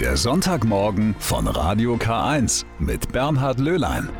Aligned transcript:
Der 0.00 0.18
Sonntagmorgen 0.18 1.16
von 1.18 1.46
Radio 1.46 1.94
K1 1.94 2.66
mit 2.78 3.12
Bernhard 3.12 3.58
Löhlein. 3.58 4.10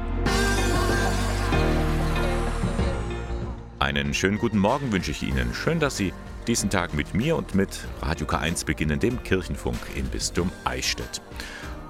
Einen 3.79 4.15
schönen 4.15 4.39
guten 4.39 4.57
Morgen 4.57 4.91
wünsche 4.91 5.11
ich 5.11 5.23
Ihnen. 5.23 5.53
Schön, 5.53 5.79
dass 5.79 5.99
Sie 5.99 6.15
diesen 6.47 6.71
Tag 6.71 6.95
mit 6.95 7.12
mir 7.12 7.37
und 7.37 7.54
mit 7.54 7.87
Radio 8.01 8.27
K1 8.27 8.65
beginnen, 8.65 9.01
dem 9.01 9.23
Kirchenfunk 9.23 9.77
im 9.95 10.07
Bistum 10.07 10.50
Eichstätt. 10.64 11.20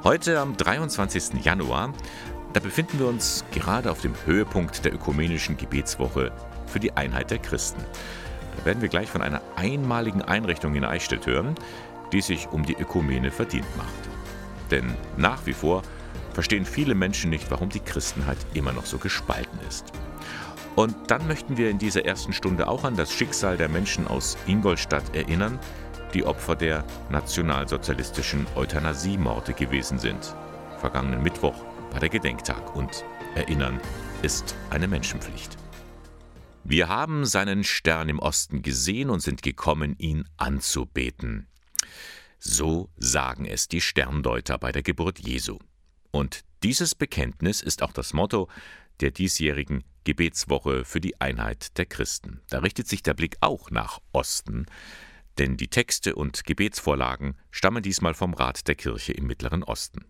Heute 0.03 0.41
am 0.41 0.57
23. 0.57 1.45
Januar, 1.45 1.93
da 2.55 2.59
befinden 2.59 2.99
wir 2.99 3.07
uns 3.07 3.45
gerade 3.53 3.93
auf 3.93 4.01
dem 4.01 4.15
Höhepunkt 4.25 4.85
der 4.85 4.95
ökumenischen 4.95 5.57
Gebetswoche 5.57 6.33
für 6.67 6.81
die 6.81 6.97
Einheit 6.97 7.31
der 7.31 7.39
Christen. 7.39 7.85
Da 8.57 8.65
werden 8.65 8.83
wir 8.83 8.89
gleich 8.89 9.09
von 9.09 9.23
einer 9.23 9.43
einmaligen 9.55 10.23
Einrichtung 10.23 10.75
in 10.75 10.85
Eichstätt 10.85 11.27
hören, 11.27 11.55
die 12.13 12.21
sich 12.21 12.49
um 12.49 12.65
die 12.65 12.77
Ökumene 12.77 13.31
verdient 13.31 13.77
macht. 13.77 13.89
Denn 14.71 14.95
nach 15.17 15.45
wie 15.47 15.53
vor 15.53 15.83
verstehen 16.33 16.65
viele 16.65 16.95
Menschen 16.95 17.31
nicht, 17.31 17.51
warum 17.51 17.69
die 17.69 17.81
Christenheit 17.81 18.39
immer 18.55 18.73
noch 18.73 18.87
so 18.87 18.99
gespalten 18.99 19.59
ist. 19.69 19.93
Und 20.75 20.95
dann 21.09 21.27
möchten 21.27 21.57
wir 21.57 21.71
in 21.71 21.79
dieser 21.79 22.05
ersten 22.05 22.33
Stunde 22.33 22.69
auch 22.69 22.85
an 22.85 22.97
das 22.97 23.13
Schicksal 23.13 23.57
der 23.57 23.69
Menschen 23.69 24.07
aus 24.07 24.37
Ingolstadt 24.47 25.15
erinnern, 25.15 25.59
die 26.13 26.25
Opfer 26.25 26.55
der 26.55 26.85
nationalsozialistischen 27.11 28.47
Euthanasiemorde 28.55 29.55
gewesen 29.55 29.99
sind. 29.99 30.35
Vergangenen 30.79 31.23
Mittwoch 31.23 31.57
war 31.91 32.01
der 32.01 32.11
Gedenktag 32.11 32.77
und 32.77 33.05
Erinnern 33.37 33.81
ist 34.23 34.57
eine 34.71 34.89
Menschenpflicht. 34.89 35.57
Wir 36.65 36.89
haben 36.89 37.27
seinen 37.27 37.65
Stern 37.65 38.09
im 38.09 38.19
Osten 38.19 38.63
gesehen 38.63 39.11
und 39.11 39.21
sind 39.21 39.43
gekommen, 39.43 39.95
ihn 39.99 40.27
anzubeten. 40.39 41.47
So 42.49 42.91
sagen 42.97 43.45
es 43.45 43.67
die 43.67 43.81
Sterndeuter 43.81 44.57
bei 44.57 44.71
der 44.71 44.85
Geburt 44.85 45.19
Jesu. 45.19 45.59
Und 46.13 46.45
dieses 46.63 46.95
Bekenntnis 46.95 47.61
ist 47.61 47.83
auch 47.83 47.93
das 47.93 48.13
Motto 48.13 48.49
der 49.01 49.11
diesjährigen 49.11 49.83
Gebetswoche 50.05 50.85
für 50.85 51.01
die 51.01 51.21
Einheit 51.21 51.77
der 51.77 51.87
Christen. 51.87 52.41
Da 52.49 52.61
richtet 52.61 52.87
sich 52.87 53.03
der 53.03 53.15
Blick 53.15 53.37
auch 53.41 53.73
nach 53.73 53.99
Osten, 54.13 54.67
denn 55.39 55.57
die 55.57 55.67
Texte 55.67 56.15
und 56.15 56.45
Gebetsvorlagen 56.45 57.37
stammen 57.51 57.83
diesmal 57.83 58.15
vom 58.15 58.33
Rat 58.33 58.69
der 58.69 58.77
Kirche 58.77 59.13
im 59.13 59.27
Mittleren 59.27 59.65
Osten. 59.65 60.05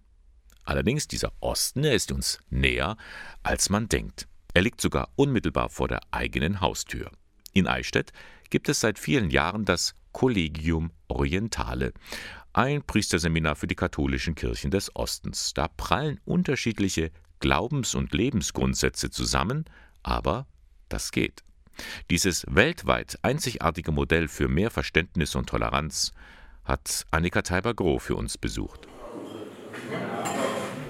Allerdings 0.63 1.09
dieser 1.09 1.33
Osten, 1.41 1.85
er 1.85 1.95
ist 1.95 2.13
uns 2.13 2.39
näher, 2.51 2.99
als 3.45 3.71
man 3.71 3.89
denkt. 3.89 4.29
Er 4.53 4.61
liegt 4.61 4.83
sogar 4.83 5.09
unmittelbar 5.17 5.71
vor 5.71 5.89
der 5.89 6.01
eigenen 6.11 6.61
Haustür. 6.61 7.11
In 7.55 7.67
Eichstätt 7.67 8.13
gibt 8.51 8.69
es 8.69 8.81
seit 8.81 8.99
vielen 8.99 9.31
Jahren 9.31 9.65
das 9.65 9.95
Collegium 10.17 10.93
Orientale, 11.09 11.93
ein 12.55 12.83
Priesterseminar 12.83 13.55
für 13.55 13.67
die 13.67 13.75
katholischen 13.75 14.35
Kirchen 14.35 14.71
des 14.71 14.97
Ostens. 14.97 15.53
Da 15.53 15.69
prallen 15.69 16.21
unterschiedliche 16.25 17.11
Glaubens- 17.39 17.95
und 17.95 18.15
Lebensgrundsätze 18.15 19.11
zusammen, 19.11 19.67
aber 20.03 20.47
das 20.89 21.13
geht. 21.13 21.45
Dieses 22.09 22.47
weltweit 22.49 23.19
einzigartige 23.21 23.93
Modell 23.93 24.29
für 24.29 24.49
mehr 24.49 24.71
Verständnis 24.71 25.35
und 25.35 25.51
Toleranz 25.51 26.13
hat 26.65 27.05
Annika 27.11 27.43
Teiber-Groh 27.43 27.99
für 27.99 28.17
uns 28.17 28.39
besucht. 28.39 28.89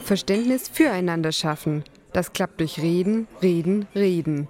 Verständnis 0.05 0.69
füreinander 0.69 1.33
schaffen. 1.33 1.83
Das 2.13 2.33
klappt 2.33 2.61
durch 2.61 2.79
Reden, 2.79 3.27
Reden, 3.43 3.89
Reden. 3.93 4.47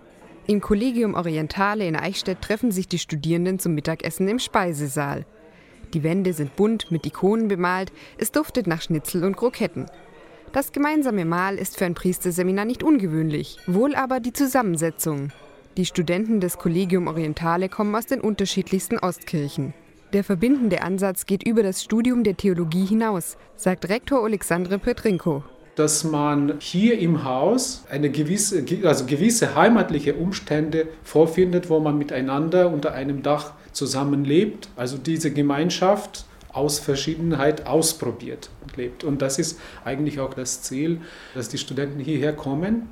Im 0.48 0.60
Collegium 0.60 1.14
Orientale 1.14 1.88
in 1.88 1.96
Eichstätt 1.96 2.40
treffen 2.40 2.70
sich 2.70 2.86
die 2.86 3.00
Studierenden 3.00 3.58
zum 3.58 3.74
Mittagessen 3.74 4.28
im 4.28 4.38
Speisesaal. 4.38 5.26
Die 5.92 6.04
Wände 6.04 6.32
sind 6.32 6.54
bunt 6.54 6.92
mit 6.92 7.04
Ikonen 7.04 7.48
bemalt, 7.48 7.92
es 8.16 8.30
duftet 8.30 8.68
nach 8.68 8.80
Schnitzel 8.80 9.24
und 9.24 9.36
Kroketten. 9.36 9.86
Das 10.52 10.70
gemeinsame 10.70 11.24
Mahl 11.24 11.56
ist 11.56 11.76
für 11.76 11.84
ein 11.84 11.94
Priesterseminar 11.94 12.64
nicht 12.64 12.84
ungewöhnlich, 12.84 13.58
wohl 13.66 13.96
aber 13.96 14.20
die 14.20 14.32
Zusammensetzung. 14.32 15.32
Die 15.76 15.84
Studenten 15.84 16.40
des 16.40 16.58
Collegium 16.58 17.08
Orientale 17.08 17.68
kommen 17.68 17.94
aus 17.96 18.06
den 18.06 18.20
unterschiedlichsten 18.20 19.00
Ostkirchen. 19.00 19.74
Der 20.12 20.22
verbindende 20.22 20.82
Ansatz 20.82 21.26
geht 21.26 21.44
über 21.44 21.64
das 21.64 21.82
Studium 21.82 22.22
der 22.22 22.36
Theologie 22.36 22.86
hinaus, 22.86 23.36
sagt 23.56 23.88
Rektor 23.88 24.24
Alexandre 24.24 24.78
Petrinko. 24.78 25.42
Dass 25.76 26.04
man 26.04 26.54
hier 26.58 26.98
im 26.98 27.24
Haus 27.24 27.84
eine 27.90 28.10
gewisse, 28.10 28.64
also 28.82 29.06
gewisse 29.06 29.54
heimatliche 29.54 30.14
Umstände 30.14 30.88
vorfindet, 31.04 31.70
wo 31.70 31.78
man 31.78 31.96
miteinander 31.96 32.70
unter 32.72 32.92
einem 32.92 33.22
Dach 33.22 33.52
zusammenlebt. 33.72 34.68
Also 34.74 34.98
diese 34.98 35.32
Gemeinschaft 35.32 36.24
aus 36.52 36.78
Verschiedenheit 36.78 37.66
ausprobiert 37.66 38.48
und 38.62 38.76
lebt. 38.78 39.04
Und 39.04 39.20
das 39.20 39.38
ist 39.38 39.60
eigentlich 39.84 40.18
auch 40.18 40.32
das 40.32 40.62
Ziel, 40.62 41.02
dass 41.34 41.50
die 41.50 41.58
Studenten 41.58 42.00
hierher 42.00 42.32
kommen 42.32 42.90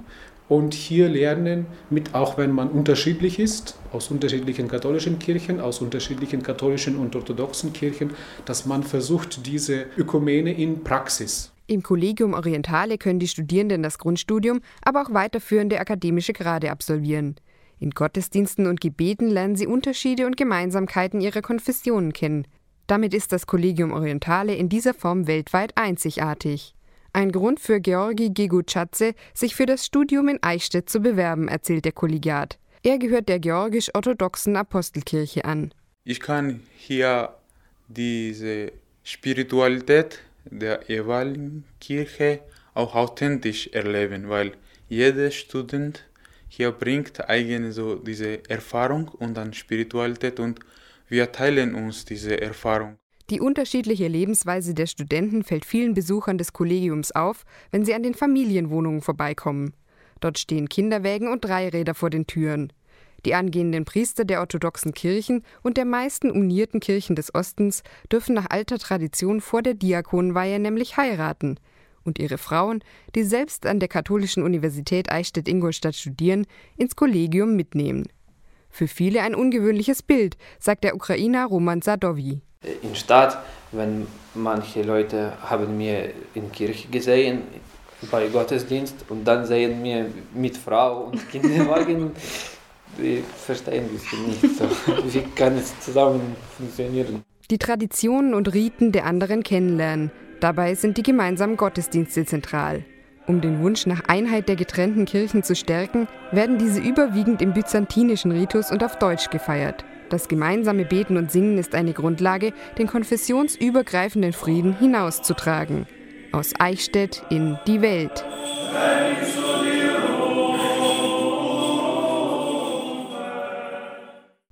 und 0.48 0.74
hier 0.74 1.08
lernen, 1.08 1.66
mit, 1.88 2.14
auch 2.14 2.36
wenn 2.36 2.52
man 2.52 2.68
unterschiedlich 2.68 3.38
ist, 3.38 3.78
aus 3.92 4.10
unterschiedlichen 4.10 4.68
katholischen 4.68 5.18
Kirchen, 5.18 5.60
aus 5.60 5.80
unterschiedlichen 5.80 6.42
katholischen 6.42 6.96
und 6.96 7.16
orthodoxen 7.16 7.72
Kirchen, 7.72 8.10
dass 8.44 8.66
man 8.66 8.82
versucht, 8.82 9.46
diese 9.46 9.86
Ökumene 9.96 10.52
in 10.52 10.84
Praxis. 10.84 11.53
Im 11.66 11.82
Collegium 11.82 12.34
Orientale 12.34 12.98
können 12.98 13.18
die 13.18 13.28
Studierenden 13.28 13.82
das 13.82 13.98
Grundstudium, 13.98 14.60
aber 14.82 15.02
auch 15.02 15.14
weiterführende 15.14 15.80
akademische 15.80 16.34
Grade 16.34 16.70
absolvieren. 16.70 17.36
In 17.78 17.90
Gottesdiensten 17.90 18.66
und 18.66 18.80
Gebeten 18.80 19.28
lernen 19.28 19.56
sie 19.56 19.66
Unterschiede 19.66 20.26
und 20.26 20.36
Gemeinsamkeiten 20.36 21.20
ihrer 21.20 21.40
Konfessionen 21.40 22.12
kennen. 22.12 22.46
Damit 22.86 23.14
ist 23.14 23.32
das 23.32 23.46
Collegium 23.46 23.92
Orientale 23.92 24.54
in 24.54 24.68
dieser 24.68 24.92
Form 24.92 25.26
weltweit 25.26 25.72
einzigartig. 25.76 26.74
Ein 27.14 27.32
Grund 27.32 27.60
für 27.60 27.80
Georgi 27.80 28.30
Geguchatze, 28.30 29.14
sich 29.32 29.54
für 29.54 29.66
das 29.66 29.86
Studium 29.86 30.28
in 30.28 30.42
Eichstätt 30.42 30.90
zu 30.90 31.00
bewerben, 31.00 31.48
erzählt 31.48 31.86
der 31.86 31.92
Kollegiat. 31.92 32.58
Er 32.82 32.98
gehört 32.98 33.30
der 33.30 33.38
georgisch-orthodoxen 33.38 34.56
Apostelkirche 34.56 35.46
an. 35.46 35.72
Ich 36.04 36.20
kann 36.20 36.60
hier 36.76 37.34
diese 37.88 38.72
Spiritualität 39.04 40.20
der 40.44 40.80
jeweiligen 40.88 41.64
Kirche 41.80 42.40
auch 42.74 42.94
authentisch 42.94 43.68
erleben, 43.68 44.28
weil 44.28 44.52
jeder 44.88 45.30
Student 45.30 46.04
hier 46.48 46.70
bringt 46.72 47.28
eigene 47.28 47.72
so 47.72 47.96
diese 47.96 48.48
Erfahrung 48.48 49.08
und 49.08 49.34
dann 49.34 49.52
Spiritualität 49.52 50.38
und 50.38 50.60
wir 51.08 51.32
teilen 51.32 51.74
uns 51.74 52.04
diese 52.04 52.40
Erfahrung. 52.40 52.96
Die 53.30 53.40
unterschiedliche 53.40 54.06
Lebensweise 54.06 54.74
der 54.74 54.86
Studenten 54.86 55.44
fällt 55.44 55.64
vielen 55.64 55.94
Besuchern 55.94 56.36
des 56.36 56.52
Kollegiums 56.52 57.10
auf, 57.12 57.44
wenn 57.70 57.84
sie 57.84 57.94
an 57.94 58.02
den 58.02 58.14
Familienwohnungen 58.14 59.00
vorbeikommen. 59.00 59.72
Dort 60.20 60.38
stehen 60.38 60.68
Kinderwägen 60.68 61.28
und 61.28 61.44
Dreiräder 61.44 61.94
vor 61.94 62.10
den 62.10 62.26
Türen. 62.26 62.72
Die 63.24 63.34
angehenden 63.34 63.84
Priester 63.84 64.24
der 64.24 64.40
orthodoxen 64.40 64.92
Kirchen 64.92 65.42
und 65.62 65.76
der 65.76 65.84
meisten 65.84 66.30
unierten 66.30 66.80
Kirchen 66.80 67.16
des 67.16 67.34
Ostens 67.34 67.82
dürfen 68.10 68.34
nach 68.34 68.50
alter 68.50 68.78
Tradition 68.78 69.40
vor 69.40 69.62
der 69.62 69.74
Diakonenweihe 69.74 70.58
nämlich 70.58 70.96
heiraten 70.96 71.58
und 72.04 72.18
ihre 72.18 72.36
Frauen, 72.36 72.84
die 73.14 73.24
selbst 73.24 73.64
an 73.64 73.80
der 73.80 73.88
Katholischen 73.88 74.42
Universität 74.42 75.10
Eichstätt-Ingolstadt 75.10 75.94
studieren, 75.94 76.46
ins 76.76 76.96
Kollegium 76.96 77.56
mitnehmen. 77.56 78.06
Für 78.68 78.88
viele 78.88 79.22
ein 79.22 79.34
ungewöhnliches 79.34 80.02
Bild, 80.02 80.36
sagt 80.58 80.84
der 80.84 80.94
Ukrainer 80.94 81.46
Roman 81.46 81.80
Sadowi 81.80 82.42
in 82.82 82.94
Stadt, 82.94 83.38
wenn 83.72 84.06
manche 84.34 84.82
Leute 84.82 85.32
haben 85.42 85.76
mir 85.76 86.10
in 86.34 86.50
Kirche 86.52 86.88
gesehen 86.88 87.42
bei 88.10 88.28
Gottesdienst 88.28 89.06
und 89.08 89.24
dann 89.24 89.46
sehen 89.46 89.82
wir 89.82 90.06
mit 90.34 90.56
Frau 90.56 91.04
und 91.04 91.30
Kinderwagen, 91.30 92.12
die 92.98 93.22
verstehen 93.36 93.88
das 93.92 94.42
nicht 94.42 94.56
so. 94.56 94.64
Wie 95.12 95.22
kann 95.34 95.56
es 95.56 95.78
zusammen 95.80 96.36
funktionieren? 96.56 97.22
Die 97.50 97.58
Traditionen 97.58 98.34
und 98.34 98.54
Riten 98.54 98.92
der 98.92 99.06
anderen 99.06 99.42
kennenlernen. 99.42 100.10
Dabei 100.40 100.74
sind 100.74 100.96
die 100.96 101.02
gemeinsamen 101.02 101.56
Gottesdienste 101.56 102.24
zentral. 102.24 102.84
Um 103.26 103.40
den 103.40 103.62
Wunsch 103.62 103.86
nach 103.86 104.02
Einheit 104.06 104.48
der 104.48 104.56
getrennten 104.56 105.06
Kirchen 105.06 105.42
zu 105.42 105.54
stärken, 105.54 106.08
werden 106.30 106.58
diese 106.58 106.80
überwiegend 106.80 107.40
im 107.40 107.54
byzantinischen 107.54 108.32
Ritus 108.32 108.70
und 108.70 108.84
auf 108.84 108.98
Deutsch 108.98 109.30
gefeiert. 109.30 109.84
Das 110.10 110.28
gemeinsame 110.28 110.84
Beten 110.84 111.16
und 111.16 111.32
Singen 111.32 111.56
ist 111.56 111.74
eine 111.74 111.94
Grundlage, 111.94 112.52
den 112.76 112.86
konfessionsübergreifenden 112.86 114.34
Frieden 114.34 114.76
hinauszutragen. 114.78 115.86
Aus 116.32 116.52
Eichstätt 116.58 117.22
in 117.30 117.58
die 117.66 117.80
Welt. 117.80 118.24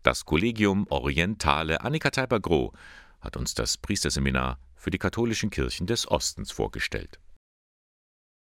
Das 0.03 0.25
Kollegium 0.25 0.89
Orientale 0.89 1.81
Annika 1.83 2.11
Teiber-Groh 2.11 2.73
hat 3.21 3.37
uns 3.37 3.55
das 3.55 3.77
Priesterseminar 3.77 4.59
für 4.75 4.91
die 4.91 4.99
katholischen 4.99 5.51
Kirchen 5.51 5.87
des 5.87 6.11
Ostens 6.11 6.51
vorgestellt. 6.51 7.21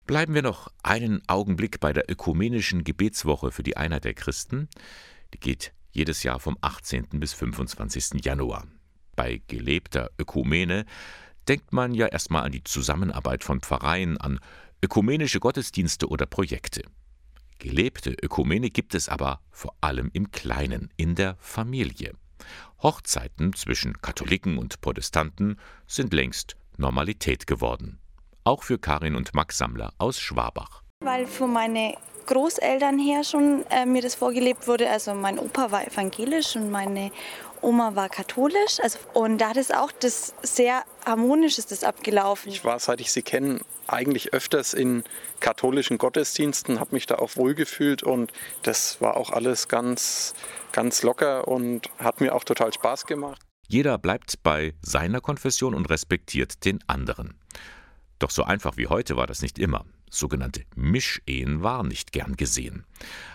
Bleiben 0.06 0.32
wir 0.32 0.41
noch 0.41 0.73
einen 0.82 1.20
Augenblick 1.29 1.81
bei 1.81 1.93
der 1.93 2.11
ökumenischen 2.11 2.82
Gebetswoche 2.82 3.50
für 3.50 3.62
die 3.62 3.76
Einheit 3.76 4.05
der 4.05 4.14
Christen. 4.14 4.69
Die 5.35 5.38
geht 5.38 5.75
jedes 5.93 6.23
Jahr 6.23 6.41
vom 6.41 6.56
18. 6.62 7.08
bis 7.20 7.35
25. 7.35 8.25
Januar. 8.25 8.67
Bei 9.14 9.43
gelebter 9.46 10.11
Ökumene, 10.19 10.87
denkt 11.46 11.75
man 11.75 11.93
ja 11.93 12.06
erstmal 12.06 12.44
an 12.44 12.52
die 12.52 12.64
Zusammenarbeit 12.64 13.44
von 13.44 13.61
Pfarreien, 13.61 14.17
an 14.17 14.41
ökumenische 14.82 15.41
Gottesdienste 15.41 16.08
oder 16.08 16.25
Projekte. 16.25 16.85
Gelebte 17.59 18.15
Ökumene 18.23 18.71
gibt 18.71 18.95
es 18.95 19.09
aber 19.09 19.41
vor 19.51 19.75
allem 19.81 20.11
im 20.12 20.31
Kleinen, 20.31 20.91
in 20.97 21.15
der 21.15 21.37
Familie. 21.39 22.12
Hochzeiten 22.83 23.55
zwischen 23.55 24.01
Katholiken 24.03 24.59
und 24.59 24.81
Protestanten 24.81 25.59
sind 25.87 26.12
längst 26.12 26.56
Normalität 26.77 27.47
geworden. 27.47 27.99
Auch 28.45 28.62
für 28.62 28.79
Karin 28.79 29.15
und 29.15 29.35
Max 29.35 29.56
Sammler 29.56 29.95
aus 29.99 30.21
Schwabach. 30.21 30.83
Weil 31.01 31.27
für 31.27 31.47
meine 31.47 31.97
Großeltern 32.27 32.99
her 32.99 33.25
schon 33.25 33.65
äh, 33.71 33.87
mir 33.87 34.03
das 34.03 34.15
vorgelebt 34.15 34.67
wurde. 34.67 34.91
Also 34.91 35.15
mein 35.15 35.39
Opa 35.39 35.71
war 35.71 35.87
evangelisch 35.87 36.56
und 36.56 36.71
meine 36.71 37.11
Oma 37.64 37.96
war 37.96 38.08
katholisch. 38.08 38.78
Also, 38.82 38.99
und 39.14 39.38
da 39.38 39.50
hat 39.50 39.56
es 39.56 39.70
auch 39.70 39.90
das 39.90 40.34
sehr 40.43 40.84
harmonisch 41.05 41.58
ist 41.58 41.70
das 41.70 41.84
abgelaufen. 41.84 42.52
Ich 42.52 42.64
war, 42.64 42.78
seit 42.78 43.00
ich 43.00 43.11
sie 43.11 43.22
kenne, 43.22 43.61
eigentlich 43.87 44.32
öfters 44.32 44.75
in 44.75 45.05
katholischen 45.40 45.99
Gottesdiensten, 45.99 46.81
habe 46.81 46.94
mich 46.94 47.06
da 47.06 47.16
auch 47.16 47.37
wohlgefühlt 47.37 48.02
und 48.02 48.32
das 48.62 49.00
war 49.00 49.16
auch 49.16 49.31
alles 49.31 49.69
ganz, 49.69 50.34
ganz 50.72 51.02
locker 51.02 51.49
und 51.49 51.90
hat 51.99 52.20
mir 52.20 52.34
auch 52.34 52.44
total 52.44 52.72
Spaß 52.72 53.06
gemacht. 53.06 53.40
Jeder 53.67 53.99
bleibt 53.99 54.43
bei 54.43 54.75
seiner 54.82 55.20
Konfession 55.20 55.75
und 55.75 55.88
respektiert 55.90 56.64
den 56.64 56.78
anderen. 56.87 57.34
Doch 58.19 58.31
so 58.31 58.44
einfach 58.44 58.76
wie 58.76 58.87
heute 58.87 59.17
war 59.17 59.26
das 59.26 59.43
nicht 59.43 59.58
immer. 59.58 59.84
Sogenannte 60.14 60.62
Mischehen 60.76 61.62
waren 61.62 61.88
nicht 61.88 62.12
gern 62.12 62.37
gesehen. 62.37 62.84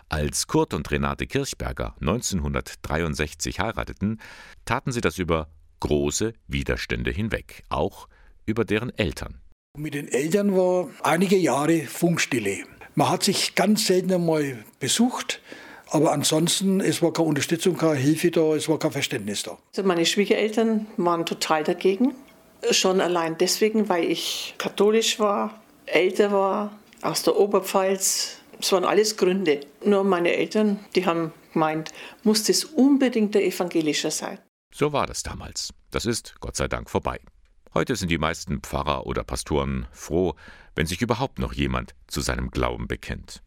Als 0.08 0.48
Kurt 0.48 0.74
und 0.74 0.90
Renate 0.90 1.28
Kirchberger 1.28 1.96
1963 2.00 3.60
heirateten, 3.60 4.20
taten 4.66 4.92
sie 4.92 5.02
das 5.02 5.18
über 5.20 5.50
große 5.82 6.34
Widerstände 6.48 7.12
hinweg, 7.12 7.64
auch 7.70 8.08
über 8.46 8.66
deren 8.66 8.98
Eltern. 8.98 9.42
Mit 9.78 9.94
den 9.94 10.08
Eltern 10.08 10.56
war 10.56 10.90
einige 11.04 11.38
Jahre 11.38 11.82
Funkstille. 11.82 12.64
Man 12.96 13.10
hat 13.10 13.24
sich 13.24 13.56
ganz 13.56 13.86
selten 13.86 14.12
einmal 14.12 14.64
besucht, 14.80 15.42
aber 15.92 16.12
ansonsten, 16.12 16.82
es 16.82 17.02
war 17.02 17.14
keine 17.14 17.30
Unterstützung, 17.30 17.78
keine 17.78 17.96
Hilfe 17.96 18.32
da, 18.32 18.56
es 18.56 18.68
war 18.68 18.80
kein 18.80 18.92
Verständnis 18.92 19.44
da. 19.44 19.58
Also 19.70 19.88
meine 19.88 20.06
Schwiegereltern 20.06 20.88
waren 20.98 21.26
total 21.26 21.64
dagegen. 21.64 22.16
Schon 22.72 23.00
allein 23.00 23.38
deswegen, 23.38 23.90
weil 23.90 24.04
ich 24.06 24.56
katholisch 24.58 25.20
war, 25.20 25.62
älter 25.94 26.32
war, 26.32 26.80
aus 27.02 27.24
der 27.24 27.38
Oberpfalz. 27.38 28.38
Es 28.60 28.72
waren 28.72 28.86
alles 28.86 29.18
Gründe. 29.18 29.62
Nur 29.84 30.04
meine 30.04 30.34
Eltern, 30.34 30.80
die 30.96 31.06
haben 31.06 31.32
gemeint, 31.54 31.92
muss 32.24 32.44
das 32.44 32.66
unbedingt 32.66 33.36
der 33.36 33.46
evangelischer 33.46 34.12
sein. 34.12 34.40
So 34.74 34.94
war 34.94 35.08
das 35.08 35.24
damals. 35.24 35.74
Das 35.92 36.06
ist 36.06 36.36
Gott 36.40 36.56
sei 36.56 36.68
Dank 36.68 36.90
vorbei. 36.90 37.20
Heute 37.74 37.96
sind 37.96 38.10
die 38.10 38.18
meisten 38.18 38.62
Pfarrer 38.62 39.06
oder 39.06 39.24
Pastoren 39.24 39.88
froh, 39.92 40.36
wenn 40.76 40.88
sich 40.88 41.02
überhaupt 41.02 41.40
noch 41.40 41.54
jemand 41.54 41.94
zu 42.08 42.22
seinem 42.22 42.52
Glauben 42.52 42.88
bekennt. 42.88 43.42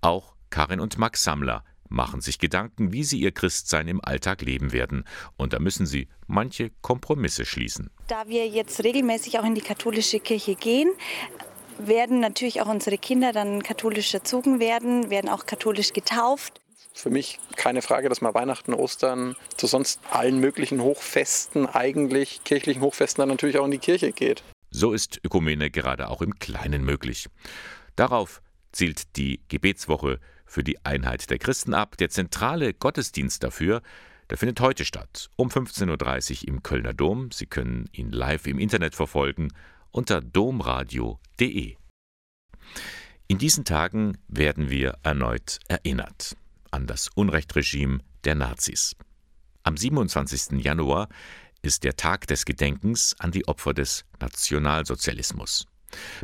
Auch 0.00 0.34
Karin 0.50 0.80
und 0.80 0.98
Max 0.98 1.22
Sammler 1.22 1.64
machen 1.88 2.20
sich 2.20 2.38
Gedanken, 2.38 2.92
wie 2.92 3.04
sie 3.04 3.18
ihr 3.18 3.32
Christsein 3.32 3.88
im 3.88 4.04
Alltag 4.04 4.42
leben 4.42 4.72
werden. 4.72 5.04
Und 5.36 5.52
da 5.52 5.58
müssen 5.58 5.86
sie 5.86 6.08
manche 6.26 6.70
Kompromisse 6.82 7.44
schließen. 7.44 7.90
Da 8.08 8.28
wir 8.28 8.46
jetzt 8.46 8.82
regelmäßig 8.84 9.38
auch 9.38 9.44
in 9.44 9.54
die 9.54 9.60
katholische 9.60 10.20
Kirche 10.20 10.54
gehen, 10.54 10.90
werden 11.78 12.20
natürlich 12.20 12.60
auch 12.60 12.68
unsere 12.68 12.98
Kinder 12.98 13.32
dann 13.32 13.62
katholisch 13.62 14.12
erzogen 14.14 14.60
werden, 14.60 15.10
werden 15.10 15.28
auch 15.28 15.46
katholisch 15.46 15.92
getauft. 15.92 16.60
Für 16.92 17.10
mich 17.10 17.38
keine 17.56 17.82
Frage, 17.82 18.08
dass 18.08 18.20
man 18.20 18.34
Weihnachten, 18.34 18.74
Ostern, 18.74 19.36
zu 19.56 19.66
sonst 19.66 20.00
allen 20.10 20.40
möglichen 20.40 20.80
Hochfesten, 20.80 21.66
eigentlich 21.66 22.42
kirchlichen 22.44 22.82
Hochfesten, 22.82 23.22
dann 23.22 23.28
natürlich 23.28 23.58
auch 23.58 23.64
in 23.64 23.70
die 23.70 23.78
Kirche 23.78 24.12
geht. 24.12 24.42
So 24.70 24.92
ist 24.92 25.20
Ökumene 25.24 25.70
gerade 25.70 26.08
auch 26.08 26.22
im 26.22 26.38
Kleinen 26.38 26.84
möglich. 26.84 27.28
Darauf 27.96 28.42
zielt 28.72 29.16
die 29.16 29.40
Gebetswoche 29.48 30.18
für 30.44 30.64
die 30.64 30.84
Einheit 30.84 31.30
der 31.30 31.38
Christen 31.38 31.74
ab. 31.74 31.96
Der 31.98 32.10
zentrale 32.10 32.74
Gottesdienst 32.74 33.44
dafür, 33.44 33.82
der 34.30 34.36
findet 34.36 34.60
heute 34.60 34.84
statt, 34.84 35.30
um 35.36 35.48
15.30 35.48 36.42
Uhr 36.42 36.48
im 36.48 36.62
Kölner 36.62 36.92
Dom. 36.92 37.30
Sie 37.30 37.46
können 37.46 37.88
ihn 37.92 38.10
live 38.10 38.46
im 38.46 38.58
Internet 38.58 38.94
verfolgen 38.94 39.52
unter 39.90 40.20
domradio.de. 40.20 41.76
In 43.26 43.38
diesen 43.38 43.64
Tagen 43.64 44.18
werden 44.28 44.70
wir 44.70 44.98
erneut 45.02 45.58
erinnert 45.68 46.36
an 46.70 46.86
das 46.86 47.08
Unrechtregime 47.14 48.00
der 48.24 48.34
Nazis. 48.34 48.96
Am 49.62 49.76
27. 49.76 50.64
Januar 50.64 51.08
ist 51.62 51.84
der 51.84 51.96
Tag 51.96 52.26
des 52.26 52.44
Gedenkens 52.44 53.16
an 53.18 53.32
die 53.32 53.46
Opfer 53.48 53.74
des 53.74 54.04
Nationalsozialismus. 54.20 55.66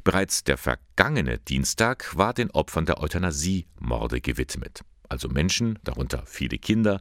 Bereits 0.03 0.45
der 0.45 0.59
vergangene 0.59 1.39
Dienstag 1.39 2.17
war 2.17 2.35
den 2.35 2.51
Opfern 2.51 2.87
der 2.87 3.01
Euthanasie-Morde 3.01 4.21
gewidmet, 4.21 4.83
also 5.09 5.29
Menschen, 5.29 5.79
darunter 5.85 6.25
viele 6.27 6.59
Kinder, 6.59 7.01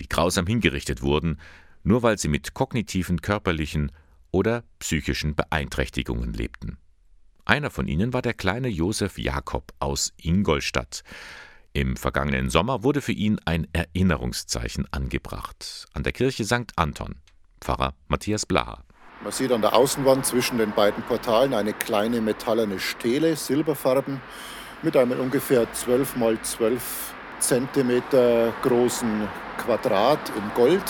die 0.00 0.08
grausam 0.08 0.46
hingerichtet 0.46 1.02
wurden, 1.02 1.38
nur 1.82 2.02
weil 2.02 2.18
sie 2.18 2.28
mit 2.28 2.54
kognitiven, 2.54 3.20
körperlichen 3.20 3.92
oder 4.36 4.64
psychischen 4.80 5.34
Beeinträchtigungen 5.34 6.34
lebten. 6.34 6.76
Einer 7.46 7.70
von 7.70 7.88
ihnen 7.88 8.12
war 8.12 8.20
der 8.20 8.34
kleine 8.34 8.68
Josef 8.68 9.16
Jakob 9.16 9.72
aus 9.78 10.12
Ingolstadt. 10.20 11.04
Im 11.72 11.96
vergangenen 11.96 12.50
Sommer 12.50 12.82
wurde 12.82 13.00
für 13.00 13.12
ihn 13.12 13.40
ein 13.46 13.66
Erinnerungszeichen 13.72 14.86
angebracht 14.90 15.86
an 15.94 16.02
der 16.02 16.12
Kirche 16.12 16.44
St. 16.44 16.72
Anton. 16.76 17.14
Pfarrer 17.62 17.94
Matthias 18.08 18.44
Blaha. 18.44 18.84
Man 19.22 19.32
sieht 19.32 19.52
an 19.52 19.62
der 19.62 19.74
Außenwand 19.74 20.26
zwischen 20.26 20.58
den 20.58 20.72
beiden 20.72 21.02
Portalen 21.04 21.54
eine 21.54 21.72
kleine 21.72 22.20
metallene 22.20 22.78
Stele, 22.78 23.36
silberfarben, 23.36 24.20
mit 24.82 24.98
einem 24.98 25.18
ungefähr 25.18 25.72
12 25.72 26.16
mal 26.16 26.38
12 26.42 27.14
Zentimeter 27.38 28.52
großen 28.62 29.26
Quadrat 29.56 30.30
in 30.36 30.50
Gold. 30.54 30.84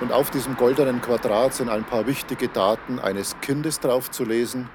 Und 0.00 0.12
auf 0.12 0.30
diesem 0.30 0.56
goldenen 0.56 1.02
Quadrat 1.02 1.54
sind 1.54 1.68
ein 1.68 1.84
paar 1.84 2.06
wichtige 2.06 2.48
Daten 2.48 3.00
eines 3.00 3.36
Kindes 3.40 3.80
drauf 3.80 4.10
zu 4.10 4.24
lesen, 4.24 4.70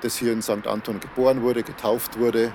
das 0.00 0.16
hier 0.16 0.32
in 0.32 0.42
St. 0.42 0.66
Anton 0.66 0.98
geboren 0.98 1.42
wurde, 1.42 1.62
getauft 1.62 2.18
wurde 2.18 2.52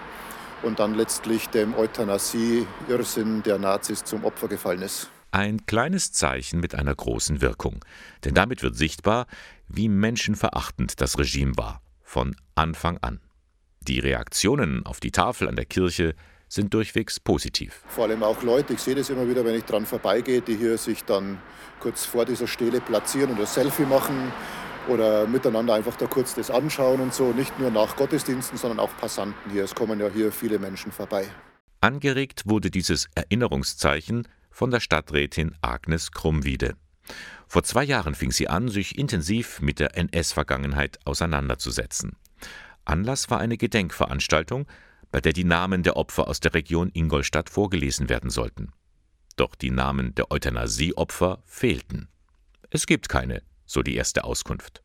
und 0.62 0.80
dann 0.80 0.94
letztlich 0.94 1.48
dem 1.50 1.74
Euthanasie-Irrsinn 1.74 3.44
der 3.44 3.58
Nazis 3.58 4.04
zum 4.04 4.26
Opfer 4.26 4.48
gefallen 4.48 4.82
ist. 4.82 5.10
Ein 5.32 5.66
kleines 5.66 6.12
Zeichen 6.12 6.60
mit 6.60 6.76
einer 6.76 6.94
großen 6.94 7.40
Wirkung. 7.42 7.84
Denn 8.26 8.34
damit 8.34 8.62
wird 8.62 8.76
sichtbar, 8.76 9.28
wie 9.70 9.88
menschenverachtend 9.88 11.00
das 11.00 11.18
Regime 11.18 11.56
war. 11.56 11.82
Von 12.04 12.36
Anfang 12.56 12.98
an. 12.98 13.22
Die 13.80 14.00
Reaktionen 14.00 14.86
auf 14.86 15.00
die 15.00 15.12
Tafel 15.12 15.48
an 15.48 15.56
der 15.56 15.66
Kirche 15.66 16.14
sind 16.52 16.74
durchwegs 16.74 17.20
positiv. 17.20 17.82
Vor 17.88 18.06
allem 18.06 18.24
auch 18.24 18.44
Leute, 18.44 18.74
ich 18.74 18.82
sehe 18.82 18.94
das 18.94 19.10
immer 19.10 19.28
wieder, 19.28 19.46
wenn 19.46 19.56
ich 19.56 19.64
dran 19.64 19.86
vorbeigehe, 19.86 20.42
die 20.42 20.58
hier 20.58 20.78
sich 20.78 21.06
dann 21.06 21.42
kurz 21.80 22.06
vor 22.06 22.26
dieser 22.26 22.46
Stele 22.46 22.82
platzieren 22.82 23.32
und 23.32 23.40
ein 23.40 23.46
Selfie 23.46 23.86
machen 23.86 24.34
oder 24.90 25.26
miteinander 25.28 25.76
einfach 25.76 25.96
da 25.96 26.08
kurz 26.08 26.36
das 26.36 26.52
anschauen 26.52 27.00
und 27.00 27.14
so. 27.14 27.32
Nicht 27.32 27.58
nur 27.58 27.72
nach 27.72 27.96
Gottesdiensten, 27.96 28.58
sondern 28.58 28.80
auch 28.80 28.92
Passanten 28.98 29.52
hier. 29.52 29.64
Es 29.64 29.74
kommen 29.74 30.00
ja 30.02 30.10
hier 30.10 30.34
viele 30.34 30.60
Menschen 30.60 30.92
vorbei. 30.92 31.26
Angeregt 31.80 32.44
wurde 32.46 32.70
dieses 32.70 33.08
Erinnerungszeichen 33.16 34.28
von 34.50 34.72
der 34.72 34.82
Stadträtin 34.82 35.56
Agnes 35.62 36.12
Krummwiede. 36.12 36.76
Vor 37.48 37.64
zwei 37.64 37.86
Jahren 37.86 38.14
fing 38.14 38.32
sie 38.32 38.50
an, 38.50 38.68
sich 38.68 38.98
intensiv 38.98 39.62
mit 39.62 39.80
der 39.80 39.98
NS-Vergangenheit 39.98 41.00
auseinanderzusetzen. 41.06 42.18
Anlass 42.84 43.30
war 43.30 43.40
eine 43.40 43.58
Gedenkveranstaltung, 43.58 44.68
bei 45.12 45.22
der 45.22 45.34
die 45.34 45.44
Namen 45.44 45.84
der 45.84 45.98
Opfer 45.98 46.28
aus 46.28 46.40
der 46.40 46.54
Region 46.54 46.90
Ingolstadt 46.94 47.50
vorgelesen 47.50 48.10
werden 48.10 48.30
sollten. 48.30 48.72
Doch 49.36 49.56
die 49.56 49.72
Namen 49.72 50.16
der 50.16 50.32
Euthanasie-Opfer 50.32 51.42
fehlten. 51.46 52.08
Es 52.70 52.86
gibt 52.86 53.10
keine, 53.10 53.42
so 53.66 53.82
die 53.82 53.96
erste 53.96 54.24
Auskunft. 54.24 54.84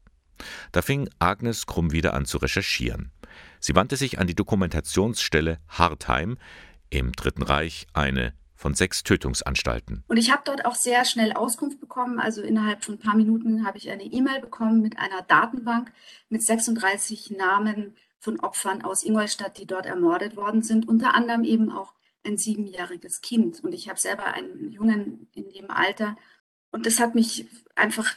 Da 0.72 0.82
fing 0.82 1.08
Agnes 1.18 1.66
Krumm 1.66 1.92
wieder 1.92 2.14
an 2.14 2.26
zu 2.26 2.38
recherchieren. 2.38 3.12
Sie 3.60 3.74
wandte 3.74 3.96
sich 3.96 4.18
an 4.18 4.26
die 4.26 4.34
Dokumentationsstelle 4.34 5.58
Hartheim, 5.68 6.36
im 6.90 7.12
Dritten 7.12 7.42
Reich 7.42 7.86
eine 7.92 8.32
von 8.54 8.74
sechs 8.74 9.02
Tötungsanstalten. 9.02 10.02
Und 10.08 10.16
ich 10.16 10.30
habe 10.30 10.42
dort 10.44 10.64
auch 10.64 10.74
sehr 10.74 11.04
schnell 11.04 11.32
Auskunft 11.32 11.78
bekommen. 11.78 12.18
Also 12.18 12.42
innerhalb 12.42 12.84
von 12.84 12.94
ein 12.94 13.00
paar 13.00 13.14
Minuten 13.14 13.66
habe 13.66 13.76
ich 13.76 13.90
eine 13.90 14.04
E-Mail 14.04 14.40
bekommen 14.40 14.80
mit 14.80 14.98
einer 14.98 15.22
Datenbank 15.22 15.92
mit 16.30 16.42
36 16.42 17.32
Namen 17.36 17.94
von 18.18 18.40
Opfern 18.40 18.82
aus 18.82 19.04
Ingolstadt, 19.04 19.58
die 19.58 19.66
dort 19.66 19.86
ermordet 19.86 20.36
worden 20.36 20.62
sind. 20.62 20.88
Unter 20.88 21.14
anderem 21.14 21.44
eben 21.44 21.70
auch 21.70 21.94
ein 22.24 22.38
siebenjähriges 22.38 23.20
Kind. 23.20 23.62
Und 23.62 23.72
ich 23.72 23.88
habe 23.88 24.00
selber 24.00 24.26
einen 24.26 24.72
Jungen 24.72 25.28
in 25.34 25.48
dem 25.50 25.70
Alter. 25.70 26.16
Und 26.70 26.86
das 26.86 27.00
hat 27.00 27.14
mich 27.14 27.46
einfach 27.74 28.14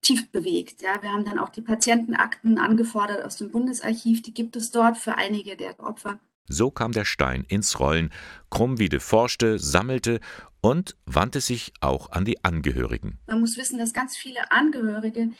tief 0.00 0.30
bewegt. 0.32 0.82
Ja, 0.82 1.02
wir 1.02 1.12
haben 1.12 1.24
dann 1.24 1.38
auch 1.38 1.50
die 1.50 1.62
Patientenakten 1.62 2.58
angefordert 2.58 3.24
aus 3.24 3.36
dem 3.36 3.50
Bundesarchiv. 3.50 4.22
Die 4.22 4.34
gibt 4.34 4.56
es 4.56 4.70
dort 4.70 4.96
für 4.96 5.16
einige 5.16 5.56
der 5.56 5.78
Opfer. 5.80 6.18
So 6.48 6.70
kam 6.70 6.92
der 6.92 7.04
Stein 7.04 7.44
ins 7.48 7.78
Rollen. 7.78 8.10
Krummwiede 8.50 8.98
forschte, 8.98 9.58
sammelte 9.58 10.20
und 10.60 10.96
wandte 11.06 11.40
sich 11.40 11.72
auch 11.80 12.10
an 12.10 12.24
die 12.24 12.44
Angehörigen. 12.44 13.18
Man 13.26 13.40
muss 13.40 13.56
wissen, 13.56 13.78
dass 13.78 13.92
ganz 13.92 14.16
viele 14.16 14.50
Angehörige 14.50 15.30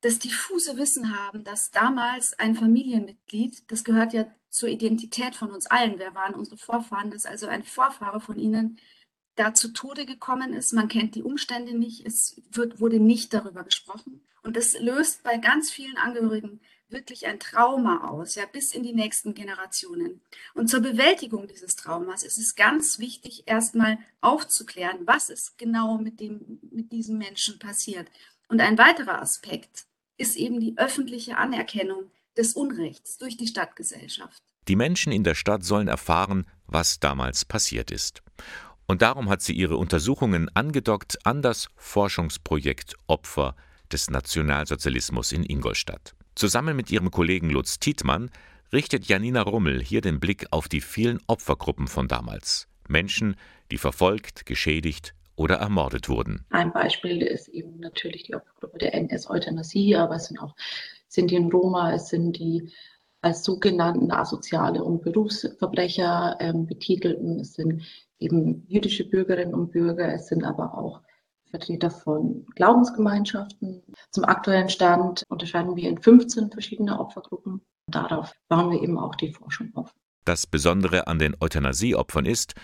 das 0.00 0.18
diffuse 0.18 0.76
Wissen 0.76 1.16
haben, 1.18 1.44
dass 1.44 1.70
damals 1.70 2.38
ein 2.38 2.54
Familienmitglied, 2.54 3.70
das 3.70 3.84
gehört 3.84 4.12
ja 4.12 4.26
zur 4.50 4.68
Identität 4.68 5.34
von 5.34 5.50
uns 5.50 5.66
allen, 5.66 5.98
wer 5.98 6.14
waren 6.14 6.34
unsere 6.34 6.56
Vorfahren, 6.56 7.10
dass 7.10 7.26
also 7.26 7.46
ein 7.46 7.64
Vorfahre 7.64 8.20
von 8.20 8.38
ihnen 8.38 8.78
da 9.34 9.52
zu 9.52 9.72
Tode 9.72 10.06
gekommen 10.06 10.54
ist. 10.54 10.72
Man 10.72 10.88
kennt 10.88 11.14
die 11.14 11.22
Umstände 11.22 11.76
nicht, 11.76 12.06
es 12.06 12.40
wird, 12.50 12.80
wurde 12.80 13.00
nicht 13.00 13.34
darüber 13.34 13.64
gesprochen. 13.64 14.22
Und 14.42 14.56
das 14.56 14.78
löst 14.78 15.22
bei 15.24 15.38
ganz 15.38 15.70
vielen 15.70 15.96
Angehörigen 15.98 16.60
wirklich 16.88 17.26
ein 17.26 17.40
Trauma 17.40 18.08
aus, 18.08 18.36
ja, 18.36 18.46
bis 18.46 18.72
in 18.72 18.82
die 18.82 18.94
nächsten 18.94 19.34
Generationen. 19.34 20.20
Und 20.54 20.68
zur 20.68 20.80
Bewältigung 20.80 21.48
dieses 21.48 21.74
Traumas 21.76 22.22
ist 22.22 22.38
es 22.38 22.54
ganz 22.54 22.98
wichtig, 22.98 23.42
erstmal 23.46 23.98
aufzuklären, 24.20 25.00
was 25.04 25.28
ist 25.28 25.58
genau 25.58 25.98
mit, 25.98 26.20
dem, 26.20 26.60
mit 26.70 26.92
diesem 26.92 27.18
Menschen 27.18 27.58
passiert. 27.58 28.08
Und 28.48 28.60
ein 28.60 28.78
weiterer 28.78 29.20
Aspekt 29.20 29.86
ist 30.18 30.36
eben 30.36 30.60
die 30.60 30.78
öffentliche 30.78 31.36
Anerkennung 31.36 32.10
des 32.36 32.54
Unrechts 32.54 33.18
durch 33.18 33.36
die 33.36 33.46
Stadtgesellschaft. 33.46 34.42
Die 34.68 34.76
Menschen 34.76 35.12
in 35.12 35.24
der 35.24 35.34
Stadt 35.34 35.64
sollen 35.64 35.88
erfahren, 35.88 36.46
was 36.66 37.00
damals 37.00 37.44
passiert 37.44 37.90
ist. 37.90 38.22
Und 38.86 39.02
darum 39.02 39.28
hat 39.28 39.42
sie 39.42 39.52
ihre 39.52 39.76
Untersuchungen 39.76 40.48
angedockt 40.54 41.24
an 41.26 41.42
das 41.42 41.68
Forschungsprojekt 41.76 42.94
Opfer 43.06 43.56
des 43.92 44.10
Nationalsozialismus 44.10 45.32
in 45.32 45.44
Ingolstadt. 45.44 46.14
Zusammen 46.34 46.76
mit 46.76 46.90
ihrem 46.90 47.10
Kollegen 47.10 47.50
Lutz 47.50 47.78
Tietmann 47.78 48.30
richtet 48.72 49.06
Janina 49.06 49.42
Rummel 49.42 49.82
hier 49.82 50.00
den 50.00 50.20
Blick 50.20 50.46
auf 50.50 50.68
die 50.68 50.80
vielen 50.80 51.20
Opfergruppen 51.26 51.88
von 51.88 52.08
damals. 52.08 52.68
Menschen, 52.88 53.36
die 53.70 53.78
verfolgt, 53.78 54.46
geschädigt 54.46 55.14
oder 55.36 55.56
ermordet 55.56 56.08
wurden. 56.08 56.44
Ein 56.50 56.72
Beispiel 56.72 57.22
ist 57.22 57.48
eben 57.48 57.78
natürlich 57.78 58.24
die 58.24 58.34
Opfergruppe 58.34 58.78
der 58.78 58.94
NS-Euthanasie, 58.94 59.96
aber 59.96 60.16
es 60.16 60.26
sind 60.26 60.40
auch 60.40 60.54
Sinti 61.08 61.36
und 61.38 61.52
Roma, 61.52 61.94
es 61.94 62.08
sind 62.08 62.38
die 62.38 62.72
als 63.22 63.44
sogenannten 63.44 64.10
asoziale 64.12 64.82
und 64.82 65.02
Berufsverbrecher 65.02 66.36
ähm, 66.40 66.66
betitelten, 66.66 67.40
es 67.40 67.54
sind 67.54 67.82
eben 68.18 68.64
jüdische 68.68 69.08
Bürgerinnen 69.08 69.54
und 69.54 69.72
Bürger, 69.72 70.12
es 70.12 70.28
sind 70.28 70.44
aber 70.44 70.76
auch 70.76 71.00
Vertreter 71.50 71.90
von 71.90 72.46
Glaubensgemeinschaften. 72.54 73.82
Zum 74.10 74.24
aktuellen 74.24 74.68
Stand 74.68 75.22
unterscheiden 75.28 75.76
wir 75.76 75.88
in 75.88 76.00
15 76.00 76.50
verschiedene 76.50 76.98
Opfergruppen. 76.98 77.60
Darauf 77.88 78.32
bauen 78.48 78.70
wir 78.70 78.82
eben 78.82 78.98
auch 78.98 79.14
die 79.14 79.32
Forschung 79.32 79.70
auf. 79.74 79.94
Das 80.24 80.46
Besondere 80.46 81.06
an 81.06 81.18
den 81.18 81.36
Euthanasieopfern 81.40 82.26
ist, 82.26 82.54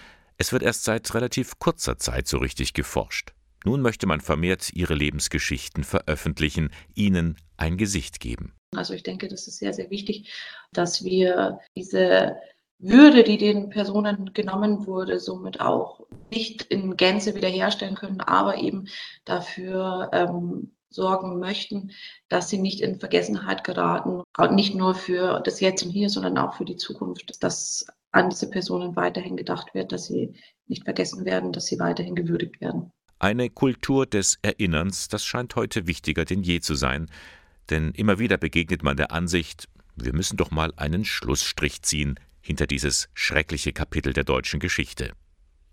es 0.43 0.53
wird 0.53 0.65
erst 0.65 0.83
seit 0.83 1.15
relativ 1.15 1.61
kurzer 1.61 1.99
Zeit 1.99 2.27
so 2.27 2.39
richtig 2.39 2.75
geforscht. 2.75 3.33
Nun 3.65 3.81
möchte 3.81 4.09
man 4.09 4.21
vermehrt 4.21 4.73
ihre 4.75 4.95
Lebensgeschichten 4.95 5.85
veröffentlichen, 5.85 6.73
ihnen 6.97 7.37
ein 7.57 7.77
Gesicht 7.77 8.19
geben. 8.19 8.53
Also 8.75 8.93
ich 8.93 9.05
denke, 9.05 9.29
das 9.29 9.47
ist 9.47 9.59
sehr, 9.59 9.73
sehr 9.73 9.89
wichtig, 9.91 10.33
dass 10.73 11.05
wir 11.05 11.61
diese 11.77 12.35
würde, 12.81 13.23
die 13.23 13.39
den 13.39 13.71
Personen 13.71 14.35
genommen 14.35 14.85
wurde, 14.85 15.21
somit 15.21 15.61
auch 15.61 16.01
nicht 16.33 16.63
in 16.63 16.97
Gänze 16.97 17.37
wiederherstellen 17.37 17.95
können, 17.95 18.21
aber 18.21 18.57
eben 18.57 18.89
dafür 19.25 20.11
ähm, 20.13 20.73
sorgen 20.91 21.39
möchten, 21.39 21.93
dass 22.29 22.51
sie 22.51 22.59
nicht 22.59 22.81
in 22.81 22.99
Vergessenheit 22.99 23.63
geraten, 23.63 24.25
nicht 24.51 24.75
nur 24.75 24.97
für 24.97 25.39
das 25.39 25.61
Jetzt 25.61 25.85
und 25.85 25.91
Hier, 25.91 26.11
sondern 26.11 26.37
auch 26.37 26.55
für 26.55 26.65
die 26.65 26.77
Zukunft, 26.77 27.41
dass 27.45 27.87
an 28.13 28.31
diese 28.31 28.49
Personen 28.49 28.95
weiterhin 28.95 29.37
gedacht 29.37 29.75
wird, 29.75 29.93
dass 29.93 30.07
sie 30.07 30.35
nicht 30.69 30.85
vergessen 30.85 31.25
werden, 31.25 31.53
dass 31.53 31.67
sie 31.67 31.79
weiterhin 31.79 32.15
gewürdigt 32.15 32.61
werden. 32.61 32.93
Eine 33.19 33.51
Kultur 33.51 34.07
des 34.07 34.39
Erinnerns, 34.43 35.09
das 35.09 35.25
scheint 35.25 35.57
heute 35.57 35.87
wichtiger 35.87 36.25
denn 36.25 36.43
je 36.43 36.61
zu 36.61 36.75
sein, 36.75 37.09
denn 37.71 37.93
immer 37.93 38.19
wieder 38.19 38.37
begegnet 38.37 38.83
man 38.83 38.97
der 38.97 39.13
Ansicht, 39.13 39.69
wir 39.97 40.13
müssen 40.13 40.37
doch 40.37 40.51
mal 40.51 40.73
einen 40.77 41.05
Schlussstrich 41.05 41.83
ziehen 41.83 42.19
hinter 42.41 42.67
dieses 42.67 43.09
schreckliche 43.15 43.73
Kapitel 43.73 44.13
der 44.13 44.25
deutschen 44.25 44.61
Geschichte. 44.61 45.13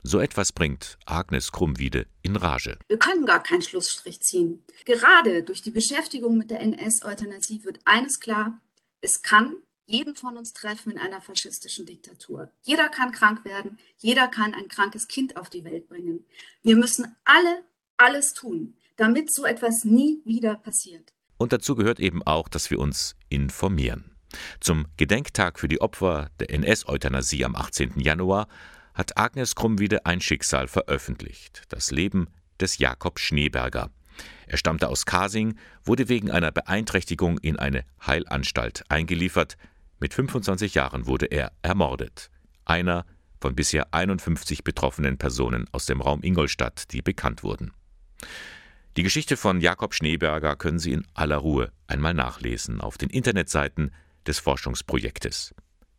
So 0.03 0.19
etwas 0.19 0.53
bringt 0.53 0.97
Agnes 1.05 1.51
Krummwiede 1.51 2.05
in 2.21 2.35
Rage. 2.35 2.77
Wir 2.87 2.99
können 2.99 3.25
gar 3.25 3.43
keinen 3.43 3.61
Schlussstrich 3.61 4.21
ziehen. 4.21 4.63
Gerade 4.85 5.43
durch 5.43 5.61
die 5.61 5.71
Beschäftigung 5.71 6.37
mit 6.37 6.51
der 6.51 6.61
NS-Euthanasie 6.61 7.65
wird 7.65 7.79
eines 7.83 8.19
klar, 8.19 8.61
es 9.01 9.21
kann 9.21 9.55
jeden 9.89 10.15
von 10.15 10.37
uns 10.37 10.53
treffen 10.53 10.91
in 10.91 10.99
einer 10.99 11.19
faschistischen 11.19 11.85
Diktatur. 11.85 12.51
Jeder 12.61 12.89
kann 12.89 13.11
krank 13.11 13.43
werden, 13.43 13.79
jeder 13.97 14.27
kann 14.27 14.53
ein 14.53 14.67
krankes 14.67 15.07
Kind 15.07 15.35
auf 15.35 15.49
die 15.49 15.63
Welt 15.63 15.89
bringen. 15.89 16.25
Wir 16.61 16.75
müssen 16.75 17.15
alle 17.25 17.63
alles 17.97 18.33
tun, 18.33 18.75
damit 18.95 19.33
so 19.33 19.45
etwas 19.45 19.83
nie 19.83 20.21
wieder 20.25 20.55
passiert. 20.55 21.11
Und 21.37 21.53
dazu 21.53 21.75
gehört 21.75 21.99
eben 21.99 22.21
auch, 22.23 22.47
dass 22.47 22.69
wir 22.69 22.79
uns 22.79 23.15
informieren. 23.29 24.11
Zum 24.59 24.85
Gedenktag 24.97 25.59
für 25.59 25.67
die 25.67 25.81
Opfer 25.81 26.29
der 26.39 26.51
NS-Euthanasie 26.51 27.43
am 27.43 27.55
18. 27.55 27.99
Januar 27.99 28.47
hat 28.93 29.17
Agnes 29.17 29.55
Krummwiede 29.55 30.05
ein 30.05 30.21
Schicksal 30.21 30.67
veröffentlicht, 30.67 31.63
das 31.69 31.91
Leben 31.91 32.27
des 32.59 32.77
Jakob 32.77 33.19
Schneeberger. 33.19 33.89
Er 34.47 34.57
stammte 34.57 34.89
aus 34.89 35.05
Kasing, 35.05 35.57
wurde 35.83 36.09
wegen 36.09 36.29
einer 36.29 36.51
Beeinträchtigung 36.51 37.37
in 37.37 37.57
eine 37.57 37.85
Heilanstalt 38.05 38.83
eingeliefert. 38.89 39.57
Mit 39.99 40.13
25 40.13 40.75
Jahren 40.75 41.07
wurde 41.07 41.25
er 41.25 41.51
ermordet. 41.61 42.31
Einer 42.65 43.05
von 43.41 43.55
bisher 43.55 43.93
51 43.93 44.63
betroffenen 44.63 45.17
Personen 45.17 45.65
aus 45.71 45.85
dem 45.85 46.01
Raum 46.01 46.23
Ingolstadt, 46.23 46.91
die 46.93 47.01
bekannt 47.01 47.43
wurden. 47.43 47.73
Die 48.97 49.03
Geschichte 49.03 49.37
von 49.37 49.61
Jakob 49.61 49.93
Schneeberger 49.93 50.55
können 50.55 50.79
Sie 50.79 50.93
in 50.93 51.05
aller 51.13 51.37
Ruhe 51.37 51.71
einmal 51.87 52.13
nachlesen 52.13 52.81
auf 52.81 52.97
den 52.97 53.09
Internetseiten 53.09 53.91
des 54.25 54.39
Forschungsprojektes. 54.39 55.53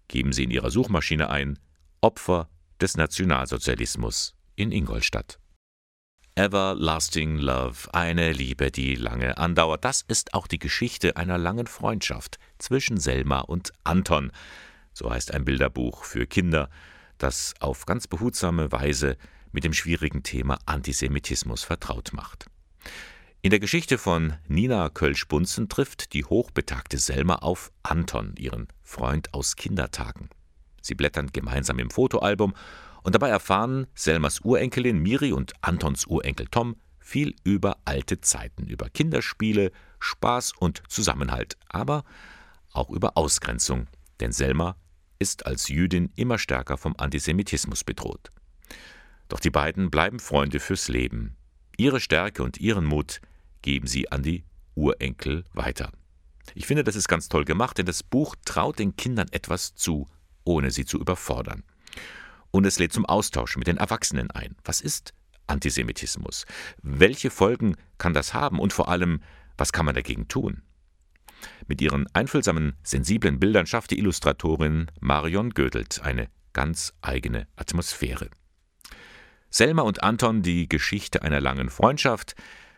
Geben 0.09 0.33
Sie 0.33 0.45
in 0.45 0.51
Ihrer 0.51 0.71
Suchmaschine 0.71 1.31
ein 1.31 1.59
Opfer 2.01 2.49
des 2.81 2.97
Nationalsozialismus 2.97 4.35
in 4.57 4.73
Ingolstadt. 4.73 5.39
Everlasting 6.41 7.37
Love, 7.37 7.93
eine 7.93 8.33
Liebe, 8.33 8.71
die 8.71 8.95
lange 8.95 9.37
andauert. 9.37 9.85
Das 9.85 10.01
ist 10.09 10.33
auch 10.33 10.47
die 10.47 10.59
Geschichte 10.59 11.19
einer 11.19 11.37
langen 11.37 11.67
Freundschaft 11.67 12.39
zwischen 12.57 12.99
Selma 12.99 13.41
und 13.41 13.75
Anton. 13.85 14.33
So 14.95 15.11
heißt 15.11 15.35
ein 15.35 15.45
Bilderbuch 15.45 16.03
für 16.05 16.27
Kinder, 16.27 16.71
das 17.19 17.53
auf 17.61 17.85
ganz 17.85 18.07
behutsame 18.07 18.73
Weise 18.73 19.19
mit 19.53 19.65
dem 19.65 19.75
schwierigen 19.75 20.23
Thema 20.23 20.59
Antisemitismus 20.65 21.63
vertraut 21.63 22.15
macht. 22.15 22.47
In 23.43 23.51
der 23.51 23.61
Geschichte 23.61 23.99
von 23.99 24.33
Nina 24.49 24.89
Kölsch-Bunzen 24.89 25.69
trifft 25.69 26.15
die 26.15 26.25
hochbetagte 26.25 26.97
Selma 26.97 27.35
auf 27.35 27.71
Anton, 27.83 28.33
ihren 28.39 28.69
Freund 28.83 29.35
aus 29.35 29.57
Kindertagen. 29.57 30.31
Sie 30.81 30.95
blättern 30.95 31.33
gemeinsam 31.35 31.79
im 31.79 31.91
Fotoalbum 31.91 32.55
und 33.03 33.15
dabei 33.15 33.29
erfahren 33.29 33.87
Selmas 33.95 34.41
Urenkelin 34.41 34.99
Miri 34.99 35.33
und 35.33 35.53
Antons 35.63 36.07
Urenkel 36.07 36.47
Tom 36.51 36.77
viel 36.99 37.35
über 37.45 37.79
alte 37.85 38.21
Zeiten, 38.21 38.67
über 38.67 38.89
Kinderspiele, 38.89 39.73
Spaß 39.99 40.53
und 40.59 40.83
Zusammenhalt, 40.89 41.57
aber 41.69 42.05
auch 42.73 42.91
über 42.91 43.17
Ausgrenzung, 43.17 43.89
denn 44.21 44.33
Selma 44.33 44.77
ist 45.19 45.47
als 45.47 45.69
Jüdin 45.69 46.11
immer 46.15 46.39
stärker 46.39 46.79
vom 46.79 46.95
Antisemitismus 46.97 47.85
bedroht. 47.85 48.31
Doch 49.29 49.41
die 49.41 49.51
beiden 49.51 49.91
bleiben 49.91 50.19
Freunde 50.19 50.61
fürs 50.61 50.89
Leben. 50.89 51.37
Ihre 51.77 52.01
Stärke 52.01 52.43
und 52.43 52.59
ihren 52.59 52.85
Mut 52.85 53.21
geben 53.63 53.87
sie 53.87 54.11
an 54.11 54.23
die 54.23 54.45
Urenkel 54.75 55.45
weiter. 55.53 55.93
Ich 56.55 56.67
finde, 56.67 56.85
das 56.85 56.97
ist 56.97 57.09
ganz 57.09 57.29
toll 57.29 57.45
gemacht, 57.45 57.79
denn 57.79 57.87
das 57.87 58.03
Buch 58.03 58.35
traut 58.45 58.79
den 58.79 58.97
Kindern 58.97 59.29
etwas 59.31 59.75
zu, 59.75 60.07
ohne 60.45 60.71
sie 60.71 60.85
zu 60.85 60.99
überfordern. 60.99 61.63
Und 62.51 62.67
es 62.67 62.79
lädt 62.79 62.93
zum 62.93 63.07
Austausch 63.07 63.57
mit 63.57 63.67
den 63.67 63.77
Erwachsenen 63.77 64.31
ein. 64.31 64.57
Was 64.65 64.81
ist 64.81 65.13
Antisemitismus? 65.47 66.47
Welche 66.83 67.31
Folgen 67.31 67.77
kann 67.99 68.15
das 68.15 68.35
haben? 68.35 68.59
Und 68.59 68.73
vor 68.73 68.89
allem, 68.89 69.23
was 69.57 69.73
kann 69.73 69.87
man 69.87 69.95
dagegen 69.95 70.29
tun? 70.29 70.63
Mit 71.67 71.81
ihren 71.81 72.07
einfühlsamen, 72.15 72.75
sensiblen 72.83 73.39
Bildern 73.39 73.67
schafft 73.67 73.91
die 73.91 73.99
Illustratorin 73.99 74.91
Marion 75.01 75.51
Gödelt 75.51 76.01
eine 76.03 76.29
ganz 76.53 76.93
eigene 77.01 77.47
Atmosphäre. 77.57 78.29
Selma 79.51 79.83
und 79.83 80.03
Anton, 80.03 80.43
die 80.43 80.69
Geschichte 80.69 81.23
einer 81.23 81.41
langen 81.41 81.71
Freundschaft, 81.71 82.35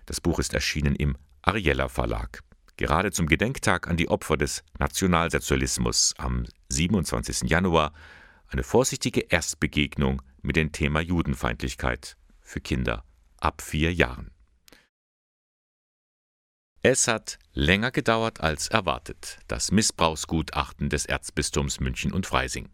das 0.06 0.20
Buch 0.20 0.38
ist 0.38 0.54
erschienen 0.54 0.94
im 0.94 1.16
Ariella 1.42 1.88
Verlag. 1.88 2.42
Gerade 2.76 3.12
zum 3.12 3.26
Gedenktag 3.26 3.88
an 3.88 3.96
die 3.96 4.08
Opfer 4.08 4.36
des 4.36 4.64
Nationalsozialismus 4.78 6.14
am 6.16 6.46
27. 6.70 7.48
Januar 7.48 7.92
eine 8.52 8.62
vorsichtige 8.62 9.20
Erstbegegnung 9.20 10.22
mit 10.42 10.56
dem 10.56 10.72
Thema 10.72 11.00
Judenfeindlichkeit 11.00 12.16
für 12.40 12.60
Kinder 12.60 13.04
ab 13.38 13.62
vier 13.62 13.92
Jahren. 13.92 14.30
Es 16.82 17.06
hat 17.06 17.38
länger 17.52 17.92
gedauert 17.92 18.40
als 18.40 18.68
erwartet, 18.68 19.38
das 19.46 19.70
Missbrauchsgutachten 19.70 20.88
des 20.88 21.06
Erzbistums 21.06 21.78
München 21.78 22.12
und 22.12 22.26
Freising. 22.26 22.68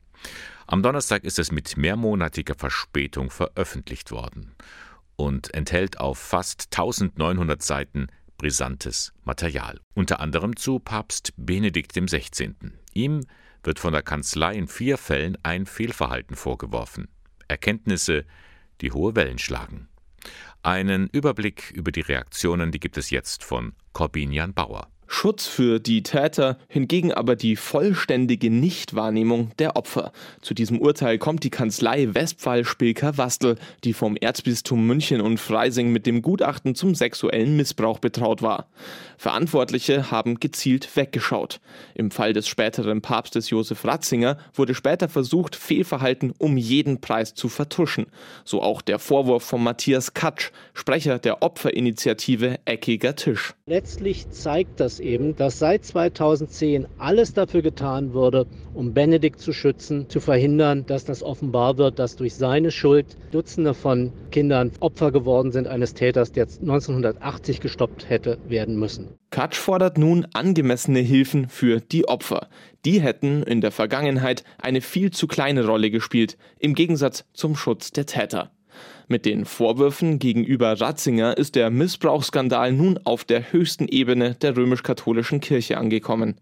Am 0.66 0.82
Donnerstag 0.82 1.25
ist 1.25 1.38
es 1.38 1.52
mit 1.52 1.76
mehrmonatiger 1.76 2.54
Verspätung 2.54 3.30
veröffentlicht 3.30 4.11
worden 4.11 4.54
und 5.16 5.52
enthält 5.54 6.00
auf 6.00 6.18
fast 6.18 6.68
1900 6.73 7.62
Seiten 7.62 8.08
brisantes 8.38 9.12
Material. 9.25 9.80
Unter 9.94 10.20
anderem 10.20 10.56
zu 10.56 10.78
Papst 10.78 11.35
Benedikt 11.37 11.92
XVI. 11.92 12.54
Ihm 12.94 13.26
wird 13.62 13.79
von 13.79 13.93
der 13.93 14.03
Kanzlei 14.03 14.55
in 14.55 14.69
vier 14.69 14.99
Fällen 14.99 15.37
ein 15.43 15.67
Fehlverhalten 15.67 16.37
vorgeworfen. 16.37 17.09
Erkenntnisse, 17.49 18.25
die 18.81 18.93
hohe 18.93 19.17
Wellen 19.17 19.38
schlagen. 19.38 19.88
Einen 20.62 21.09
Überblick 21.09 21.71
über 21.71 21.93
die 21.93 22.00
Reaktionen, 22.00 22.73
die 22.73 22.81
gibt 22.81 22.99
es 22.99 23.11
jetzt 23.11 23.45
von 23.45 23.73
Corbinian 23.93 24.55
Bauer. 24.55 24.88
Schutz 25.11 25.47
für 25.47 25.81
die 25.81 26.03
Täter, 26.03 26.59
hingegen 26.69 27.12
aber 27.12 27.35
die 27.35 27.57
vollständige 27.57 28.50
Nichtwahrnehmung 28.50 29.50
der 29.59 29.75
Opfer. 29.75 30.12
Zu 30.43 30.53
diesem 30.53 30.79
Urteil 30.79 31.17
kommt 31.17 31.43
die 31.45 31.50
Kanzlei 31.50 32.15
Westphal-Spilker-Wastel, 32.15 33.57
die 33.85 33.95
vom 33.95 34.17
Erzbistum 34.17 34.87
München 34.87 35.23
und 35.23 35.41
Freising 35.41 35.91
mit 35.91 36.07
dem 36.07 36.21
Gutachten 36.21 36.75
zum 36.75 36.95
sexuellen 36.95 37.57
Missbrauch 37.57 37.99
betraut 37.99 38.43
war. 38.43 38.69
Verantwortliche 39.17 40.11
haben 40.11 40.41
gezielt 40.41 40.95
weggeschaut. 40.95 41.61
Im 41.95 42.11
Fall 42.11 42.35
des 42.35 42.47
späteren 42.47 43.00
Papstes 43.00 43.49
Josef 43.49 43.85
Ratzinger 43.87 44.37
wurde 44.55 44.75
später 44.75 45.09
versucht, 45.09 45.57
Fehlverhalten 45.57 46.35
um 46.38 46.59
jeden 46.59 47.00
Preis 47.00 47.35
zu 47.35 47.49
vertuschen. 47.49 48.07
So 48.45 48.62
auch 48.62 48.83
der 48.83 48.99
Vorwurf 48.99 49.43
von 49.43 49.65
Matthias 49.65 50.12
Katsch, 50.12 50.50
Sprecher 50.75 51.19
der 51.19 51.43
Opferinitiative 51.43 52.59
Eckiger 52.67 53.17
Tisch. 53.17 53.55
Letztlich 53.67 54.29
zeigt 54.31 54.81
das 54.81 54.98
eben, 55.00 55.37
dass 55.37 55.59
seit 55.59 55.85
2010 55.85 56.87
alles 56.99 57.35
dafür 57.35 57.62
getan 57.62 58.12
wurde, 58.12 58.47
um 58.75 58.95
Benedikt 58.95 59.40
zu 59.40 59.52
schützen, 59.52 60.09
zu 60.09 60.21
verhindern, 60.21 60.85
dass 60.87 61.05
das 61.05 61.23
offenbar 61.23 61.78
wird, 61.78 61.99
dass 61.99 62.17
durch 62.17 62.35
seine 62.35 62.71
Schuld 62.71 63.17
Dutzende 63.31 63.75
von 63.75 64.12
Kindern 64.31 64.73
Opfer 64.81 65.12
geworden 65.12 65.52
sind 65.52 65.67
eines 65.67 65.95
Täters, 65.95 66.33
der 66.33 66.47
1980 66.47 67.61
gestoppt 67.61 68.09
hätte 68.09 68.38
werden 68.49 68.78
müssen. 68.78 69.09
Katsch 69.31 69.57
fordert 69.57 69.99
nun 69.99 70.26
angemessene 70.33 71.00
Hilfen 71.00 71.49
für 71.49 71.81
die 71.81 72.09
Opfer. 72.09 72.49
Die 72.85 73.00
hätten 73.00 73.43
in 73.43 73.61
der 73.61 73.71
Vergangenheit 73.71 74.45
eine 74.59 74.81
viel 74.81 75.11
zu 75.11 75.26
kleine 75.26 75.67
Rolle 75.67 75.90
gespielt, 75.90 76.38
im 76.59 76.75
Gegensatz 76.75 77.25
zum 77.33 77.57
Schutz 77.57 77.90
der 77.90 78.07
Täter. 78.07 78.50
Mit 79.11 79.25
den 79.25 79.47
Vorwürfen 79.47 80.19
gegenüber 80.19 80.79
Ratzinger 80.79 81.38
ist 81.38 81.55
der 81.55 81.71
Missbrauchsskandal 81.71 82.73
nun 82.73 83.00
auf 83.05 83.25
der 83.25 83.53
höchsten 83.53 83.88
Ebene 83.88 84.35
der 84.35 84.55
römisch-katholischen 84.55 85.41
Kirche 85.41 85.79
angekommen. 85.79 86.38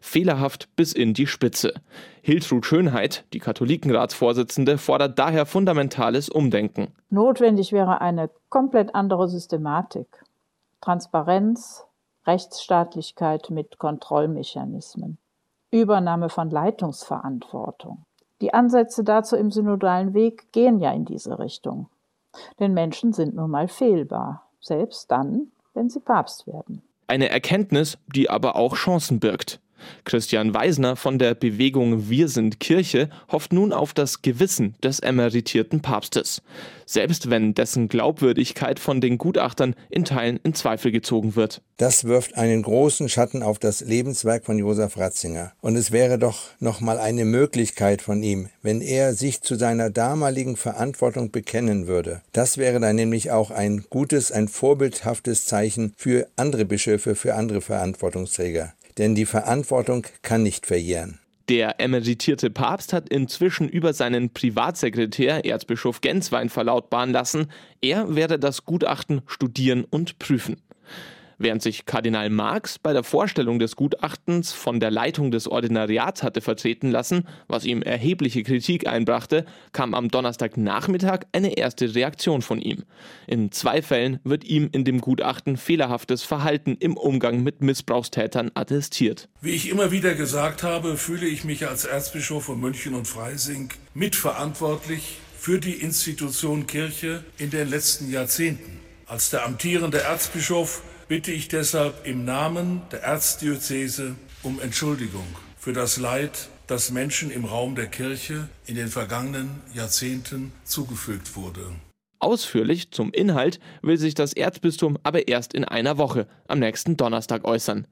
Fehlerhaft 0.00 0.68
bis 0.74 0.92
in 0.92 1.14
die 1.14 1.28
Spitze. 1.28 1.74
Hiltrud 2.20 2.66
Schönheit, 2.66 3.24
die 3.32 3.38
Katholikenratsvorsitzende, 3.38 4.78
fordert 4.78 5.16
daher 5.20 5.46
fundamentales 5.46 6.28
Umdenken. 6.28 6.88
Notwendig 7.08 7.70
wäre 7.70 8.00
eine 8.00 8.30
komplett 8.48 8.96
andere 8.96 9.28
Systematik. 9.28 10.08
Transparenz, 10.80 11.84
Rechtsstaatlichkeit 12.26 13.50
mit 13.50 13.78
Kontrollmechanismen. 13.78 15.18
Übernahme 15.70 16.30
von 16.30 16.50
Leitungsverantwortung. 16.50 18.06
Die 18.40 18.52
Ansätze 18.52 19.04
dazu 19.04 19.36
im 19.36 19.52
synodalen 19.52 20.14
Weg 20.14 20.50
gehen 20.50 20.80
ja 20.80 20.90
in 20.90 21.04
diese 21.04 21.38
Richtung. 21.38 21.88
Denn 22.58 22.74
Menschen 22.74 23.12
sind 23.12 23.34
nun 23.34 23.50
mal 23.50 23.68
fehlbar, 23.68 24.48
selbst 24.60 25.10
dann, 25.10 25.48
wenn 25.74 25.88
sie 25.88 26.00
Papst 26.00 26.46
werden. 26.46 26.82
Eine 27.06 27.30
Erkenntnis, 27.30 27.98
die 28.14 28.28
aber 28.28 28.56
auch 28.56 28.76
Chancen 28.76 29.20
birgt. 29.20 29.60
Christian 30.04 30.54
Weisner 30.54 30.96
von 30.96 31.18
der 31.18 31.34
Bewegung 31.34 32.08
Wir 32.08 32.28
sind 32.28 32.60
Kirche 32.60 33.08
hofft 33.30 33.52
nun 33.52 33.72
auf 33.72 33.94
das 33.94 34.22
Gewissen 34.22 34.74
des 34.82 35.00
emeritierten 35.00 35.80
Papstes, 35.80 36.42
selbst 36.86 37.30
wenn 37.30 37.54
dessen 37.54 37.88
Glaubwürdigkeit 37.88 38.78
von 38.80 39.00
den 39.00 39.18
Gutachtern 39.18 39.74
in 39.90 40.04
Teilen 40.04 40.40
in 40.42 40.54
Zweifel 40.54 40.92
gezogen 40.92 41.36
wird. 41.36 41.62
Das 41.76 42.04
wirft 42.04 42.36
einen 42.36 42.62
großen 42.62 43.08
Schatten 43.08 43.42
auf 43.44 43.60
das 43.60 43.80
Lebenswerk 43.82 44.44
von 44.44 44.58
Josef 44.58 44.96
Ratzinger. 44.96 45.52
Und 45.60 45.76
es 45.76 45.92
wäre 45.92 46.18
doch 46.18 46.38
noch 46.58 46.80
mal 46.80 46.98
eine 46.98 47.24
Möglichkeit 47.24 48.02
von 48.02 48.22
ihm, 48.22 48.48
wenn 48.62 48.80
er 48.80 49.14
sich 49.14 49.42
zu 49.42 49.54
seiner 49.54 49.88
damaligen 49.88 50.56
Verantwortung 50.56 51.30
bekennen 51.30 51.86
würde. 51.86 52.22
Das 52.32 52.58
wäre 52.58 52.80
dann 52.80 52.96
nämlich 52.96 53.30
auch 53.30 53.52
ein 53.52 53.84
gutes, 53.90 54.32
ein 54.32 54.48
vorbildhaftes 54.48 55.46
Zeichen 55.46 55.92
für 55.96 56.26
andere 56.36 56.64
Bischöfe, 56.64 57.14
für 57.14 57.34
andere 57.34 57.60
Verantwortungsträger 57.60 58.74
denn 58.98 59.14
die 59.14 59.26
Verantwortung 59.26 60.06
kann 60.22 60.42
nicht 60.42 60.66
verjähren. 60.66 61.20
Der 61.48 61.80
emeritierte 61.80 62.50
Papst 62.50 62.92
hat 62.92 63.08
inzwischen 63.08 63.70
über 63.70 63.94
seinen 63.94 64.30
Privatsekretär 64.30 65.46
Erzbischof 65.46 66.02
Genswein 66.02 66.50
verlautbaren 66.50 67.10
lassen, 67.10 67.50
er 67.80 68.14
werde 68.14 68.38
das 68.38 68.66
Gutachten 68.66 69.22
studieren 69.26 69.84
und 69.84 70.18
prüfen. 70.18 70.60
Während 71.40 71.62
sich 71.62 71.86
Kardinal 71.86 72.30
Marx 72.30 72.80
bei 72.80 72.92
der 72.92 73.04
Vorstellung 73.04 73.60
des 73.60 73.76
Gutachtens 73.76 74.52
von 74.52 74.80
der 74.80 74.90
Leitung 74.90 75.30
des 75.30 75.46
Ordinariats 75.46 76.24
hatte 76.24 76.40
vertreten 76.40 76.90
lassen, 76.90 77.28
was 77.46 77.64
ihm 77.64 77.80
erhebliche 77.80 78.42
Kritik 78.42 78.88
einbrachte, 78.88 79.44
kam 79.72 79.94
am 79.94 80.08
Donnerstagnachmittag 80.08 81.20
eine 81.30 81.56
erste 81.56 81.94
Reaktion 81.94 82.42
von 82.42 82.60
ihm. 82.60 82.82
In 83.28 83.52
zwei 83.52 83.82
Fällen 83.82 84.18
wird 84.24 84.42
ihm 84.42 84.68
in 84.72 84.84
dem 84.84 85.00
Gutachten 85.00 85.56
fehlerhaftes 85.56 86.24
Verhalten 86.24 86.76
im 86.80 86.96
Umgang 86.96 87.44
mit 87.44 87.62
Missbrauchstätern 87.62 88.50
attestiert. 88.54 89.28
Wie 89.40 89.52
ich 89.52 89.70
immer 89.70 89.92
wieder 89.92 90.16
gesagt 90.16 90.64
habe, 90.64 90.96
fühle 90.96 91.26
ich 91.26 91.44
mich 91.44 91.68
als 91.68 91.84
Erzbischof 91.84 92.46
von 92.46 92.60
München 92.60 92.94
und 92.94 93.06
Freising 93.06 93.72
mitverantwortlich 93.94 95.18
für 95.38 95.60
die 95.60 95.74
Institution 95.74 96.66
Kirche 96.66 97.22
in 97.38 97.50
den 97.50 97.70
letzten 97.70 98.10
Jahrzehnten. 98.10 98.80
Als 99.06 99.30
der 99.30 99.46
amtierende 99.46 100.00
Erzbischof 100.00 100.82
bitte 101.08 101.32
ich 101.32 101.48
deshalb 101.48 102.06
im 102.06 102.24
Namen 102.24 102.82
der 102.92 103.02
Erzdiözese 103.02 104.14
um 104.42 104.60
Entschuldigung 104.60 105.26
für 105.58 105.72
das 105.72 105.96
Leid, 105.96 106.48
das 106.66 106.90
Menschen 106.90 107.30
im 107.30 107.46
Raum 107.46 107.74
der 107.74 107.86
Kirche 107.86 108.48
in 108.66 108.76
den 108.76 108.88
vergangenen 108.88 109.62
Jahrzehnten 109.72 110.52
zugefügt 110.64 111.34
wurde. 111.34 111.72
Ausführlich 112.20 112.90
zum 112.90 113.12
Inhalt 113.12 113.58
will 113.80 113.96
sich 113.96 114.14
das 114.14 114.34
Erzbistum 114.34 114.98
aber 115.02 115.28
erst 115.28 115.54
in 115.54 115.64
einer 115.64 115.98
Woche, 115.98 116.28
am 116.46 116.58
nächsten 116.58 116.96
Donnerstag, 116.96 117.44
äußern. 117.44 117.86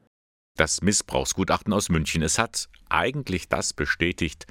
Das 0.56 0.82
Missbrauchsgutachten 0.82 1.72
aus 1.72 1.88
München, 1.88 2.22
es 2.22 2.38
hat 2.38 2.68
eigentlich 2.88 3.48
das 3.48 3.72
bestätigt, 3.72 4.46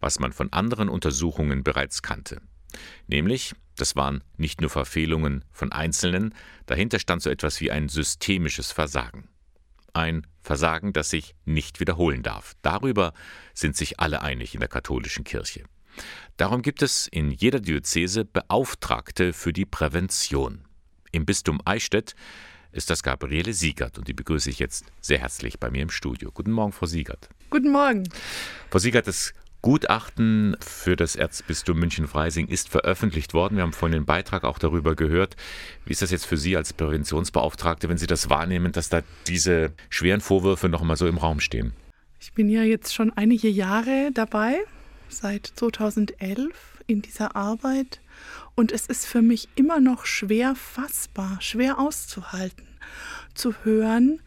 was 0.00 0.18
man 0.20 0.32
von 0.32 0.52
anderen 0.52 0.88
Untersuchungen 0.88 1.64
bereits 1.64 2.02
kannte. 2.02 2.40
Nämlich, 3.06 3.54
das 3.76 3.96
waren 3.96 4.22
nicht 4.36 4.60
nur 4.60 4.70
Verfehlungen 4.70 5.44
von 5.50 5.72
Einzelnen, 5.72 6.34
dahinter 6.66 6.98
stand 6.98 7.22
so 7.22 7.30
etwas 7.30 7.60
wie 7.60 7.70
ein 7.70 7.88
systemisches 7.88 8.72
Versagen. 8.72 9.28
Ein 9.92 10.26
Versagen, 10.42 10.92
das 10.92 11.10
sich 11.10 11.34
nicht 11.44 11.80
wiederholen 11.80 12.22
darf. 12.22 12.54
Darüber 12.62 13.14
sind 13.54 13.76
sich 13.76 14.00
alle 14.00 14.22
einig 14.22 14.54
in 14.54 14.60
der 14.60 14.68
katholischen 14.68 15.24
Kirche. 15.24 15.64
Darum 16.36 16.62
gibt 16.62 16.82
es 16.82 17.06
in 17.06 17.30
jeder 17.30 17.60
Diözese 17.60 18.24
Beauftragte 18.24 19.32
für 19.32 19.52
die 19.52 19.66
Prävention. 19.66 20.64
Im 21.12 21.24
Bistum 21.24 21.60
Eichstätt 21.64 22.16
ist 22.72 22.90
das 22.90 23.04
Gabriele 23.04 23.52
Siegert 23.52 23.98
und 23.98 24.08
die 24.08 24.14
begrüße 24.14 24.50
ich 24.50 24.58
jetzt 24.58 24.84
sehr 25.00 25.20
herzlich 25.20 25.60
bei 25.60 25.70
mir 25.70 25.82
im 25.82 25.90
Studio. 25.90 26.32
Guten 26.32 26.50
Morgen, 26.50 26.72
Frau 26.72 26.86
Siegert. 26.86 27.28
Guten 27.50 27.70
Morgen. 27.70 28.08
Frau 28.70 28.80
Siegert, 28.80 29.06
das 29.06 29.32
Gutachten 29.64 30.58
für 30.60 30.94
das 30.94 31.16
Erzbistum 31.16 31.78
München-Freising 31.78 32.48
ist 32.48 32.68
veröffentlicht 32.68 33.32
worden. 33.32 33.56
Wir 33.56 33.62
haben 33.62 33.72
vorhin 33.72 34.00
den 34.00 34.04
Beitrag 34.04 34.44
auch 34.44 34.58
darüber 34.58 34.94
gehört. 34.94 35.36
Wie 35.86 35.92
ist 35.92 36.02
das 36.02 36.10
jetzt 36.10 36.26
für 36.26 36.36
Sie 36.36 36.54
als 36.54 36.74
Präventionsbeauftragte, 36.74 37.88
wenn 37.88 37.96
Sie 37.96 38.06
das 38.06 38.28
wahrnehmen, 38.28 38.72
dass 38.72 38.90
da 38.90 39.00
diese 39.26 39.72
schweren 39.88 40.20
Vorwürfe 40.20 40.68
noch 40.68 40.82
mal 40.82 40.96
so 40.96 41.06
im 41.06 41.16
Raum 41.16 41.40
stehen? 41.40 41.72
Ich 42.20 42.34
bin 42.34 42.50
ja 42.50 42.62
jetzt 42.62 42.92
schon 42.92 43.10
einige 43.14 43.48
Jahre 43.48 44.10
dabei, 44.12 44.58
seit 45.08 45.46
2011 45.46 46.52
in 46.86 47.00
dieser 47.00 47.34
Arbeit. 47.34 48.02
Und 48.54 48.70
es 48.70 48.84
ist 48.84 49.06
für 49.06 49.22
mich 49.22 49.48
immer 49.54 49.80
noch 49.80 50.04
schwer 50.04 50.54
fassbar, 50.56 51.38
schwer 51.40 51.78
auszuhalten, 51.78 52.66
zu 53.32 53.54
hören, 53.62 54.20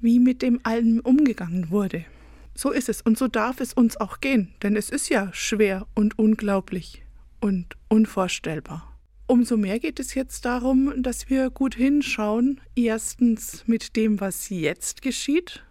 wie 0.00 0.18
mit 0.18 0.40
dem 0.40 0.60
allen 0.62 1.00
umgegangen 1.00 1.68
wurde. 1.68 2.06
So 2.54 2.70
ist 2.70 2.88
es 2.88 3.00
und 3.00 3.16
so 3.16 3.28
darf 3.28 3.60
es 3.60 3.72
uns 3.72 3.96
auch 3.96 4.20
gehen, 4.20 4.54
denn 4.62 4.76
es 4.76 4.90
ist 4.90 5.08
ja 5.08 5.32
schwer 5.32 5.86
und 5.94 6.18
unglaublich 6.18 7.02
und 7.40 7.76
unvorstellbar. 7.88 8.98
Umso 9.26 9.56
mehr 9.56 9.78
geht 9.78 10.00
es 10.00 10.14
jetzt 10.14 10.44
darum, 10.44 11.02
dass 11.02 11.30
wir 11.30 11.50
gut 11.50 11.76
hinschauen, 11.76 12.60
erstens 12.74 13.66
mit 13.66 13.94
dem, 13.94 14.20
was 14.20 14.48
jetzt 14.48 15.02
geschieht, 15.02 15.64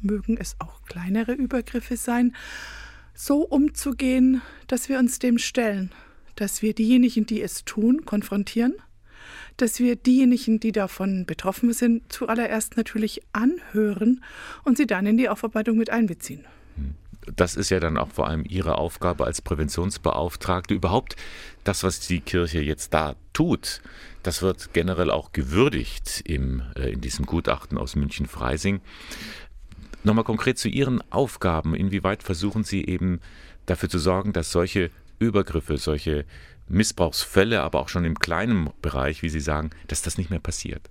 mögen 0.00 0.36
es 0.38 0.56
auch 0.58 0.82
kleinere 0.84 1.32
Übergriffe 1.32 1.96
sein, 1.96 2.34
so 3.14 3.42
umzugehen, 3.42 4.40
dass 4.66 4.88
wir 4.88 4.98
uns 4.98 5.18
dem 5.18 5.38
stellen, 5.38 5.92
dass 6.36 6.62
wir 6.62 6.72
diejenigen, 6.72 7.26
die 7.26 7.42
es 7.42 7.64
tun, 7.64 8.04
konfrontieren 8.04 8.74
dass 9.60 9.78
wir 9.78 9.96
diejenigen, 9.96 10.60
die 10.60 10.72
davon 10.72 11.26
betroffen 11.26 11.72
sind, 11.72 12.10
zuallererst 12.12 12.76
natürlich 12.76 13.22
anhören 13.32 14.22
und 14.64 14.76
sie 14.76 14.86
dann 14.86 15.06
in 15.06 15.16
die 15.16 15.28
Aufarbeitung 15.28 15.76
mit 15.76 15.90
einbeziehen. 15.90 16.44
das 17.36 17.56
ist 17.56 17.68
ja 17.70 17.78
dann 17.78 17.98
auch 17.98 18.08
vor 18.08 18.26
allem 18.26 18.44
Ihre 18.48 18.78
Aufgabe 18.78 19.26
als 19.26 19.42
Präventionsbeauftragte. 19.42 20.72
Überhaupt 20.72 21.16
das, 21.64 21.82
was 21.82 22.00
die 22.00 22.20
Kirche 22.20 22.60
jetzt 22.60 22.94
da 22.94 23.16
tut, 23.34 23.82
das 24.22 24.40
wird 24.42 24.72
generell 24.72 25.10
auch 25.10 25.32
gewürdigt 25.32 26.22
im, 26.24 26.62
äh, 26.76 26.90
in 26.90 27.00
diesem 27.00 27.26
Gutachten 27.26 27.76
aus 27.78 27.96
München-Freising. 27.96 28.80
Nochmal 30.04 30.24
konkret 30.24 30.58
zu 30.58 30.68
Ihren 30.68 31.02
Aufgaben. 31.10 31.74
Inwieweit 31.74 32.22
versuchen 32.22 32.64
Sie 32.64 32.84
eben 32.84 33.20
dafür 33.66 33.88
zu 33.88 33.98
sorgen, 33.98 34.32
dass 34.32 34.50
solche 34.50 34.90
Übergriffe, 35.18 35.76
solche 35.76 36.24
Missbrauchsfälle, 36.68 37.60
aber 37.60 37.80
auch 37.80 37.88
schon 37.88 38.04
im 38.04 38.18
kleinen 38.18 38.70
Bereich, 38.82 39.22
wie 39.22 39.28
Sie 39.28 39.40
sagen, 39.40 39.70
dass 39.86 40.02
das 40.02 40.18
nicht 40.18 40.30
mehr 40.30 40.40
passiert? 40.40 40.90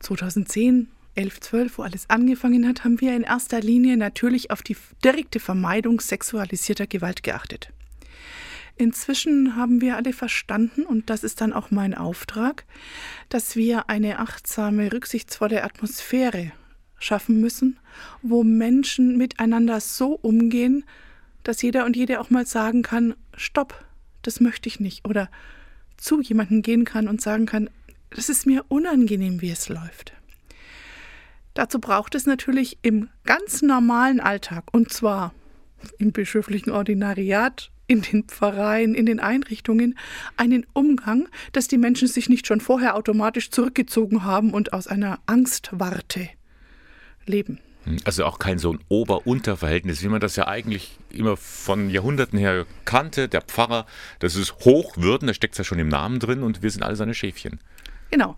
2010 0.00 0.88
11, 1.18 1.40
12, 1.40 1.78
wo 1.78 1.82
alles 1.82 2.08
angefangen 2.08 2.68
hat, 2.68 2.84
haben 2.84 3.00
wir 3.00 3.16
in 3.16 3.24
erster 3.24 3.60
Linie 3.60 3.96
natürlich 3.96 4.52
auf 4.52 4.62
die 4.62 4.76
direkte 5.02 5.40
Vermeidung 5.40 5.98
sexualisierter 5.98 6.86
Gewalt 6.86 7.24
geachtet. 7.24 7.72
Inzwischen 8.76 9.56
haben 9.56 9.80
wir 9.80 9.96
alle 9.96 10.12
verstanden, 10.12 10.84
und 10.84 11.10
das 11.10 11.24
ist 11.24 11.40
dann 11.40 11.52
auch 11.52 11.72
mein 11.72 11.94
Auftrag, 11.94 12.64
dass 13.28 13.56
wir 13.56 13.90
eine 13.90 14.20
achtsame, 14.20 14.92
rücksichtsvolle 14.92 15.64
Atmosphäre 15.64 16.52
schaffen 17.00 17.40
müssen, 17.40 17.80
wo 18.22 18.44
Menschen 18.44 19.18
miteinander 19.18 19.80
so 19.80 20.12
umgehen, 20.12 20.84
dass 21.42 21.62
jeder 21.62 21.84
und 21.84 21.96
jede 21.96 22.20
auch 22.20 22.30
mal 22.30 22.46
sagen 22.46 22.82
kann, 22.82 23.16
stopp, 23.36 23.84
das 24.22 24.40
möchte 24.40 24.68
ich 24.68 24.80
nicht. 24.80 25.06
Oder 25.06 25.30
zu 25.96 26.20
jemandem 26.20 26.62
gehen 26.62 26.84
kann 26.84 27.08
und 27.08 27.20
sagen 27.20 27.46
kann, 27.46 27.70
das 28.10 28.28
ist 28.28 28.46
mir 28.46 28.64
unangenehm, 28.68 29.40
wie 29.40 29.50
es 29.50 29.68
läuft. 29.68 30.12
Dazu 31.54 31.80
braucht 31.80 32.14
es 32.14 32.24
natürlich 32.26 32.78
im 32.82 33.08
ganz 33.24 33.62
normalen 33.62 34.20
Alltag, 34.20 34.64
und 34.72 34.92
zwar 34.92 35.34
im 35.98 36.12
bischöflichen 36.12 36.72
Ordinariat, 36.72 37.70
in 37.88 38.02
den 38.02 38.24
Pfarreien, 38.24 38.94
in 38.94 39.06
den 39.06 39.18
Einrichtungen, 39.18 39.98
einen 40.36 40.66
Umgang, 40.72 41.28
dass 41.52 41.68
die 41.68 41.78
Menschen 41.78 42.06
sich 42.06 42.28
nicht 42.28 42.46
schon 42.46 42.60
vorher 42.60 42.94
automatisch 42.94 43.50
zurückgezogen 43.50 44.24
haben 44.24 44.52
und 44.52 44.72
aus 44.72 44.86
einer 44.86 45.18
Angstwarte 45.26 46.28
leben. 47.26 47.58
Also 48.04 48.24
auch 48.24 48.38
kein 48.38 48.58
so 48.58 48.72
ein 48.72 48.80
Ober-Unter-Verhältnis, 48.88 50.02
wie 50.02 50.08
man 50.08 50.20
das 50.20 50.36
ja 50.36 50.46
eigentlich 50.46 50.98
immer 51.10 51.36
von 51.36 51.90
Jahrhunderten 51.90 52.38
her 52.38 52.66
kannte. 52.84 53.28
Der 53.28 53.42
Pfarrer, 53.42 53.86
das 54.18 54.36
ist 54.36 54.54
Hochwürden, 54.64 55.28
da 55.28 55.34
steckt 55.34 55.54
es 55.54 55.58
ja 55.58 55.64
schon 55.64 55.78
im 55.78 55.88
Namen 55.88 56.18
drin 56.18 56.42
und 56.42 56.62
wir 56.62 56.70
sind 56.70 56.82
alle 56.82 56.96
seine 56.96 57.14
Schäfchen. 57.14 57.60
Genau. 58.10 58.36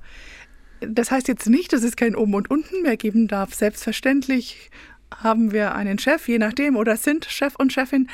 Das 0.80 1.10
heißt 1.10 1.28
jetzt 1.28 1.48
nicht, 1.48 1.72
dass 1.72 1.82
es 1.82 1.96
kein 1.96 2.16
Oben 2.16 2.34
und 2.34 2.50
Unten 2.50 2.82
mehr 2.82 2.96
geben 2.96 3.28
darf. 3.28 3.54
Selbstverständlich 3.54 4.70
haben 5.14 5.52
wir 5.52 5.74
einen 5.74 5.98
Chef, 5.98 6.28
je 6.28 6.38
nachdem, 6.38 6.76
oder 6.76 6.96
sind 6.96 7.26
Chef 7.26 7.56
und 7.56 7.72
Chefin. 7.72 8.08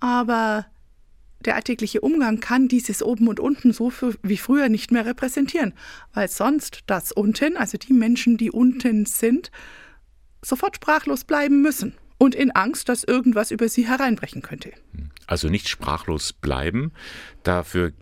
Aber 0.00 0.66
der 1.40 1.54
alltägliche 1.54 2.00
Umgang 2.00 2.40
kann 2.40 2.68
dieses 2.68 3.02
Oben 3.02 3.28
und 3.28 3.40
Unten 3.40 3.72
so 3.72 3.92
wie 4.22 4.36
früher 4.36 4.68
nicht 4.68 4.90
mehr 4.90 5.06
repräsentieren, 5.06 5.74
weil 6.14 6.28
sonst 6.28 6.80
das 6.86 7.12
Unten, 7.12 7.56
also 7.56 7.78
die 7.78 7.92
Menschen, 7.92 8.36
die 8.36 8.50
unten 8.50 9.06
sind, 9.06 9.50
sofort 10.46 10.76
sprachlos 10.76 11.24
bleiben 11.24 11.62
müssen 11.62 11.94
und 12.18 12.34
in 12.34 12.50
Angst, 12.52 12.88
dass 12.88 13.04
irgendwas 13.04 13.50
über 13.50 13.68
sie 13.68 13.86
hereinbrechen 13.86 14.42
könnte. 14.42 14.72
Also 15.26 15.48
nicht 15.48 15.68
sprachlos 15.68 16.32
bleiben, 16.32 16.92
dafür 17.42 17.92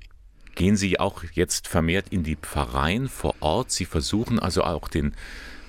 gehen 0.54 0.76
Sie 0.76 1.00
auch 1.00 1.24
jetzt 1.33 1.66
vermehrt 1.66 2.07
in 2.11 2.22
die 2.22 2.37
Pfarreien 2.37 3.09
vor 3.09 3.35
Ort. 3.40 3.72
Sie 3.72 3.87
versuchen 3.87 4.38
also 4.38 4.62
auch 4.62 4.88
den 4.88 5.14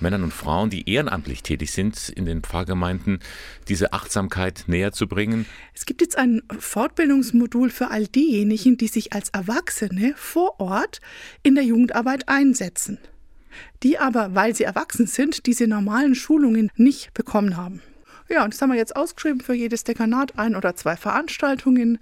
Männern 0.00 0.22
und 0.22 0.32
Frauen, 0.32 0.70
die 0.70 0.88
ehrenamtlich 0.88 1.42
tätig 1.42 1.72
sind 1.72 2.10
in 2.10 2.26
den 2.26 2.42
Pfarrgemeinden, 2.42 3.20
diese 3.68 3.92
Achtsamkeit 3.92 4.64
näher 4.66 4.92
zu 4.92 5.08
bringen? 5.08 5.46
Es 5.74 5.86
gibt 5.86 6.02
jetzt 6.02 6.18
ein 6.18 6.42
Fortbildungsmodul 6.58 7.70
für 7.70 7.90
all 7.90 8.06
diejenigen, 8.06 8.76
die 8.76 8.88
sich 8.88 9.12
als 9.12 9.30
Erwachsene 9.30 10.14
vor 10.16 10.60
Ort 10.60 11.00
in 11.42 11.54
der 11.54 11.64
Jugendarbeit 11.64 12.28
einsetzen, 12.28 12.98
die 13.82 13.98
aber, 13.98 14.34
weil 14.34 14.54
sie 14.54 14.64
erwachsen 14.64 15.06
sind, 15.06 15.46
diese 15.46 15.66
normalen 15.66 16.14
Schulungen 16.14 16.70
nicht 16.76 17.14
bekommen 17.14 17.56
haben. 17.56 17.82
Ja, 18.28 18.44
und 18.44 18.54
das 18.54 18.60
haben 18.60 18.70
wir 18.70 18.76
jetzt 18.76 18.96
ausgeschrieben 18.96 19.40
für 19.40 19.54
jedes 19.54 19.84
Dekanat 19.84 20.38
ein 20.38 20.56
oder 20.56 20.74
zwei 20.74 20.96
Veranstaltungen. 20.96 21.98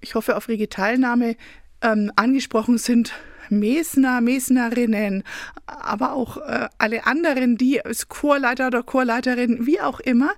Ich 0.00 0.14
hoffe 0.14 0.36
auf 0.36 0.48
rege 0.48 0.68
Teilnahme 0.68 1.36
ähm, 1.82 2.12
angesprochen 2.16 2.78
sind 2.78 3.12
Mesner, 3.48 4.20
Mesnerinnen, 4.20 5.22
aber 5.66 6.12
auch 6.12 6.38
äh, 6.38 6.68
alle 6.78 7.06
anderen, 7.06 7.56
die 7.56 7.84
als 7.84 8.08
Chorleiter 8.08 8.68
oder 8.68 8.82
Chorleiterin, 8.82 9.66
wie 9.66 9.80
auch 9.80 10.00
immer, 10.00 10.30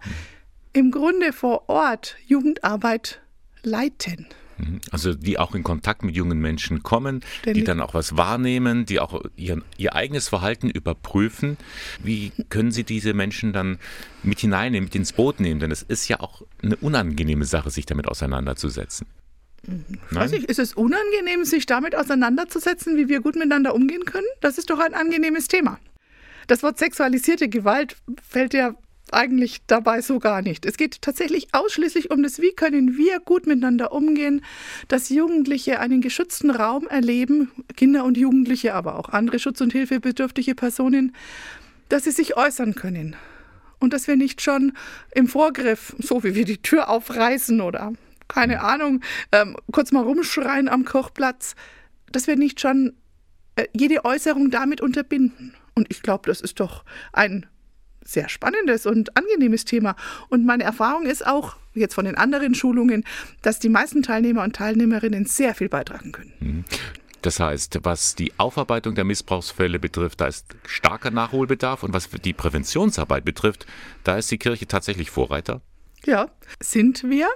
im 0.72 0.90
Grunde 0.90 1.32
vor 1.32 1.68
Ort 1.68 2.16
Jugendarbeit 2.26 3.20
leiten. 3.62 4.26
Mhm. 4.58 4.80
Also 4.90 5.14
die 5.14 5.38
auch 5.38 5.54
in 5.54 5.62
Kontakt 5.62 6.02
mit 6.02 6.14
jungen 6.14 6.40
Menschen 6.40 6.82
kommen, 6.82 7.22
Ständig. 7.40 7.62
die 7.62 7.66
dann 7.66 7.80
auch 7.80 7.94
was 7.94 8.16
wahrnehmen, 8.16 8.86
die 8.86 9.00
auch 9.00 9.22
ihren, 9.36 9.64
ihr 9.76 9.94
eigenes 9.94 10.28
Verhalten 10.28 10.70
überprüfen. 10.70 11.56
Wie 12.02 12.32
können 12.48 12.72
Sie 12.72 12.84
diese 12.84 13.14
Menschen 13.14 13.52
dann 13.52 13.78
mit 14.22 14.40
hineinnehmen, 14.40 14.84
mit 14.84 14.94
ins 14.94 15.12
Boot 15.12 15.40
nehmen? 15.40 15.60
Denn 15.60 15.70
es 15.70 15.82
ist 15.82 16.08
ja 16.08 16.20
auch 16.20 16.42
eine 16.62 16.76
unangenehme 16.76 17.44
Sache, 17.44 17.70
sich 17.70 17.86
damit 17.86 18.08
auseinanderzusetzen. 18.08 19.06
Ich 19.62 20.16
weiß 20.16 20.30
nicht, 20.30 20.44
ist 20.44 20.58
es 20.58 20.72
unangenehm, 20.74 21.44
sich 21.44 21.66
damit 21.66 21.94
auseinanderzusetzen, 21.94 22.96
wie 22.96 23.08
wir 23.08 23.20
gut 23.20 23.34
miteinander 23.34 23.74
umgehen 23.74 24.04
können? 24.04 24.26
Das 24.40 24.56
ist 24.56 24.70
doch 24.70 24.78
ein 24.78 24.94
angenehmes 24.94 25.48
Thema. 25.48 25.78
Das 26.46 26.62
Wort 26.62 26.78
sexualisierte 26.78 27.48
Gewalt 27.48 27.96
fällt 28.26 28.54
ja 28.54 28.74
eigentlich 29.14 29.60
dabei 29.66 30.00
so 30.00 30.18
gar 30.18 30.42
nicht. 30.42 30.66
Es 30.66 30.76
geht 30.76 31.02
tatsächlich 31.02 31.48
ausschließlich 31.52 32.10
um 32.10 32.22
das, 32.22 32.40
wie 32.40 32.52
können 32.52 32.96
wir 32.96 33.20
gut 33.20 33.46
miteinander 33.46 33.92
umgehen, 33.92 34.44
dass 34.88 35.08
Jugendliche 35.08 35.80
einen 35.80 36.00
geschützten 36.00 36.50
Raum 36.50 36.86
erleben, 36.86 37.50
Kinder 37.76 38.04
und 38.04 38.16
Jugendliche, 38.16 38.74
aber 38.74 38.98
auch 38.98 39.08
andere 39.10 39.38
schutz- 39.38 39.60
und 39.60 39.72
hilfebedürftige 39.72 40.54
Personen, 40.54 41.14
dass 41.88 42.04
sie 42.04 42.10
sich 42.10 42.36
äußern 42.36 42.74
können. 42.74 43.16
Und 43.80 43.92
dass 43.92 44.08
wir 44.08 44.16
nicht 44.16 44.42
schon 44.42 44.72
im 45.14 45.28
Vorgriff, 45.28 45.94
so 45.98 46.24
wie 46.24 46.34
wir 46.34 46.44
die 46.44 46.60
Tür 46.60 46.88
aufreißen 46.88 47.60
oder 47.60 47.92
keine 48.28 48.56
mhm. 48.56 48.60
Ahnung, 48.60 49.00
ähm, 49.32 49.56
kurz 49.72 49.92
mal 49.92 50.02
rumschreien 50.02 50.68
am 50.68 50.84
Kochplatz, 50.84 51.54
dass 52.12 52.26
wir 52.26 52.36
nicht 52.36 52.60
schon 52.60 52.94
äh, 53.56 53.66
jede 53.72 54.04
Äußerung 54.04 54.50
damit 54.50 54.80
unterbinden. 54.80 55.54
Und 55.74 55.86
ich 55.90 56.02
glaube, 56.02 56.28
das 56.28 56.40
ist 56.40 56.60
doch 56.60 56.84
ein 57.12 57.46
sehr 58.04 58.28
spannendes 58.28 58.86
und 58.86 59.16
angenehmes 59.16 59.64
Thema. 59.64 59.96
Und 60.28 60.46
meine 60.46 60.64
Erfahrung 60.64 61.06
ist 61.06 61.26
auch, 61.26 61.56
jetzt 61.74 61.94
von 61.94 62.04
den 62.04 62.16
anderen 62.16 62.54
Schulungen, 62.54 63.04
dass 63.42 63.58
die 63.58 63.68
meisten 63.68 64.02
Teilnehmer 64.02 64.42
und 64.42 64.56
Teilnehmerinnen 64.56 65.26
sehr 65.26 65.54
viel 65.54 65.68
beitragen 65.68 66.12
können. 66.12 66.32
Mhm. 66.40 66.64
Das 67.22 67.40
heißt, 67.40 67.80
was 67.82 68.14
die 68.14 68.32
Aufarbeitung 68.38 68.94
der 68.94 69.04
Missbrauchsfälle 69.04 69.78
betrifft, 69.78 70.20
da 70.20 70.28
ist 70.28 70.46
starker 70.66 71.10
Nachholbedarf 71.10 71.82
und 71.82 71.92
was 71.92 72.08
die 72.08 72.32
Präventionsarbeit 72.32 73.24
betrifft, 73.24 73.66
da 74.04 74.16
ist 74.16 74.30
die 74.30 74.38
Kirche 74.38 74.66
tatsächlich 74.66 75.10
Vorreiter. 75.10 75.60
Ja, 76.06 76.30
sind 76.60 77.02
wir. 77.04 77.28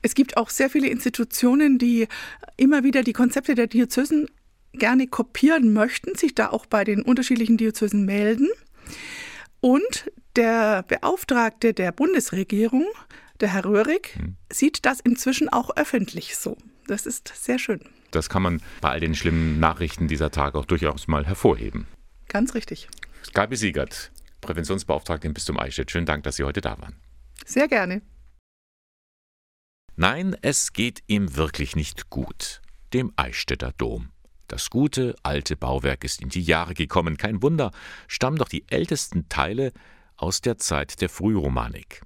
Es 0.00 0.14
gibt 0.14 0.38
auch 0.38 0.48
sehr 0.48 0.70
viele 0.70 0.88
Institutionen, 0.88 1.78
die 1.78 2.08
immer 2.56 2.82
wieder 2.82 3.02
die 3.02 3.12
Konzepte 3.12 3.54
der 3.54 3.66
Diözesen 3.66 4.28
gerne 4.72 5.06
kopieren 5.06 5.72
möchten, 5.72 6.14
sich 6.16 6.34
da 6.34 6.48
auch 6.48 6.66
bei 6.66 6.84
den 6.84 7.02
unterschiedlichen 7.02 7.58
Diözesen 7.58 8.04
melden. 8.04 8.48
Und 9.66 10.12
der 10.36 10.84
Beauftragte 10.84 11.74
der 11.74 11.90
Bundesregierung, 11.90 12.86
der 13.40 13.52
Herr 13.52 13.64
Röhrig, 13.64 14.14
hm. 14.14 14.36
sieht 14.48 14.86
das 14.86 15.00
inzwischen 15.00 15.48
auch 15.48 15.76
öffentlich 15.76 16.36
so. 16.36 16.56
Das 16.86 17.04
ist 17.04 17.32
sehr 17.34 17.58
schön. 17.58 17.80
Das 18.12 18.28
kann 18.28 18.42
man 18.42 18.62
bei 18.80 18.90
all 18.90 19.00
den 19.00 19.16
schlimmen 19.16 19.58
Nachrichten 19.58 20.06
dieser 20.06 20.30
Tage 20.30 20.56
auch 20.56 20.66
durchaus 20.66 21.08
mal 21.08 21.26
hervorheben. 21.26 21.88
Ganz 22.28 22.54
richtig. 22.54 22.86
Gabi 23.32 23.56
Siegert, 23.56 24.12
Präventionsbeauftragte 24.40 25.26
im 25.26 25.34
Bistum 25.34 25.58
Eichstätt. 25.58 25.90
Schönen 25.90 26.06
Dank, 26.06 26.22
dass 26.22 26.36
Sie 26.36 26.44
heute 26.44 26.60
da 26.60 26.78
waren. 26.78 26.94
Sehr 27.44 27.66
gerne. 27.66 28.02
Nein, 29.96 30.36
es 30.42 30.74
geht 30.74 31.02
ihm 31.08 31.34
wirklich 31.34 31.74
nicht 31.74 32.08
gut, 32.08 32.62
dem 32.92 33.12
Eichstätter 33.16 33.72
Dom. 33.76 34.12
Das 34.48 34.70
gute, 34.70 35.14
alte 35.22 35.56
Bauwerk 35.56 36.04
ist 36.04 36.20
in 36.20 36.28
die 36.28 36.42
Jahre 36.42 36.74
gekommen. 36.74 37.16
Kein 37.16 37.42
Wunder, 37.42 37.72
stammen 38.06 38.38
doch 38.38 38.48
die 38.48 38.64
ältesten 38.68 39.28
Teile 39.28 39.72
aus 40.16 40.40
der 40.40 40.58
Zeit 40.58 41.00
der 41.00 41.08
Frühromanik. 41.08 42.02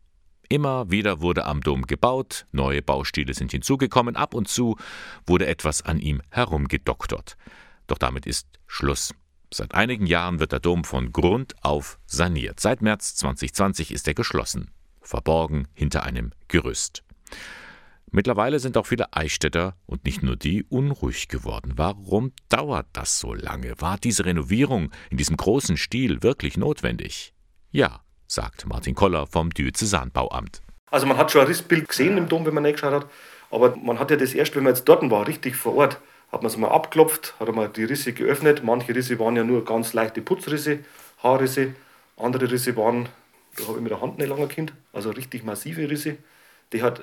Immer 0.49 0.91
wieder 0.91 1.21
wurde 1.21 1.45
am 1.45 1.61
Dom 1.61 1.87
gebaut, 1.87 2.47
neue 2.51 2.83
Baustile 2.83 3.35
sind 3.35 3.53
hinzugekommen, 3.53 4.17
ab 4.17 4.35
und 4.35 4.49
zu 4.49 4.77
wurde 5.25 5.47
etwas 5.47 5.83
an 5.83 6.01
ihm 6.01 6.23
herumgedoktert. 6.31 7.37
Doch 7.87 7.99
damit 7.99 8.27
ist 8.27 8.49
Schluss. 8.67 9.15
Seit 9.53 9.75
einigen 9.75 10.07
Jahren 10.07 10.41
wird 10.41 10.53
der 10.53 10.61
Dom 10.61 10.83
von 10.83 11.13
Grund 11.13 11.55
auf 11.63 12.01
saniert. 12.07 12.59
Seit 12.59 12.83
März 12.83 13.15
2020 13.17 13.93
ist 13.93 14.09
er 14.09 14.15
geschlossen, 14.15 14.73
verborgen 15.03 15.69
hinter 15.75 16.03
einem 16.03 16.33
Gerüst. 16.49 17.05
Mittlerweile 18.13 18.59
sind 18.59 18.77
auch 18.77 18.87
viele 18.87 19.13
Eichstätter 19.13 19.77
und 19.87 20.05
nicht 20.05 20.23
nur 20.23 20.35
die 20.35 20.65
unruhig 20.65 21.29
geworden. 21.29 21.75
Warum 21.77 22.33
dauert 22.49 22.87
das 22.93 23.21
so 23.21 23.35
lange? 23.35 23.75
War 23.79 23.99
diese 23.99 24.25
Renovierung 24.25 24.91
in 25.11 25.17
diesem 25.17 25.37
großen 25.37 25.77
Stil 25.77 26.23
wirklich 26.23 26.57
notwendig? 26.57 27.35
Ja, 27.71 28.01
sagt 28.27 28.67
Martin 28.67 28.97
Koller 28.97 29.29
vom 29.29 29.51
Diözesanbauamt. 29.51 30.61
Also 30.91 31.07
man 31.07 31.19
hat 31.19 31.31
schon 31.31 31.43
ein 31.43 31.47
Rissbild 31.47 31.89
gesehen 31.89 32.19
im 32.19 32.29
Dom, 32.29 32.45
wenn 32.47 32.55
man 32.55 32.65
reingeschaut 32.65 32.93
hat, 32.93 33.07
aber 33.51 33.77
man 33.77 34.01
hat 34.01 34.11
ja 34.11 34.17
das 34.17 34.35
erst, 34.35 34.57
wenn 34.57 34.65
man 34.65 34.75
jetzt 34.75 34.89
dort 34.89 35.09
war, 35.09 35.29
richtig 35.29 35.55
vor 35.55 35.77
Ort, 35.77 36.01
hat 36.33 36.43
man 36.43 36.51
es 36.51 36.57
mal 36.57 36.69
abgeklopft, 36.69 37.35
hat 37.39 37.55
man 37.55 37.73
die 37.73 37.85
Risse 37.85 38.13
geöffnet. 38.13 38.63
Manche 38.65 38.95
Risse 38.95 39.19
waren 39.21 39.37
ja 39.37 39.45
nur 39.45 39.65
ganz 39.65 39.93
leichte 39.93 40.21
Putzrisse, 40.21 40.81
Haarrisse, 41.23 41.75
andere 42.17 42.51
Risse 42.51 42.77
waren, 42.77 43.09
da 43.57 43.69
habe 43.69 43.77
ich 43.77 43.83
mit 43.83 43.93
der 43.93 44.01
Hand 44.01 44.19
nicht 44.19 44.29
lange 44.29 44.49
Kind, 44.49 44.73
also 44.93 45.11
richtig 45.11 45.45
massive 45.45 45.89
Risse. 45.89 46.17
Die 46.73 46.83
hat 46.83 47.01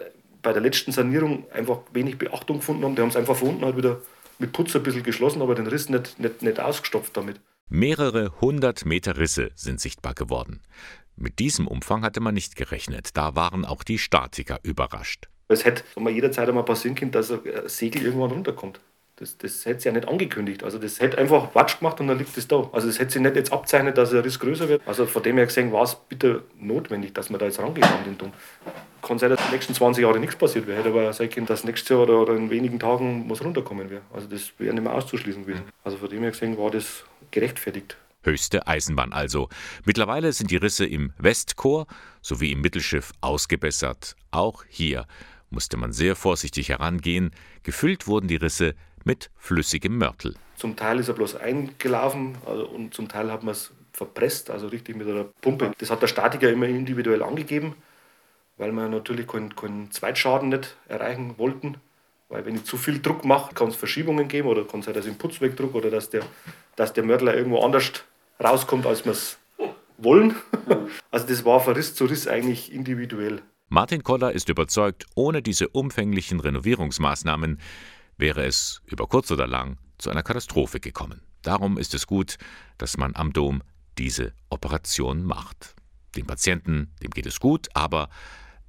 bei 0.48 0.54
der 0.54 0.62
letzten 0.62 0.94
Sanierung 0.94 1.44
einfach 1.52 1.80
wenig 1.92 2.18
Beachtung 2.18 2.60
gefunden 2.60 2.86
haben. 2.86 2.96
Die 2.96 3.02
haben 3.02 3.10
es 3.10 3.18
einfach 3.18 3.36
von 3.36 3.50
unten 3.50 3.66
halt 3.66 3.76
wieder 3.76 4.00
mit 4.40 4.54
Putz 4.54 4.74
ein 4.78 4.82
bisschen 4.82 5.04
geschlossen, 5.04 5.42
aber 5.42 5.56
den 5.56 5.68
Riss 5.68 5.90
nicht, 5.90 6.18
nicht, 6.22 6.42
nicht 6.42 6.58
ausgestopft 6.58 7.18
damit. 7.18 7.42
Mehrere 7.68 8.32
hundert 8.40 8.86
Meter 8.86 9.18
Risse 9.18 9.52
sind 9.56 9.82
sichtbar 9.82 10.14
geworden. 10.14 10.62
Mit 11.18 11.40
diesem 11.40 11.68
Umfang 11.68 12.02
hatte 12.04 12.22
man 12.22 12.34
nicht 12.34 12.56
gerechnet. 12.56 13.18
Da 13.18 13.36
waren 13.36 13.66
auch 13.66 13.84
die 13.84 13.98
Statiker 13.98 14.60
überrascht. 14.64 15.28
Es 15.50 15.66
hätte 15.66 15.84
jederzeit 16.10 16.48
einmal 16.48 16.64
passieren 16.64 16.96
können, 16.96 17.12
dass 17.12 17.30
ein 17.30 17.42
Segel 17.66 18.04
irgendwann 18.04 18.32
runterkommt. 18.32 18.80
Das, 19.18 19.36
das 19.36 19.66
hätte 19.66 19.82
sie 19.82 19.90
ja 19.90 19.94
nicht 19.94 20.08
angekündigt. 20.08 20.64
Also 20.64 20.78
das 20.78 21.00
hätte 21.00 21.18
einfach 21.18 21.52
Quatsch 21.52 21.80
gemacht 21.80 22.00
und 22.00 22.08
dann 22.08 22.20
liegt 22.20 22.38
es 22.38 22.48
da. 22.48 22.70
Also 22.72 22.86
das 22.86 23.00
hätte 23.00 23.14
sie 23.14 23.20
nicht 23.20 23.36
jetzt 23.36 23.52
abzeichnet, 23.52 23.98
dass 23.98 24.12
der 24.12 24.24
Riss 24.24 24.40
größer 24.40 24.70
wird. 24.70 24.84
Also 24.86 25.08
von 25.08 25.24
dem 25.24 25.38
her 25.38 25.48
gesehen 25.48 25.72
war 25.72 25.84
es 25.84 25.96
bitte 25.96 26.44
notwendig, 26.60 27.14
dass 27.16 27.32
wir 27.32 27.40
da 27.40 27.46
jetzt 27.46 27.58
rangehen 27.60 27.84
an 27.84 28.04
den 28.04 28.16
Dom. 28.16 28.32
Kann 29.02 29.18
sein, 29.18 29.32
dass 29.32 29.40
in 29.40 29.48
den 29.48 29.54
nächsten 29.54 29.74
20 29.74 30.04
Jahren 30.04 30.22
nichts 30.22 30.36
passiert 30.36 30.68
wäre. 30.68 30.78
Hätte 30.78 30.90
aber 30.90 31.12
sein 31.14 31.32
können, 31.32 31.48
dass 31.48 31.64
nächstes 31.64 31.90
Jahr 31.90 32.02
oder, 32.02 32.22
oder 32.22 32.36
in 32.36 32.52
wenigen 32.52 32.80
Tagen 32.80 33.28
was 33.28 33.44
runterkommen 33.44 33.90
wäre. 33.90 34.04
Also 34.14 34.28
das 34.28 34.54
wäre 34.60 34.76
nicht 34.76 34.84
mehr 34.84 34.94
auszuschließen 34.94 35.46
gewesen. 35.46 35.64
Also 35.84 35.98
von 35.98 36.10
dem 36.10 36.22
her 36.22 36.30
gesehen 36.30 36.56
war 36.56 36.70
das 36.70 37.04
gerechtfertigt. 37.32 37.98
Höchste 38.22 38.68
Eisenbahn 38.68 39.14
also. 39.14 39.50
Mittlerweile 39.84 40.32
sind 40.32 40.52
die 40.52 40.58
Risse 40.58 40.86
im 40.86 41.14
Westchor 41.18 41.88
sowie 42.22 42.52
im 42.52 42.62
Mittelschiff 42.62 43.14
ausgebessert. 43.22 44.16
Auch 44.30 44.64
hier 44.68 45.08
musste 45.50 45.78
man 45.78 45.92
sehr 45.94 46.16
vorsichtig 46.16 46.70
herangehen. 46.70 47.32
Gefüllt 47.64 48.06
wurden 48.06 48.28
die 48.28 48.36
Risse 48.36 48.76
mit 49.08 49.32
flüssigem 49.38 49.98
Mörtel. 49.98 50.36
Zum 50.58 50.76
Teil 50.76 51.00
ist 51.00 51.08
er 51.08 51.15
bloß 51.15 51.38
eingelaufen 51.38 52.38
also, 52.46 52.67
und 52.67 52.93
zum 52.93 53.08
Teil 53.08 53.32
hat 53.32 53.41
man 53.41 53.54
es 53.54 53.72
verpresst, 53.93 54.52
also 54.52 54.67
richtig 54.67 54.96
mit 54.96 55.08
einer 55.08 55.24
Pumpe. 55.41 55.72
Das 55.80 55.89
hat 55.89 56.02
der 56.02 56.08
Statiker 56.08 56.52
immer 56.52 56.67
individuell 56.67 57.24
angegeben, 57.24 57.76
weil 58.58 58.72
wir 58.72 58.88
natürlich 58.89 59.28
keinen, 59.28 59.56
keinen 59.56 59.89
Zweitschaden 59.91 60.50
nicht 60.50 60.78
erreichen 60.88 61.36
wollten. 61.38 61.78
Weil 62.30 62.46
wenn 62.46 62.56
ich 62.56 62.65
zu 62.65 62.76
viel 62.76 63.02
Druck 63.02 63.24
mache, 63.24 63.56
kann 63.56 63.70
es 63.70 63.78
Verschiebungen 63.78 64.28
geben 64.28 64.50
oder 64.50 64.65
kann 64.65 64.82
es 64.82 64.86
sein, 64.86 64.93
dass 64.93 65.06
ich 65.06 65.13
den 65.13 65.17
Putz 65.17 65.39
wegdruck 65.39 65.74
oder 65.74 65.89
dass 65.89 66.10
der, 66.10 66.24
dass 66.76 66.91
der 66.91 67.06
Mörtel 67.06 67.30
irgendwo 67.30 67.62
anders 67.62 68.04
rauskommt, 68.43 68.86
als 68.86 69.06
wir 69.06 69.13
es 69.13 69.38
wollen. 69.98 70.36
Also 71.10 71.26
das 71.28 71.43
war 71.46 71.60
von 71.60 71.74
Riss 71.74 71.96
zu 71.96 72.06
Riss 72.06 72.28
eigentlich 72.28 72.72
individuell. 72.72 73.41
Martin 73.70 74.04
Koller 74.04 74.32
ist 74.32 74.50
überzeugt, 74.50 75.06
ohne 75.15 75.41
diese 75.41 75.67
umfänglichen 75.70 76.39
Renovierungsmaßnahmen 76.39 77.60
wäre 78.18 78.46
es 78.46 78.82
über 78.86 79.08
kurz 79.08 79.32
oder 79.32 79.48
lang 79.48 79.78
zu 79.98 80.10
einer 80.10 80.24
Katastrophe 80.24 80.80
gekommen. 80.80 81.22
Darum 81.42 81.78
ist 81.78 81.94
es 81.94 82.08
gut, 82.08 82.38
dass 82.78 82.98
man 82.98 83.16
am 83.16 83.34
Dom 83.34 83.64
diese 83.98 84.34
Operation 84.50 85.24
macht. 85.24 85.76
Dem 86.16 86.26
Patienten, 86.26 86.94
dem 87.02 87.12
geht 87.12 87.26
es 87.26 87.40
gut, 87.40 87.68
aber 87.74 88.10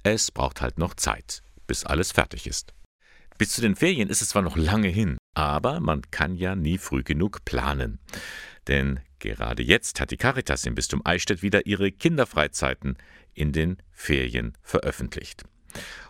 es 0.03 0.31
braucht 0.31 0.61
halt 0.61 0.77
noch 0.77 0.93
Zeit, 0.93 1.43
bis 1.67 1.85
alles 1.85 2.11
fertig 2.11 2.47
ist. 2.47 2.73
Bis 3.37 3.51
zu 3.53 3.61
den 3.61 3.75
Ferien 3.75 4.09
ist 4.09 4.21
es 4.21 4.29
zwar 4.29 4.41
noch 4.41 4.57
lange 4.57 4.89
hin, 4.89 5.17
aber 5.33 5.79
man 5.79 6.01
kann 6.11 6.35
ja 6.35 6.55
nie 6.55 6.77
früh 6.77 7.03
genug 7.03 7.45
planen. 7.45 7.99
Denn 8.67 8.99
gerade 9.19 9.63
jetzt 9.63 9.99
hat 9.99 10.11
die 10.11 10.17
Caritas 10.17 10.65
im 10.65 10.75
Bistum 10.75 11.01
Eichstätt 11.05 11.41
wieder 11.41 11.65
ihre 11.65 11.91
Kinderfreizeiten 11.91 12.97
in 13.33 13.51
den 13.51 13.77
Ferien 13.91 14.57
veröffentlicht. 14.61 15.43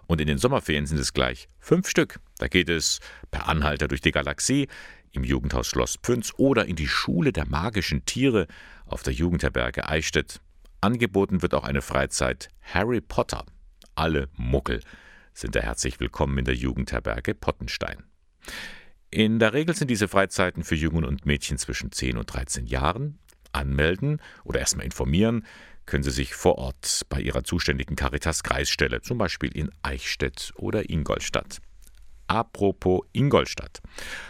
Und 0.09 0.19
in 0.19 0.25
den 0.25 0.39
Sommerferien 0.39 0.87
sind 0.87 0.97
es 0.97 1.13
gleich 1.13 1.47
fünf 1.59 1.87
Stück. 1.87 2.19
Da 2.39 2.47
geht 2.47 2.67
es 2.67 2.99
per 3.29 3.47
Anhalter 3.47 3.87
durch 3.87 4.01
die 4.01 4.11
Galaxie, 4.11 4.67
im 5.11 5.23
Jugendhaus 5.23 5.67
Schloss 5.67 5.99
Pünz 5.99 6.33
oder 6.37 6.65
in 6.65 6.75
die 6.75 6.87
Schule 6.87 7.31
der 7.31 7.47
magischen 7.47 8.05
Tiere 8.05 8.47
auf 8.87 9.03
der 9.03 9.13
Jugendherberge 9.13 9.87
Eichstätt. 9.87 10.41
Angeboten 10.81 11.43
wird 11.43 11.53
auch 11.53 11.63
eine 11.63 11.83
Freizeit 11.83 12.49
Harry 12.63 13.01
Potter. 13.01 13.45
Alle 13.93 14.29
Muckel 14.35 14.81
sind 15.35 15.55
da 15.55 15.59
herzlich 15.59 15.99
willkommen 15.99 16.39
in 16.39 16.45
der 16.45 16.55
Jugendherberge 16.55 17.35
Pottenstein. 17.35 18.03
In 19.11 19.37
der 19.37 19.53
Regel 19.53 19.75
sind 19.75 19.91
diese 19.91 20.07
Freizeiten 20.07 20.63
für 20.63 20.75
Jungen 20.75 21.05
und 21.05 21.27
Mädchen 21.27 21.59
zwischen 21.59 21.91
10 21.91 22.17
und 22.17 22.33
13 22.33 22.65
Jahren. 22.65 23.19
Anmelden 23.51 24.21
oder 24.43 24.59
erstmal 24.59 24.85
informieren 24.85 25.45
können 25.89 26.03
Sie 26.03 26.11
sich 26.11 26.35
vor 26.35 26.57
Ort 26.57 27.01
bei 27.09 27.19
Ihrer 27.19 27.43
zuständigen 27.43 27.95
Caritas-Kreisstelle, 27.95 29.01
zum 29.01 29.17
Beispiel 29.17 29.49
in 29.55 29.71
Eichstätt 29.81 30.53
oder 30.55 30.89
Ingolstadt. 30.89 31.57
Apropos 32.27 33.01
Ingolstadt. 33.11 33.81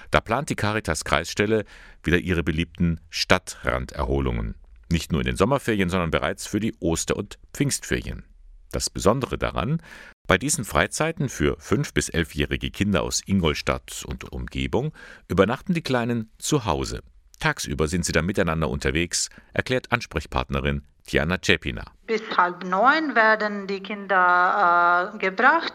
Da 0.10 0.22
plant 0.22 0.50
die 0.50 0.56
Caritas-Kreisstelle 0.56 1.66
wieder 2.02 2.18
ihre 2.18 2.44
beliebten 2.44 3.02
Stadtranderholungen. 3.10 4.56
Nicht 4.90 5.12
nur 5.12 5.20
in 5.20 5.28
den 5.28 5.36
Sommerferien, 5.36 5.90
sondern 5.90 6.12
bereits 6.12 6.48
für 6.48 6.62
die 6.62 6.74
Oster- 6.80 7.18
und 7.18 7.38
Pfingstferien. 7.54 8.24
Das 8.72 8.90
Besondere 8.90 9.38
daran, 9.38 9.82
bei 10.28 10.38
diesen 10.38 10.64
Freizeiten 10.64 11.28
für 11.28 11.58
5- 11.58 11.94
bis 11.94 12.10
11-jährige 12.10 12.72
Kinder 12.72 13.04
aus 13.04 13.22
Ingolstadt 13.26 14.06
und 14.08 14.32
Umgebung 14.32 14.94
übernachten 15.28 15.74
die 15.74 15.82
Kleinen 15.82 16.32
zu 16.38 16.64
Hause. 16.64 17.02
Tagsüber 17.40 17.88
sind 17.88 18.06
sie 18.06 18.12
dann 18.12 18.26
miteinander 18.26 18.70
unterwegs, 18.70 19.30
erklärt 19.54 19.92
Ansprechpartnerin 19.92 20.84
Diana 21.12 21.38
Cepina. 21.42 21.84
Bis 22.06 22.22
halb 22.38 22.64
neun 22.64 23.16
werden 23.16 23.68
die 23.68 23.82
Kinder 23.82 25.12
äh, 25.14 25.18
gebracht 25.18 25.74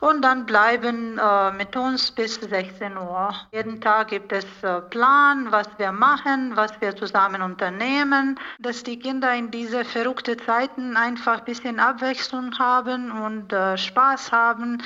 und 0.00 0.22
dann 0.22 0.46
bleiben 0.46 1.18
äh, 1.18 1.52
mit 1.52 1.76
uns 1.76 2.10
bis 2.10 2.34
16 2.34 2.96
Uhr. 2.96 3.34
Jeden 3.52 3.80
Tag 3.80 4.08
gibt 4.08 4.32
es 4.32 4.44
äh, 4.62 4.80
Plan, 4.82 5.50
was 5.50 5.68
wir 5.78 5.92
machen, 5.92 6.56
was 6.56 6.72
wir 6.80 6.94
zusammen 6.96 7.42
unternehmen, 7.42 8.38
dass 8.58 8.82
die 8.82 8.98
Kinder 8.98 9.34
in 9.34 9.50
diese 9.50 9.84
verrückten 9.84 10.38
Zeiten 10.40 10.96
einfach 10.96 11.38
ein 11.38 11.44
bisschen 11.44 11.80
Abwechslung 11.80 12.56
haben 12.58 13.10
und 13.10 13.52
äh, 13.52 13.76
Spaß 13.76 14.32
haben 14.32 14.82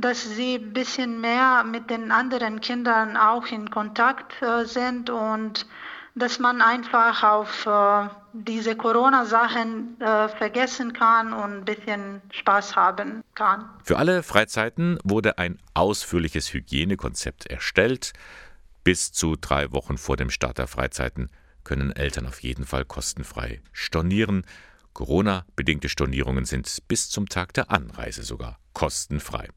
dass 0.00 0.22
sie 0.22 0.56
ein 0.56 0.72
bisschen 0.72 1.20
mehr 1.20 1.64
mit 1.64 1.90
den 1.90 2.12
anderen 2.12 2.60
Kindern 2.60 3.16
auch 3.16 3.46
in 3.46 3.70
Kontakt 3.70 4.40
äh, 4.42 4.64
sind 4.64 5.10
und 5.10 5.66
dass 6.14 6.38
man 6.38 6.60
einfach 6.60 7.22
auf 7.22 7.66
äh, 7.66 8.08
diese 8.32 8.76
Corona-Sachen 8.76 10.00
äh, 10.00 10.28
vergessen 10.28 10.92
kann 10.92 11.32
und 11.32 11.58
ein 11.58 11.64
bisschen 11.64 12.20
Spaß 12.32 12.76
haben 12.76 13.22
kann. 13.34 13.68
Für 13.84 13.98
alle 13.98 14.22
Freizeiten 14.22 14.98
wurde 15.04 15.38
ein 15.38 15.58
ausführliches 15.74 16.52
Hygienekonzept 16.52 17.46
erstellt. 17.46 18.12
Bis 18.82 19.12
zu 19.12 19.36
drei 19.36 19.72
Wochen 19.72 19.98
vor 19.98 20.16
dem 20.16 20.30
Start 20.30 20.58
der 20.58 20.66
Freizeiten 20.66 21.30
können 21.64 21.92
Eltern 21.92 22.26
auf 22.26 22.40
jeden 22.40 22.64
Fall 22.64 22.84
kostenfrei 22.84 23.60
stornieren. 23.72 24.44
Corona-bedingte 24.94 25.88
Stornierungen 25.88 26.44
sind 26.44 26.78
bis 26.88 27.08
zum 27.10 27.28
Tag 27.28 27.52
der 27.54 27.70
Anreise 27.70 28.22
sogar 28.22 28.58
kostenfrei. 28.72 29.48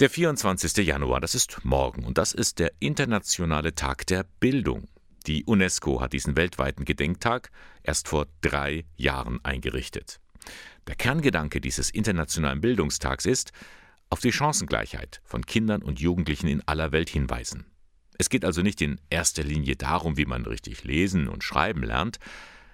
Der 0.01 0.09
24. 0.09 0.87
Januar, 0.87 1.21
das 1.21 1.35
ist 1.35 1.63
morgen 1.63 2.07
und 2.07 2.17
das 2.17 2.33
ist 2.33 2.59
der 2.59 2.73
Internationale 2.81 3.75
Tag 3.75 4.07
der 4.07 4.25
Bildung. 4.41 4.89
Die 5.27 5.45
UNESCO 5.45 6.01
hat 6.01 6.15
diesen 6.15 6.37
weltweiten 6.37 6.87
Gedenktag 6.87 7.51
erst 7.83 8.09
vor 8.09 8.29
drei 8.41 8.87
Jahren 8.97 9.45
eingerichtet. 9.45 10.19
Der 10.87 10.95
Kerngedanke 10.95 11.61
dieses 11.61 11.91
Internationalen 11.91 12.63
Bildungstags 12.63 13.27
ist, 13.27 13.53
auf 14.09 14.21
die 14.21 14.33
Chancengleichheit 14.33 15.21
von 15.23 15.45
Kindern 15.45 15.83
und 15.83 16.01
Jugendlichen 16.01 16.49
in 16.49 16.67
aller 16.67 16.93
Welt 16.93 17.11
hinweisen. 17.11 17.67
Es 18.19 18.31
geht 18.31 18.45
also 18.45 18.63
nicht 18.63 18.81
in 18.81 19.01
erster 19.11 19.43
Linie 19.43 19.77
darum, 19.77 20.17
wie 20.17 20.27
man 20.27 20.45
richtig 20.45 20.85
lesen 20.85 21.29
und 21.29 21.45
schreiben 21.45 21.83
lernt. 21.83 22.19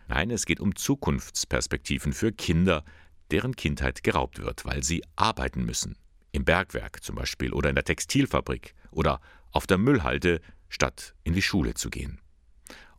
Nein, 0.08 0.30
es 0.30 0.46
geht 0.46 0.60
um 0.60 0.76
Zukunftsperspektiven 0.76 2.12
für 2.12 2.32
Kinder, 2.32 2.84
deren 3.30 3.56
Kindheit 3.56 4.02
geraubt 4.02 4.38
wird, 4.40 4.64
weil 4.64 4.82
sie 4.82 5.02
arbeiten 5.16 5.64
müssen. 5.64 5.96
Im 6.32 6.44
Bergwerk 6.44 7.02
zum 7.02 7.16
Beispiel 7.16 7.52
oder 7.52 7.68
in 7.70 7.74
der 7.74 7.84
Textilfabrik 7.84 8.74
oder 8.90 9.20
auf 9.50 9.66
der 9.66 9.78
Müllhalde, 9.78 10.40
statt 10.68 11.14
in 11.24 11.34
die 11.34 11.42
Schule 11.42 11.74
zu 11.74 11.90
gehen. 11.90 12.20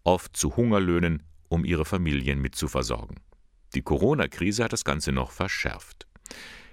Oft 0.04 0.36
zu 0.36 0.56
Hungerlöhnen, 0.56 1.24
um 1.48 1.66
ihre 1.66 1.86
Familien 1.86 2.40
mit 2.40 2.56
zu 2.56 2.68
versorgen. 2.68 3.16
Die 3.74 3.82
Corona-Krise 3.82 4.64
hat 4.64 4.74
das 4.74 4.84
Ganze 4.84 5.12
noch 5.12 5.32
verschärft. 5.32 6.08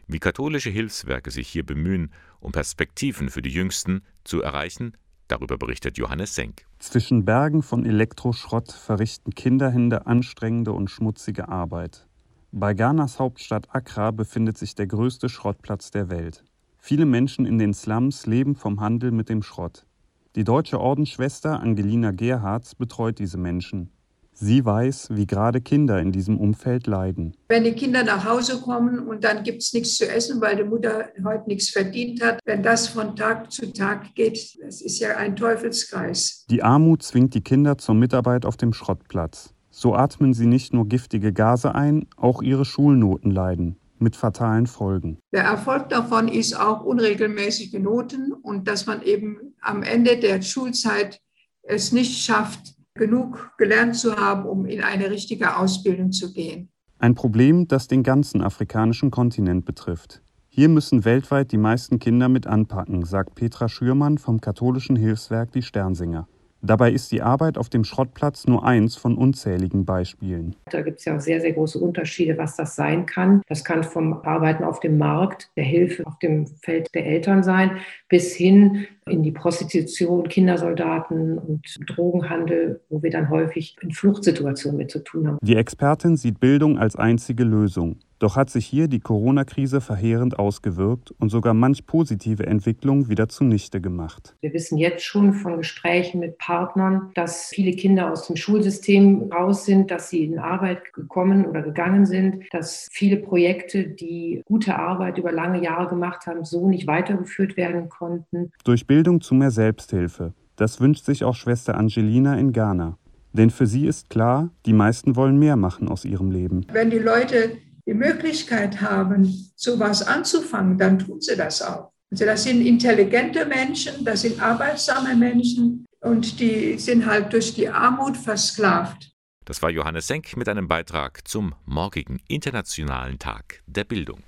Wie 0.07 0.19
katholische 0.19 0.71
Hilfswerke 0.71 1.31
sich 1.31 1.49
hier 1.49 1.65
bemühen, 1.65 2.13
um 2.41 2.53
Perspektiven 2.53 3.31
für 3.31 3.43
die 3.43 3.51
Jüngsten 3.51 4.03
zu 4.25 4.43
erreichen, 4.43 4.97
Darüber 5.31 5.59
berichtet 5.59 5.97
Johannes 5.97 6.35
Senk. 6.35 6.65
Zwischen 6.81 7.25
Bergen 7.25 7.63
von 7.63 7.87
Elektroschrott 7.87 8.73
verrichten 8.73 9.33
Kinderhände 9.33 10.05
anstrengende 10.09 10.73
und 10.73 10.91
schmutzige 10.91 11.49
Arbeit. 11.49 12.09
Bei 12.51 12.75
Ghanas 12.75 13.21
Hauptstadt 13.21 13.73
Accra 13.73 14.11
befindet 14.11 14.59
sich 14.59 14.75
der 14.75 14.89
größte 14.89 15.29
Schrottplatz 15.29 15.93
der 15.93 16.11
Welt. 16.11 16.43
Viele 16.79 17.07
Menschen 17.07 17.47
in 17.47 17.59
den 17.59 17.75
Slums 17.75 18.27
leben 18.27 18.57
vom 18.57 18.81
Handel 18.81 19.13
mit 19.13 19.29
dem 19.29 19.45
Schrott. 19.45 19.87
Die 20.35 20.43
deutsche 20.43 20.81
Ordensschwester 20.81 21.61
Angelina 21.61 22.11
Gerhards 22.11 22.75
betreut 22.75 23.21
diese 23.21 23.39
Menschen. 23.39 23.93
Sie 24.43 24.65
weiß, 24.65 25.09
wie 25.11 25.27
gerade 25.27 25.61
Kinder 25.61 26.01
in 26.01 26.13
diesem 26.13 26.41
Umfeld 26.41 26.87
leiden. 26.87 27.37
Wenn 27.49 27.63
die 27.63 27.75
Kinder 27.75 28.03
nach 28.05 28.25
Hause 28.25 28.59
kommen 28.63 29.01
und 29.01 29.23
dann 29.23 29.43
gibt 29.43 29.61
es 29.61 29.75
nichts 29.75 29.99
zu 29.99 30.09
essen, 30.09 30.41
weil 30.41 30.57
die 30.57 30.65
Mutter 30.65 31.11
heute 31.23 31.47
nichts 31.47 31.69
verdient 31.69 32.25
hat, 32.25 32.41
wenn 32.47 32.63
das 32.63 32.89
von 32.89 33.15
Tag 33.15 33.53
zu 33.53 33.71
Tag 33.71 34.15
geht, 34.15 34.59
das 34.65 34.81
ist 34.81 34.99
ja 34.99 35.19
ein 35.19 35.37
Teufelskreis. 35.37 36.47
Die 36.49 36.63
Armut 36.63 37.03
zwingt 37.03 37.35
die 37.35 37.43
Kinder 37.43 37.77
zur 37.77 37.95
Mitarbeit 37.95 38.47
auf 38.47 38.57
dem 38.57 38.73
Schrottplatz. 38.73 39.53
So 39.69 39.95
atmen 39.95 40.33
sie 40.33 40.47
nicht 40.47 40.73
nur 40.73 40.89
giftige 40.89 41.35
Gase 41.35 41.75
ein, 41.75 42.07
auch 42.17 42.41
ihre 42.41 42.65
Schulnoten 42.65 43.31
leiden 43.31 43.77
mit 43.99 44.17
fatalen 44.17 44.67
Folgen. 44.67 45.19
Der 45.35 45.43
Erfolg 45.43 45.91
davon 45.91 46.29
ist 46.29 46.59
auch 46.59 46.83
unregelmäßige 46.83 47.75
Noten 47.75 48.33
und 48.33 48.67
dass 48.67 48.87
man 48.87 49.03
eben 49.03 49.37
am 49.61 49.83
Ende 49.83 50.17
der 50.17 50.41
Schulzeit 50.41 51.21
es 51.63 51.93
nicht 51.93 52.25
schafft, 52.25 52.80
genug 53.01 53.53
gelernt 53.57 53.97
zu 53.97 54.15
haben, 54.15 54.45
um 54.45 54.67
in 54.67 54.83
eine 54.83 55.11
richtige 55.11 55.57
Ausbildung 55.57 56.13
zu 56.13 56.33
gehen. 56.33 56.69
Ein 56.99 57.15
Problem, 57.15 57.67
das 57.67 57.89
den 57.89 58.03
ganzen 58.03 58.43
afrikanischen 58.43 59.11
Kontinent 59.11 59.65
betrifft. 59.65 60.21
Hier 60.51 60.69
müssen 60.69 61.07
weltweit 61.07 61.51
die 61.51 61.57
meisten 61.57 61.99
Kinder 61.99 62.29
mit 62.29 62.47
anpacken, 62.47 63.05
sagt 63.05 63.37
Petra 63.37 63.69
Schürmann 63.69 64.19
vom 64.19 64.41
katholischen 64.41 64.97
Hilfswerk 64.97 65.51
Die 65.53 65.63
Sternsinger. 65.63 66.29
Dabei 66.63 66.93
ist 66.93 67.11
die 67.11 67.23
Arbeit 67.23 67.57
auf 67.57 67.69
dem 67.69 67.85
Schrottplatz 67.85 68.47
nur 68.47 68.65
eins 68.65 68.97
von 68.97 69.17
unzähligen 69.17 69.85
Beispielen. 69.85 70.57
Da 70.71 70.83
gibt 70.83 70.99
es 70.99 71.05
ja 71.07 71.19
sehr, 71.19 71.41
sehr 71.41 71.53
große 71.53 71.79
Unterschiede, 71.79 72.37
was 72.37 72.57
das 72.57 72.77
sein 72.77 73.07
kann. 73.07 73.43
Das 73.49 73.65
kann 73.65 73.83
vom 73.83 74.13
Arbeiten 74.23 74.65
auf 74.65 74.81
dem 74.81 74.99
Markt, 74.99 75.51
der 75.57 75.65
Hilfe 75.65 76.07
auf 76.07 76.19
dem 76.19 76.47
Feld 76.63 76.95
der 76.95 77.07
Eltern 77.07 77.43
sein, 77.43 77.79
bis 78.09 78.35
hin 78.35 78.87
in 79.07 79.23
die 79.23 79.33
Prostitution, 79.33 80.29
Kindersoldaten 80.29 81.39
und 81.39 81.79
Drogenhandel, 81.89 82.81
wo 82.91 83.03
wir 83.03 83.11
dann 83.11 83.31
häufig 83.31 83.77
in 83.81 83.91
Fluchtsituationen 83.93 84.77
mit 84.77 84.91
zu 84.91 85.03
tun 85.03 85.29
haben. 85.29 85.39
Die 85.43 85.57
Expertin 85.57 86.17
sieht 86.17 86.41
Bildung 86.41 86.79
als 86.79 86.97
einzige 86.97 87.45
Lösung. 87.45 87.97
Doch 88.21 88.37
hat 88.37 88.51
sich 88.51 88.67
hier 88.67 88.87
die 88.87 89.01
Corona-Krise 89.01 89.81
verheerend 89.81 90.39
ausgewirkt 90.39 91.11
und 91.13 91.31
sogar 91.31 91.55
manch 91.55 91.87
positive 91.87 92.47
Entwicklung 92.47 93.09
wieder 93.09 93.31
zunichte 93.31 93.81
gemacht. 93.81 94.37
Wir 94.43 94.53
wissen 94.53 94.77
jetzt 94.77 95.05
schon 95.05 95.33
von 95.33 95.57
Gesprächen 95.57 96.21
mit 96.21 96.37
Partnern, 96.37 97.11
dass 97.15 97.47
viele 97.47 97.73
Kinder 97.73 98.13
aus 98.13 98.27
dem 98.27 98.37
Schulsystem 98.37 99.33
raus 99.33 99.65
sind, 99.65 99.91
dass 99.91 100.11
sie 100.11 100.25
in 100.25 100.39
Arbeit 100.39 100.93
gekommen 100.93 101.47
oder 101.47 101.63
gegangen 101.63 102.05
sind, 102.05 102.45
dass 102.51 102.89
viele 102.93 103.17
Projekte, 103.17 103.85
die 103.89 104.43
gute 104.45 104.79
Arbeit 104.79 105.17
über 105.17 105.33
lange 105.33 105.63
Jahre 105.63 105.89
gemacht 105.89 106.27
haben, 106.27 106.45
so 106.45 106.69
nicht 106.69 106.87
weitergeführt 106.87 107.57
werden 107.57 107.89
konnten. 107.89 108.53
Durch 108.65 108.87
Bildung 108.87 109.23
zu 109.23 109.35
mehr 109.35 109.51
Selbsthilfe. 109.51 110.35
Das 110.57 110.79
wünscht 110.79 111.07
sich 111.07 111.25
auch 111.25 111.35
Schwester 111.35 111.75
Angelina 111.75 112.37
in 112.37 112.53
Ghana. 112.53 112.99
Denn 113.33 113.49
für 113.49 113.67
sie 113.67 113.87
ist 113.87 114.11
klar, 114.11 114.51
die 114.67 114.75
meisten 114.75 115.17
wollen 115.17 115.39
mehr 115.39 115.57
machen 115.57 115.89
aus 115.89 116.05
ihrem 116.05 116.31
Leben. 116.31 116.67
Wenn 116.71 116.91
die 116.91 116.99
Leute 116.99 117.53
die 117.91 117.95
Möglichkeit 117.95 118.81
haben, 118.81 119.51
sowas 119.57 120.07
anzufangen, 120.07 120.79
dann 120.79 121.01
tun 121.01 121.21
sie 121.21 121.37
das 121.37 121.61
auch. 121.61 121.91
Also 122.13 122.25
das 122.25 122.45
sind 122.45 122.65
intelligente 122.65 123.45
Menschen, 123.45 124.05
das 124.05 124.21
sind 124.21 124.41
arbeitsame 124.41 125.17
Menschen 125.17 125.87
und 125.99 126.39
die 126.39 126.79
sind 126.79 127.05
halt 127.05 127.33
durch 127.33 127.53
die 127.53 127.69
Armut 127.69 128.17
versklavt. 128.17 129.11
Das 129.45 129.61
war 129.61 129.71
Johannes 129.71 130.07
Senk 130.07 130.37
mit 130.37 130.49
einem 130.49 130.69
Beitrag 130.69 131.27
zum 131.27 131.57
morgigen 131.65 132.21
Internationalen 132.29 133.19
Tag 133.19 133.61
der 133.67 133.83
Bildung. 133.83 134.23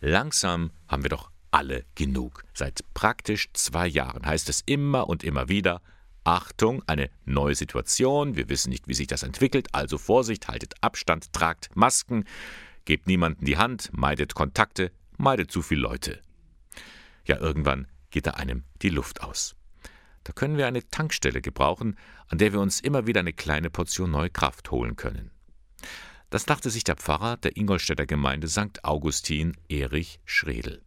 Langsam 0.00 0.70
haben 0.86 1.02
wir 1.02 1.10
doch 1.10 1.32
alle 1.50 1.84
genug. 1.96 2.44
Seit 2.54 2.84
praktisch 2.94 3.48
zwei 3.52 3.88
Jahren 3.88 4.24
heißt 4.24 4.48
es 4.48 4.62
immer 4.64 5.08
und 5.08 5.24
immer 5.24 5.48
wieder, 5.48 5.82
Achtung, 6.24 6.82
eine 6.86 7.10
neue 7.24 7.54
Situation, 7.54 8.36
wir 8.36 8.48
wissen 8.48 8.70
nicht, 8.70 8.88
wie 8.88 8.94
sich 8.94 9.06
das 9.06 9.22
entwickelt, 9.22 9.68
also 9.72 9.98
Vorsicht, 9.98 10.48
haltet 10.48 10.74
Abstand, 10.80 11.32
tragt 11.32 11.74
Masken, 11.74 12.24
gebt 12.84 13.06
niemanden 13.06 13.44
die 13.44 13.56
Hand, 13.56 13.90
meidet 13.92 14.34
Kontakte, 14.34 14.92
meidet 15.16 15.50
zu 15.50 15.62
viele 15.62 15.82
Leute. 15.82 16.20
Ja, 17.24 17.38
irgendwann 17.38 17.86
geht 18.10 18.26
da 18.26 18.32
einem 18.32 18.64
die 18.82 18.88
Luft 18.88 19.22
aus. 19.22 19.54
Da 20.24 20.32
können 20.32 20.56
wir 20.56 20.66
eine 20.66 20.86
Tankstelle 20.88 21.40
gebrauchen, 21.40 21.96
an 22.28 22.38
der 22.38 22.52
wir 22.52 22.60
uns 22.60 22.80
immer 22.80 23.06
wieder 23.06 23.20
eine 23.20 23.32
kleine 23.32 23.70
Portion 23.70 24.10
neue 24.10 24.30
Kraft 24.30 24.70
holen 24.70 24.96
können. 24.96 25.30
Das 26.28 26.44
dachte 26.44 26.70
sich 26.70 26.84
der 26.84 26.96
Pfarrer 26.96 27.36
der 27.38 27.56
Ingolstädter 27.56 28.06
Gemeinde 28.06 28.48
St. 28.48 28.84
Augustin 28.84 29.56
Erich 29.68 30.20
Schredel. 30.24 30.82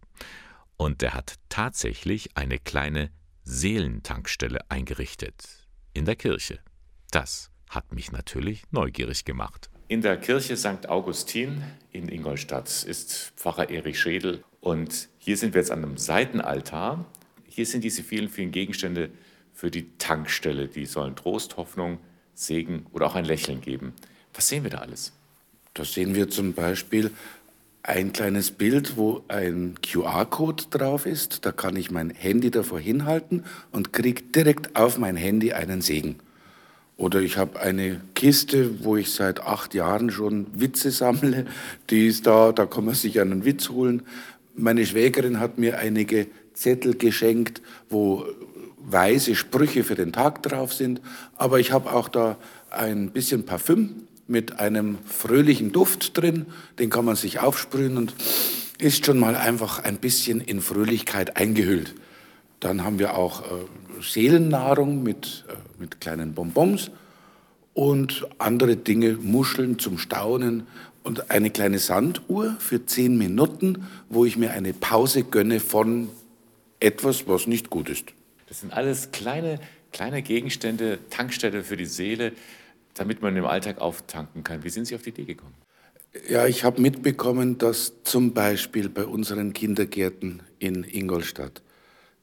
Und 0.77 1.01
der 1.01 1.13
hat 1.13 1.35
tatsächlich 1.49 2.37
eine 2.37 2.59
kleine 2.59 3.11
Seelentankstelle 3.45 4.61
eingerichtet. 4.69 5.67
In 5.93 6.05
der 6.05 6.15
Kirche. 6.15 6.59
Das 7.11 7.51
hat 7.69 7.93
mich 7.93 8.11
natürlich 8.11 8.63
neugierig 8.71 9.25
gemacht. 9.25 9.69
In 9.89 10.01
der 10.01 10.15
Kirche 10.17 10.55
St. 10.55 10.87
Augustin 10.87 11.61
in 11.91 12.07
Ingolstadt 12.07 12.83
ist 12.83 13.33
Pfarrer 13.35 13.69
Erich 13.69 13.99
Schädel 13.99 14.43
und 14.61 15.09
hier 15.17 15.35
sind 15.35 15.53
wir 15.53 15.59
jetzt 15.59 15.71
an 15.71 15.83
einem 15.83 15.97
Seitenaltar. 15.97 17.05
Hier 17.49 17.65
sind 17.65 17.83
diese 17.83 18.01
vielen, 18.01 18.29
vielen 18.29 18.51
Gegenstände 18.51 19.09
für 19.51 19.69
die 19.69 19.89
Tankstelle. 19.97 20.69
Die 20.69 20.85
sollen 20.85 21.17
Trost, 21.17 21.57
Hoffnung, 21.57 21.99
Segen 22.33 22.85
oder 22.93 23.07
auch 23.07 23.15
ein 23.15 23.25
Lächeln 23.25 23.59
geben. 23.59 23.93
Was 24.33 24.47
sehen 24.47 24.63
wir 24.63 24.71
da 24.71 24.77
alles? 24.77 25.11
Da 25.73 25.83
sehen 25.83 26.15
wir 26.15 26.29
zum 26.29 26.53
Beispiel 26.53 27.11
ein 27.83 28.13
kleines 28.13 28.51
Bild, 28.51 28.95
wo 28.95 29.23
ein 29.27 29.75
QR-Code 29.85 30.63
drauf 30.69 31.05
ist. 31.05 31.45
Da 31.45 31.51
kann 31.51 31.75
ich 31.75 31.91
mein 31.91 32.09
Handy 32.09 32.49
davor 32.49 32.79
hinhalten 32.79 33.43
und 33.71 33.91
kriege 33.91 34.23
direkt 34.23 34.77
auf 34.77 34.97
mein 34.97 35.17
Handy 35.17 35.51
einen 35.51 35.81
Segen. 35.81 36.15
Oder 36.95 37.19
ich 37.19 37.37
habe 37.37 37.59
eine 37.59 37.99
Kiste, 38.15 38.85
wo 38.85 38.95
ich 38.95 39.11
seit 39.11 39.41
acht 39.41 39.73
Jahren 39.73 40.11
schon 40.11 40.47
Witze 40.53 40.91
sammle. 40.91 41.45
Die 41.89 42.07
ist 42.07 42.25
da, 42.25 42.53
da 42.53 42.65
kann 42.65 42.85
man 42.85 42.95
sich 42.95 43.19
einen 43.19 43.43
Witz 43.43 43.69
holen. 43.69 44.03
Meine 44.55 44.85
Schwägerin 44.85 45.41
hat 45.41 45.57
mir 45.57 45.77
einige 45.79 46.27
Zettel 46.53 46.95
geschenkt, 46.95 47.61
wo 47.89 48.25
weise 48.77 49.35
Sprüche 49.35 49.83
für 49.83 49.95
den 49.95 50.13
Tag 50.13 50.41
drauf 50.43 50.73
sind. 50.73 51.01
Aber 51.35 51.59
ich 51.59 51.73
habe 51.73 51.91
auch 51.91 52.07
da 52.07 52.37
ein 52.69 53.11
bisschen 53.11 53.45
Parfüm 53.45 54.07
mit 54.27 54.59
einem 54.59 54.97
fröhlichen 55.05 55.71
Duft 55.71 56.17
drin. 56.17 56.45
Den 56.79 56.89
kann 56.89 57.05
man 57.05 57.15
sich 57.15 57.39
aufsprühen 57.39 57.97
und 57.97 58.13
ist 58.79 59.05
schon 59.05 59.19
mal 59.19 59.35
einfach 59.35 59.79
ein 59.79 59.97
bisschen 59.97 60.41
in 60.41 60.61
Fröhlichkeit 60.61 61.37
eingehüllt. 61.37 61.93
Dann 62.59 62.83
haben 62.83 62.99
wir 62.99 63.17
auch 63.17 63.41
äh, 63.41 64.01
Seelennahrung 64.01 65.03
mit, 65.03 65.45
äh, 65.47 65.53
mit 65.79 66.01
kleinen 66.01 66.33
Bonbons 66.33 66.91
und 67.73 68.27
andere 68.37 68.75
Dinge, 68.75 69.13
Muscheln 69.13 69.79
zum 69.79 69.97
Staunen 69.97 70.67
und 71.03 71.31
eine 71.31 71.49
kleine 71.49 71.79
Sanduhr 71.79 72.55
für 72.59 72.85
zehn 72.85 73.17
Minuten, 73.17 73.85
wo 74.09 74.25
ich 74.25 74.37
mir 74.37 74.51
eine 74.51 74.73
Pause 74.73 75.23
gönne 75.23 75.59
von 75.59 76.09
etwas, 76.79 77.27
was 77.27 77.47
nicht 77.47 77.69
gut 77.69 77.89
ist. 77.89 78.05
Das 78.47 78.61
sind 78.61 78.73
alles 78.73 79.11
kleine, 79.11 79.59
kleine 79.91 80.21
Gegenstände, 80.21 80.99
Tankstelle 81.09 81.63
für 81.63 81.77
die 81.77 81.85
Seele, 81.85 82.33
damit 82.93 83.21
man 83.21 83.35
im 83.35 83.45
Alltag 83.45 83.79
auftanken 83.79 84.43
kann. 84.43 84.63
Wie 84.63 84.69
sind 84.69 84.85
Sie 84.85 84.95
auf 84.95 85.01
die 85.01 85.09
Idee 85.09 85.25
gekommen? 85.25 85.53
Ja, 86.29 86.45
ich 86.45 86.63
habe 86.63 86.79
mitbekommen, 86.79 87.57
dass 87.57 88.03
zum 88.03 88.33
Beispiel 88.33 88.87
bei 88.89 89.05
unseren 89.05 89.53
Kindergärten 89.53 90.43
in 90.59 90.83
Ingolstadt 90.83 91.63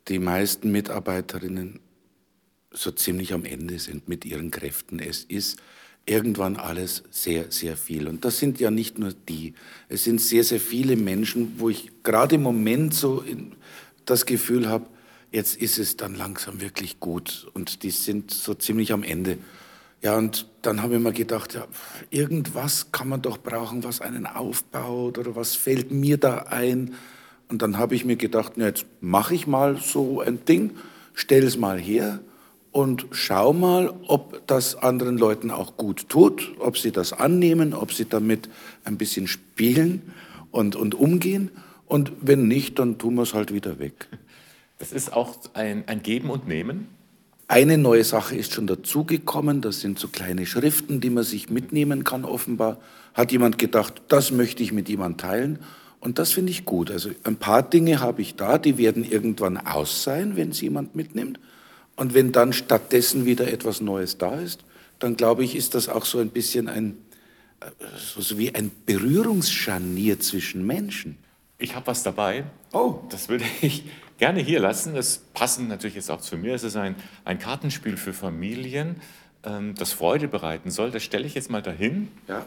die 0.09 0.21
meisten 0.21 0.71
Mitarbeiterinnen 0.71 1.81
so 2.73 2.93
ziemlich 2.93 3.33
am 3.33 3.45
Ende 3.45 3.81
sind 3.81 4.09
mit 4.09 4.25
ihren 4.25 4.53
Kräften. 4.53 5.01
Es 5.01 5.25
ist 5.25 5.59
irgendwann 6.07 6.57
alles 6.57 7.03
sehr, 7.11 7.51
sehr 7.51 7.77
viel. 7.77 8.07
Und 8.07 8.25
das 8.25 8.39
sind 8.39 8.61
ja 8.61 8.71
nicht 8.71 8.99
nur 8.99 9.13
die. 9.13 9.55
Es 9.89 10.05
sind 10.05 10.21
sehr, 10.21 10.45
sehr 10.45 10.61
viele 10.61 10.97
Menschen, 10.97 11.55
wo 11.59 11.69
ich 11.69 11.91
gerade 12.03 12.37
im 12.37 12.43
Moment 12.43 12.95
so 12.95 13.25
das 14.05 14.27
Gefühl 14.27 14.69
habe, 14.69 14.87
jetzt 15.31 15.57
ist 15.57 15.79
es 15.79 15.97
dann 15.97 16.15
langsam 16.15 16.61
wirklich 16.61 17.01
gut. 17.01 17.49
Und 17.55 17.83
die 17.83 17.91
sind 17.91 18.31
so 18.31 18.55
ziemlich 18.55 18.93
am 18.93 19.03
Ende. 19.03 19.39
Ja, 20.03 20.17
und 20.17 20.47
dann 20.63 20.83
habe 20.83 20.97
ich 20.97 21.01
mir 21.01 21.13
gedacht, 21.13 21.55
ja, 21.55 21.67
irgendwas 22.09 22.91
kann 22.91 23.09
man 23.09 23.21
doch 23.21 23.39
brauchen, 23.39 23.85
was 23.85 24.01
einen 24.01 24.27
aufbaut 24.27 25.19
oder 25.19 25.37
was 25.37 25.57
fällt 25.57 25.91
mir 25.91 26.17
da 26.17 26.47
ein. 26.49 26.95
Und 27.49 27.61
dann 27.61 27.77
habe 27.77 27.95
ich 27.95 28.05
mir 28.05 28.17
gedacht, 28.17 28.53
na, 28.57 28.67
jetzt 28.67 28.87
mache 29.01 29.35
ich 29.35 29.47
mal 29.47 29.77
so 29.77 30.21
ein 30.21 30.45
Ding, 30.47 30.71
stell 31.13 31.45
es 31.45 31.59
mal 31.59 31.79
her 31.79 32.21
und 32.73 33.07
schau 33.11 33.53
mal, 33.53 33.93
ob 34.07 34.47
das 34.47 34.77
anderen 34.77 35.19
Leuten 35.19 35.51
auch 35.51 35.77
gut 35.77 36.09
tut, 36.09 36.55
ob 36.61 36.79
sie 36.79 36.93
das 36.93 37.13
annehmen, 37.13 37.75
ob 37.75 37.93
sie 37.93 38.09
damit 38.09 38.49
ein 38.85 38.97
bisschen 38.97 39.27
spielen 39.27 40.13
und, 40.51 40.77
und 40.77 40.95
umgehen. 40.95 41.51
Und 41.87 42.13
wenn 42.23 42.49
nicht, 42.49 42.79
dann 42.79 42.97
tun 42.97 43.17
wir 43.17 43.23
es 43.23 43.35
halt 43.35 43.53
wieder 43.53 43.79
weg. 43.79 44.09
Das 44.79 44.93
ist 44.93 45.13
auch 45.13 45.37
ein, 45.53 45.87
ein 45.89 46.03
Geben 46.03 46.31
und 46.31 46.49
Nehmen? 46.49 46.89
Eine 47.51 47.79
neue 47.79 48.05
Sache 48.05 48.37
ist 48.37 48.53
schon 48.53 48.69
dazugekommen, 48.69 49.61
das 49.61 49.81
sind 49.81 49.99
so 49.99 50.07
kleine 50.07 50.47
Schriften, 50.47 51.01
die 51.01 51.11
man 51.11 51.25
sich 51.25 51.51
mitnehmen 51.51 52.05
kann 52.05 52.25
offenbar. 52.25 52.79
Hat 53.13 53.33
jemand 53.33 53.59
gedacht, 53.59 54.03
das 54.07 54.31
möchte 54.31 54.63
ich 54.63 54.71
mit 54.71 54.89
jemandem 54.89 55.19
teilen 55.19 55.59
Und 55.99 56.21
das 56.21 56.31
finde 56.31 56.53
ich 56.53 56.65
gut. 56.65 56.93
Also 56.93 57.11
ein 57.25 57.35
paar 57.35 57.65
Dinge 57.65 57.99
habe 57.99 58.23
ich 58.23 58.37
da, 58.37 58.57
die 58.57 58.79
werden 58.79 59.03
irgendwann 59.03 59.57
aus 59.57 60.05
sein, 60.05 60.37
wenn 60.37 60.51
es 60.51 60.61
jemand 60.61 60.95
mitnimmt. 60.95 61.41
Und 61.97 62.15
wenn 62.15 62.31
dann 62.31 62.53
stattdessen 62.53 63.25
wieder 63.25 63.53
etwas 63.53 63.81
Neues 63.81 64.17
da 64.17 64.39
ist, 64.39 64.61
dann 65.01 65.17
glaube 65.17 65.43
ich, 65.43 65.57
ist 65.57 65.75
das 65.75 65.89
auch 65.89 66.05
so 66.05 66.21
ein 66.21 66.31
bisschen 66.31 66.69
ein, 66.69 66.99
äh, 67.59 67.67
so 67.99 68.39
wie 68.39 68.55
ein 68.55 68.71
Berührungsscharnier 68.87 70.21
zwischen 70.21 70.65
Menschen. 70.65 71.19
Ich 71.59 71.75
habe 71.75 71.89
was 71.89 72.05
dabei. 72.05 72.45
Oh. 72.73 73.01
Das 73.09 73.29
würde 73.29 73.45
ich 73.61 73.83
gerne 74.21 74.41
hier 74.41 74.61
lassen. 74.61 74.95
Das 74.95 75.19
passend 75.19 75.69
natürlich 75.69 75.97
jetzt 75.97 76.11
auch 76.11 76.21
zu 76.21 76.37
mir. 76.37 76.55
Es 76.55 76.63
ist 76.63 76.77
ein, 76.77 76.95
ein 77.25 77.39
Kartenspiel 77.39 77.97
für 77.97 78.13
Familien, 78.13 79.01
ähm, 79.45 79.75
das 79.75 79.93
Freude 79.93 80.29
bereiten 80.29 80.71
soll. 80.71 80.91
Das 80.91 81.03
stelle 81.03 81.27
ich 81.27 81.35
jetzt 81.35 81.51
mal 81.51 81.63
dahin. 81.63 82.09
Ja. 82.29 82.47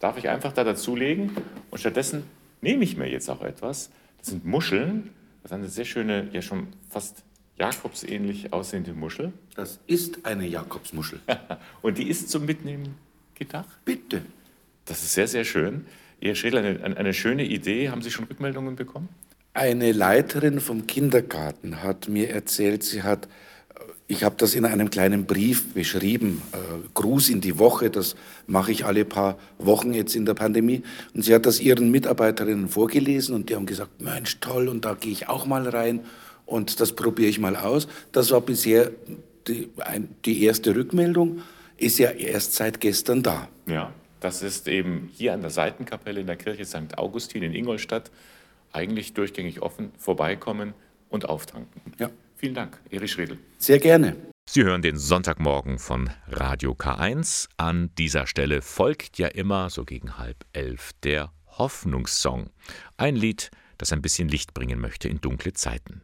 Darf 0.00 0.16
ich 0.16 0.28
einfach 0.28 0.52
da 0.52 0.64
dazulegen? 0.64 1.30
Und 1.70 1.78
stattdessen 1.78 2.24
nehme 2.60 2.82
ich 2.82 2.96
mir 2.96 3.08
jetzt 3.08 3.28
auch 3.28 3.42
etwas. 3.42 3.90
Das 4.18 4.28
sind 4.28 4.44
Muscheln. 4.44 5.10
Das 5.42 5.52
ist 5.52 5.54
eine 5.54 5.68
sehr 5.68 5.84
schöne, 5.84 6.28
ja 6.32 6.42
schon 6.42 6.68
fast 6.88 7.24
Jakobsähnlich 7.58 8.52
aussehende 8.52 8.94
Muschel. 8.94 9.32
Das 9.54 9.80
ist 9.86 10.24
eine 10.24 10.46
Jakobsmuschel. 10.46 11.20
Und 11.82 11.98
die 11.98 12.08
ist 12.08 12.30
zum 12.30 12.46
Mitnehmen 12.46 12.94
gedacht? 13.34 13.68
Bitte. 13.84 14.22
Das 14.86 15.02
ist 15.02 15.12
sehr, 15.12 15.28
sehr 15.28 15.44
schön. 15.44 15.86
Ihr 16.20 16.34
Schädler, 16.34 16.60
eine, 16.60 16.96
eine 16.96 17.12
schöne 17.12 17.44
Idee. 17.44 17.90
Haben 17.90 18.00
Sie 18.00 18.10
schon 18.10 18.24
Rückmeldungen 18.24 18.76
bekommen? 18.76 19.10
Eine 19.54 19.92
Leiterin 19.92 20.60
vom 20.60 20.86
Kindergarten 20.86 21.82
hat 21.82 22.08
mir 22.08 22.30
erzählt, 22.30 22.82
sie 22.82 23.02
hat 23.02 23.28
ich 24.12 24.24
habe 24.24 24.34
das 24.36 24.54
in 24.54 24.66
einem 24.66 24.90
kleinen 24.90 25.24
Brief 25.24 25.72
beschrieben, 25.72 26.42
äh, 26.52 26.56
Gruß 26.92 27.30
in 27.30 27.40
die 27.40 27.58
Woche, 27.58 27.88
das 27.88 28.14
mache 28.46 28.70
ich 28.70 28.84
alle 28.84 29.06
paar 29.06 29.38
Wochen 29.58 29.94
jetzt 29.94 30.14
in 30.14 30.26
der 30.26 30.34
Pandemie. 30.34 30.82
Und 31.14 31.24
sie 31.24 31.34
hat 31.34 31.46
das 31.46 31.60
ihren 31.60 31.90
Mitarbeiterinnen 31.90 32.68
vorgelesen 32.68 33.34
und 33.34 33.48
die 33.48 33.56
haben 33.56 33.64
gesagt, 33.64 34.02
Mensch, 34.02 34.38
toll, 34.40 34.68
und 34.68 34.84
da 34.84 34.92
gehe 34.94 35.12
ich 35.12 35.28
auch 35.30 35.46
mal 35.46 35.66
rein 35.66 36.00
und 36.44 36.80
das 36.80 36.92
probiere 36.92 37.30
ich 37.30 37.38
mal 37.38 37.56
aus. 37.56 37.88
Das 38.12 38.30
war 38.32 38.42
bisher 38.42 38.90
die, 39.48 39.70
die 40.26 40.44
erste 40.44 40.76
Rückmeldung, 40.76 41.40
ist 41.78 41.98
ja 41.98 42.10
erst 42.10 42.54
seit 42.54 42.80
gestern 42.80 43.22
da. 43.22 43.48
Ja, 43.66 43.92
das 44.20 44.42
ist 44.42 44.68
eben 44.68 45.08
hier 45.14 45.32
an 45.32 45.40
der 45.40 45.50
Seitenkapelle 45.50 46.20
in 46.20 46.26
der 46.26 46.36
Kirche 46.36 46.66
St. 46.66 46.98
Augustin 46.98 47.42
in 47.42 47.54
Ingolstadt 47.54 48.10
eigentlich 48.72 49.14
durchgängig 49.14 49.60
offen, 49.62 49.92
vorbeikommen 49.98 50.74
und 51.08 51.28
auftanken. 51.28 51.80
Ja. 51.98 52.10
Vielen 52.42 52.54
Dank, 52.54 52.80
Erich 52.90 53.12
Schredel. 53.12 53.38
Sehr 53.58 53.78
gerne. 53.78 54.16
Sie 54.50 54.64
hören 54.64 54.82
den 54.82 54.98
Sonntagmorgen 54.98 55.78
von 55.78 56.10
Radio 56.26 56.72
K1. 56.72 57.48
An 57.56 57.90
dieser 57.96 58.26
Stelle 58.26 58.62
folgt 58.62 59.16
ja 59.18 59.28
immer, 59.28 59.70
so 59.70 59.84
gegen 59.84 60.18
halb 60.18 60.44
elf, 60.52 60.90
der 61.04 61.32
Hoffnungssong. 61.46 62.50
Ein 62.96 63.14
Lied, 63.14 63.52
das 63.78 63.92
ein 63.92 64.02
bisschen 64.02 64.28
Licht 64.28 64.54
bringen 64.54 64.80
möchte 64.80 65.08
in 65.08 65.20
dunkle 65.20 65.52
Zeiten. 65.52 66.02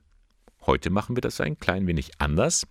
Heute 0.65 0.91
machen 0.91 1.17
wir 1.17 1.23
das 1.23 1.41
ein 1.41 1.59
klein 1.59 1.89
wenig 1.89 2.13
anders, 2.19 2.69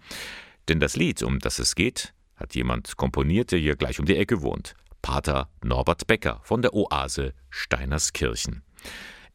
denn 0.70 0.80
das 0.80 0.96
Lied, 0.96 1.22
um 1.22 1.40
das 1.40 1.60
es 1.60 1.76
geht, 1.76 2.14
hat 2.38 2.56
jemand 2.56 2.96
komponiert, 2.96 3.52
der 3.52 3.60
hier 3.60 3.76
gleich 3.76 4.00
um 4.00 4.06
die 4.06 4.16
Ecke 4.16 4.42
wohnt. 4.42 4.76
Pater 5.02 5.50
Norbert 5.62 6.08
Becker 6.08 6.40
von 6.44 6.62
der 6.62 6.74
Oase 6.74 7.34
Steinerskirchen. 7.50 8.64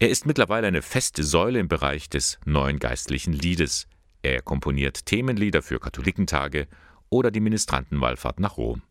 Er 0.02 0.10
ist 0.10 0.26
mittlerweile 0.26 0.66
eine 0.66 0.82
feste 0.82 1.22
Säule 1.22 1.60
im 1.60 1.68
Bereich 1.68 2.10
des 2.10 2.40
neuen 2.44 2.80
geistlichen 2.80 3.32
Liedes. 3.32 3.86
Er 4.22 4.42
komponiert 4.42 5.06
Themenlieder 5.06 5.62
für 5.62 5.78
Katholikentage 5.78 6.66
oder 7.08 7.30
die 7.30 7.38
Ministrantenwallfahrt 7.38 8.40
nach 8.40 8.56
Rom. 8.56 8.82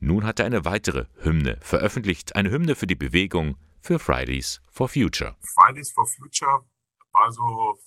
Nun 0.00 0.24
hat 0.24 0.40
er 0.40 0.46
eine 0.46 0.64
weitere 0.64 1.04
Hymne 1.18 1.58
veröffentlicht, 1.60 2.34
eine 2.34 2.50
Hymne 2.50 2.76
für 2.76 2.86
die 2.86 2.94
Bewegung 2.94 3.58
für 3.82 3.98
Fridays 3.98 4.62
for 4.70 4.88
Future. 4.88 5.36
Fridays 5.42 5.92
for 5.92 6.06
Future 6.06 6.64
war 7.12 7.30
so 7.30 7.78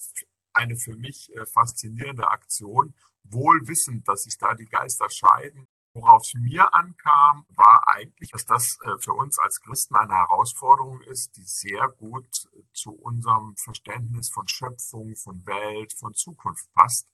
eine 0.53 0.75
für 0.75 0.95
mich 0.97 1.35
äh, 1.35 1.47
faszinierende 1.47 2.27
Aktion, 2.27 2.93
wohl 3.23 3.67
wissend, 3.67 4.07
dass 4.07 4.21
sich 4.25 4.37
da 4.37 4.53
die 4.53 4.67
Geister 4.67 5.09
scheiden 5.09 5.67
Worauf 5.95 6.23
es 6.23 6.33
mir 6.33 6.73
ankam, 6.73 7.45
war 7.55 7.87
eigentlich, 7.87 8.29
dass 8.31 8.45
das 8.45 8.77
äh, 8.83 8.97
für 8.99 9.13
uns 9.13 9.39
als 9.39 9.61
Christen 9.61 9.95
eine 9.95 10.13
Herausforderung 10.13 10.99
ist, 10.99 11.37
die 11.37 11.43
sehr 11.43 11.87
gut 11.87 12.49
zu 12.73 12.91
unserem 12.91 13.55
Verständnis 13.55 14.29
von 14.29 14.45
Schöpfung, 14.49 15.15
von 15.15 15.45
Welt, 15.45 15.93
von 15.93 16.13
Zukunft 16.13 16.69
passt. 16.73 17.07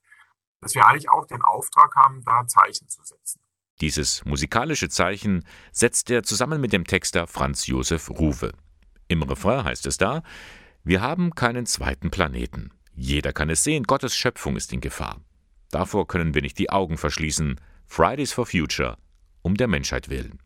Dass 0.61 0.73
wir 0.73 0.87
eigentlich 0.87 1.11
auch 1.11 1.27
den 1.27 1.43
Auftrag 1.43 1.95
haben, 1.95 2.23
da 2.23 2.47
Zeichen 2.47 2.89
zu 2.89 3.03
setzen. 3.03 3.39
Dieses 3.81 4.25
musikalische 4.25 4.89
Zeichen 4.89 5.45
setzt 5.71 6.09
er 6.09 6.23
zusammen 6.23 6.59
mit 6.59 6.73
dem 6.73 6.85
Texter 6.85 7.27
Franz 7.27 7.67
Josef 7.67 8.09
Ruwe. 8.09 8.51
Im 9.07 9.21
Refrain 9.21 9.63
heißt 9.63 9.85
es 9.85 9.97
da, 9.97 10.23
wir 10.83 11.01
haben 11.01 11.35
keinen 11.35 11.67
zweiten 11.67 12.09
Planeten. 12.09 12.71
Jeder 12.93 13.31
kann 13.31 13.51
es 13.51 13.63
sehen, 13.63 13.83
Gottes 13.83 14.15
Schöpfung 14.15 14.55
ist 14.55 14.73
in 14.73 14.81
Gefahr. 14.81 15.21
Davor 15.69 16.07
können 16.07 16.33
wir 16.33 16.41
nicht 16.41 16.57
die 16.57 16.71
Augen 16.71 16.97
verschließen, 16.97 17.59
Fridays 17.91 18.31
for 18.31 18.45
Future, 18.45 18.97
um 19.41 19.55
der 19.55 19.67
Menschheit 19.67 20.07
willen. 20.07 20.41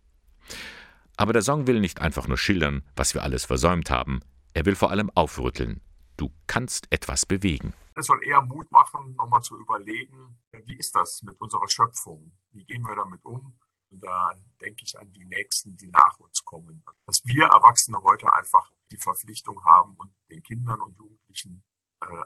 Aber 1.16 1.32
der 1.32 1.43
Song 1.43 1.68
will 1.68 1.80
nicht 1.80 2.02
einfach 2.02 2.28
nur 2.28 2.39
schildern, 2.39 2.82
was 2.96 3.14
wir 3.14 3.22
alles 3.22 3.46
versäumt 3.46 3.91
haben, 3.91 4.22
er 4.56 4.66
will 4.66 4.76
vor 4.76 4.89
allem 4.89 5.12
aufrütteln. 5.14 5.80
Du 6.18 6.32
kannst 6.48 6.91
etwas 6.91 7.28
bewegen. 7.28 7.76
Es 7.93 8.08
soll 8.08 8.20
eher 8.26 8.41
Mut 8.41 8.72
machen, 8.72 9.14
nochmal 9.16 9.43
zu 9.43 9.60
überlegen, 9.60 10.39
wie 10.66 10.76
ist 10.76 10.96
das 10.96 11.22
mit 11.22 11.39
unserer 11.39 11.70
Schöpfung? 11.70 12.32
Wie 12.52 12.66
gehen 12.66 12.82
wir 12.82 12.96
damit 12.96 13.24
um? 13.24 13.60
Und 13.91 14.04
da 14.04 14.34
denke 14.60 14.84
ich 14.84 14.98
an 14.98 15.14
die 15.14 15.26
Nächsten, 15.26 15.78
die 15.78 15.89
nach 15.89 16.18
uns 16.18 16.43
kommen. 16.43 16.84
Dass 17.06 17.24
wir 17.26 17.46
Erwachsene 17.46 18.02
heute 18.02 18.34
einfach 18.34 18.72
die 18.89 18.98
Verpflichtung 18.98 19.64
haben 19.64 19.93
und 19.98 20.12
den 20.32 20.41
Kindern 20.41 20.82
und 20.82 20.98
Jugendlichen 20.98 21.64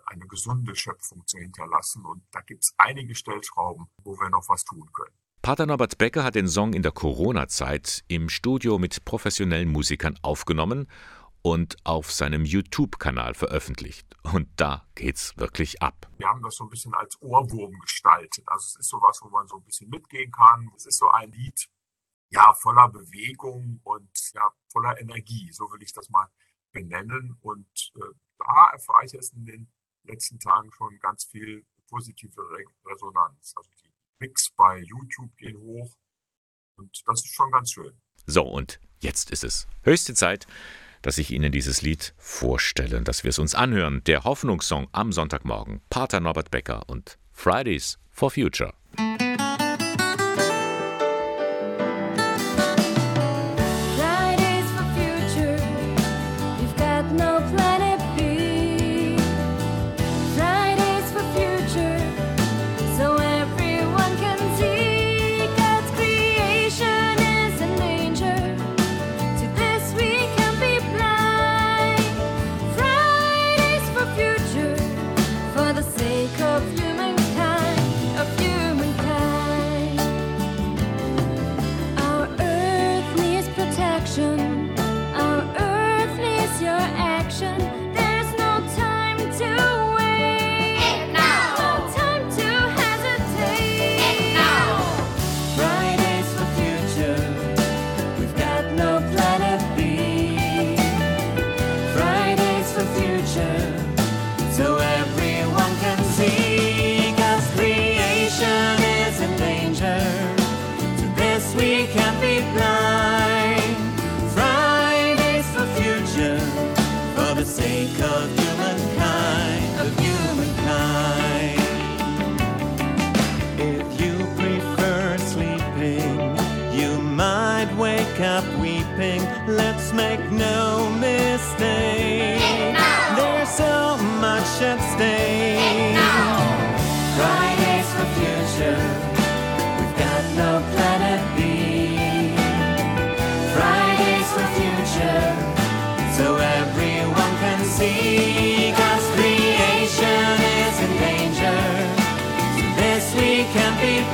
eine 0.05 0.27
gesunde 0.27 0.75
Schöpfung 0.75 1.25
zu 1.25 1.37
hinterlassen. 1.37 2.05
Und 2.05 2.23
da 2.31 2.41
gibt 2.41 2.63
es 2.63 2.73
einige 2.77 3.15
Stellschrauben, 3.15 3.87
wo 4.03 4.19
wir 4.19 4.29
noch 4.29 4.47
was 4.49 4.63
tun 4.63 4.89
können. 4.93 5.15
Pater 5.41 5.65
Norbert 5.65 5.97
Becker 5.97 6.23
hat 6.23 6.35
den 6.35 6.49
Song 6.49 6.73
in 6.73 6.83
der 6.83 6.91
Corona-Zeit 6.91 8.03
im 8.07 8.29
Studio 8.29 8.77
mit 8.77 9.05
professionellen 9.05 9.69
Musikern 9.69 10.19
aufgenommen 10.21 10.87
und 11.41 11.77
auf 11.85 12.11
seinem 12.11 12.45
YouTube-Kanal 12.45 13.33
veröffentlicht. 13.33 14.05
Und 14.33 14.49
da 14.57 14.85
geht's 14.95 15.37
wirklich 15.37 15.81
ab. 15.81 16.09
Wir 16.17 16.27
haben 16.27 16.41
das 16.43 16.55
so 16.55 16.65
ein 16.65 16.69
bisschen 16.69 16.93
als 16.93 17.21
Ohrwurm 17.21 17.79
gestaltet. 17.79 18.43
Also 18.47 18.65
es 18.65 18.75
ist 18.75 18.89
sowas, 18.89 19.19
wo 19.21 19.29
man 19.29 19.47
so 19.47 19.57
ein 19.57 19.63
bisschen 19.63 19.89
mitgehen 19.89 20.31
kann. 20.31 20.69
Es 20.75 20.85
ist 20.85 20.97
so 20.97 21.09
ein 21.09 21.31
Lied, 21.31 21.69
ja, 22.31 22.53
voller 22.53 22.89
Bewegung 22.89 23.79
und 23.83 24.11
ja, 24.33 24.51
voller 24.71 24.99
Energie. 24.99 25.49
So 25.53 25.71
will 25.71 25.81
ich 25.81 25.93
das 25.93 26.09
mal 26.09 26.27
benennen. 26.71 27.37
Und 27.41 27.91
äh, 27.95 28.13
da 28.39 28.71
erfahre 28.73 29.05
ich 29.05 29.11
jetzt 29.11 29.33
in 29.33 29.45
den 29.45 29.71
letzten 30.03 30.39
Tagen 30.39 30.71
schon 30.71 30.97
ganz 30.99 31.25
viel 31.25 31.65
positive 31.89 32.41
Re 32.41 32.63
Resonanz. 32.85 33.53
Also 33.55 33.69
die 33.83 33.91
Klicks 34.17 34.49
bei 34.55 34.79
YouTube 34.79 35.35
gehen 35.37 35.57
hoch 35.57 35.95
und 36.77 37.01
das 37.05 37.23
ist 37.23 37.33
schon 37.33 37.51
ganz 37.51 37.71
schön. 37.71 37.99
So, 38.25 38.43
und 38.43 38.79
jetzt 38.99 39.31
ist 39.31 39.43
es 39.43 39.67
höchste 39.83 40.13
Zeit, 40.13 40.47
dass 41.01 41.17
ich 41.17 41.31
Ihnen 41.31 41.51
dieses 41.51 41.81
Lied 41.81 42.13
vorstelle, 42.17 43.01
dass 43.01 43.23
wir 43.23 43.29
es 43.29 43.39
uns 43.39 43.55
anhören. 43.55 44.03
Der 44.05 44.23
Hoffnungssong 44.23 44.89
am 44.91 45.11
Sonntagmorgen. 45.11 45.81
Pater 45.89 46.19
Norbert 46.19 46.51
Becker 46.51 46.87
und 46.87 47.17
Fridays 47.31 47.99
for 48.11 48.29
Future. 48.29 48.73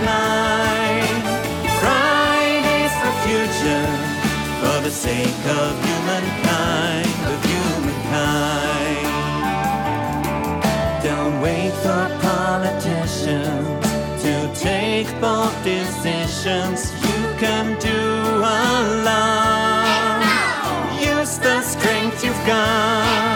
Blind. 0.01 1.23
Fridays 1.81 2.93
for 3.01 3.13
future. 3.25 3.87
For 4.61 4.77
the 4.81 4.91
sake 4.91 5.43
of 5.61 5.71
humankind, 5.85 7.09
of 7.31 7.39
humankind. 7.51 9.05
Don't 11.03 11.39
wait 11.41 11.73
for 11.83 12.03
politicians 12.21 13.67
to 14.23 14.33
take 14.55 15.07
bold 15.21 15.53
decisions. 15.63 16.91
You 17.03 17.21
can 17.37 17.77
do 17.79 18.01
a 18.57 19.03
lot. 19.05 20.25
Use 20.99 21.37
the 21.37 21.61
strength 21.61 22.23
you've 22.23 22.45
got. 22.47 23.34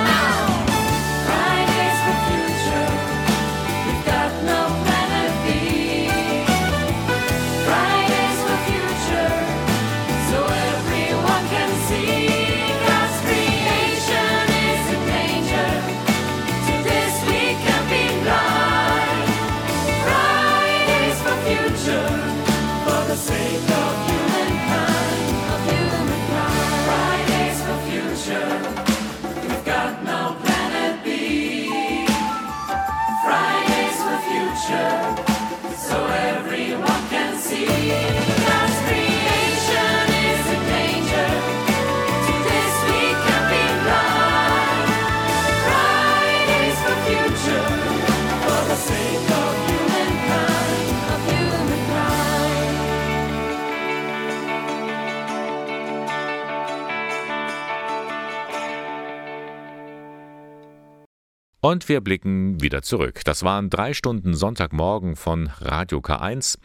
Und 61.62 61.90
wir 61.90 62.00
blicken 62.00 62.62
wieder 62.62 62.82
zurück. 62.84 63.20
Das 63.26 63.44
waren 63.44 63.70
drei 63.70 63.94
Stunden 63.94 64.34
Sonntagmorgen 64.34 65.18
von 65.18 65.48
Radio 65.60 66.00
K1. 66.00 66.58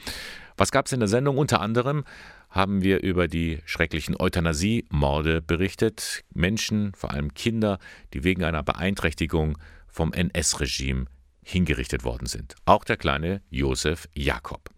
Was 0.57 0.71
gab 0.71 0.87
es 0.87 0.93
in 0.93 1.01
der 1.01 1.09
Sendung? 1.09 1.37
Unter 1.37 1.61
anderem 1.61 2.05
haben 2.49 2.81
wir 2.81 3.03
über 3.03 3.27
die 3.27 3.59
schrecklichen 3.65 4.15
Euthanasie-Morde 4.17 5.43
berichtet. 5.43 6.23
Menschen, 6.33 6.93
vor 6.95 7.11
allem 7.11 7.35
Kinder, 7.35 7.81
die 8.13 8.23
wegen 8.23 8.45
einer 8.45 8.63
Beeinträchtigung 8.63 9.59
vom 9.89 10.13
NS-Regime 10.13 11.07
hingerichtet 11.43 12.05
worden 12.05 12.27
sind. 12.27 12.55
Auch 12.65 12.85
der 12.85 12.97
kleine 12.97 13.43
Josef 13.51 14.09
Jakob. 14.15 14.71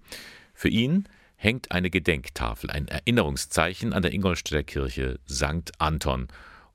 Für 0.54 0.70
ihn 0.70 1.06
hängt 1.36 1.72
eine 1.72 1.90
Gedenktafel, 1.90 2.70
ein 2.70 2.88
Erinnerungszeichen 2.88 3.92
an 3.92 4.00
der 4.00 4.14
Ingolstädter 4.14 4.62
Kirche 4.62 5.20
St. 5.28 5.72
Anton. 5.76 6.28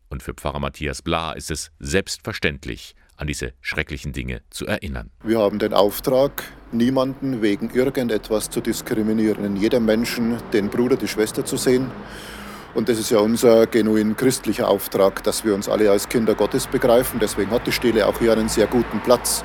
Und 0.09 0.21
für 0.21 0.35
Pfarrer 0.35 0.59
Matthias 0.59 1.01
Bla 1.01 1.31
ist 1.31 1.49
es 1.49 1.71
selbstverständlich, 1.79 2.93
an 3.21 3.27
diese 3.27 3.53
schrecklichen 3.61 4.13
Dinge 4.13 4.41
zu 4.49 4.65
erinnern. 4.65 5.11
Wir 5.23 5.39
haben 5.39 5.59
den 5.59 5.73
Auftrag, 5.73 6.43
niemanden 6.71 7.43
wegen 7.43 7.69
irgendetwas 7.69 8.49
zu 8.49 8.61
diskriminieren, 8.61 9.45
in 9.45 9.55
jedem 9.55 9.85
Menschen 9.85 10.37
den 10.53 10.69
Bruder, 10.69 10.95
die 10.95 11.07
Schwester 11.07 11.45
zu 11.45 11.55
sehen. 11.55 11.91
Und 12.73 12.89
das 12.89 12.97
ist 12.97 13.11
ja 13.11 13.19
unser 13.19 13.67
genuin 13.67 14.15
christlicher 14.15 14.67
Auftrag, 14.69 15.23
dass 15.23 15.45
wir 15.45 15.53
uns 15.53 15.69
alle 15.69 15.91
als 15.91 16.09
Kinder 16.09 16.33
Gottes 16.33 16.65
begreifen. 16.65 17.19
Deswegen 17.19 17.51
hat 17.51 17.67
die 17.67 17.71
Stele 17.71 18.07
auch 18.07 18.17
hier 18.17 18.31
einen 18.31 18.49
sehr 18.49 18.65
guten 18.65 19.01
Platz, 19.01 19.43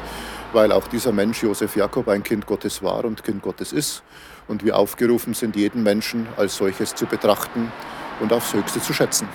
weil 0.53 0.73
auch 0.73 0.87
dieser 0.89 1.13
Mensch, 1.13 1.43
Josef 1.43 1.77
Jakob, 1.77 2.09
ein 2.09 2.23
Kind 2.23 2.47
Gottes 2.47 2.83
war 2.83 3.05
und 3.05 3.25
Kind 3.25 3.43
Gottes 3.43 3.73
ist. 3.73 4.03
Und 4.49 4.65
wir 4.65 4.79
aufgerufen 4.79 5.35
sind, 5.35 5.55
jeden 5.55 5.83
Menschen 5.83 6.27
als 6.37 6.57
solches 6.57 6.95
zu 6.95 7.05
betrachten 7.05 7.71
und 8.21 8.33
aufs 8.33 8.55
Höchste 8.55 8.81
zu 8.81 8.95
schätzen. 8.95 9.29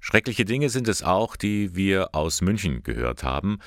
Schreckliche 0.00 0.46
Dinge 0.46 0.70
sind 0.70 0.88
es 0.88 1.02
auch, 1.02 1.36
die 1.36 1.76
wir 1.76 2.14
aus 2.14 2.40
München 2.40 2.82
gehört 2.82 3.22
haben. 3.22 3.58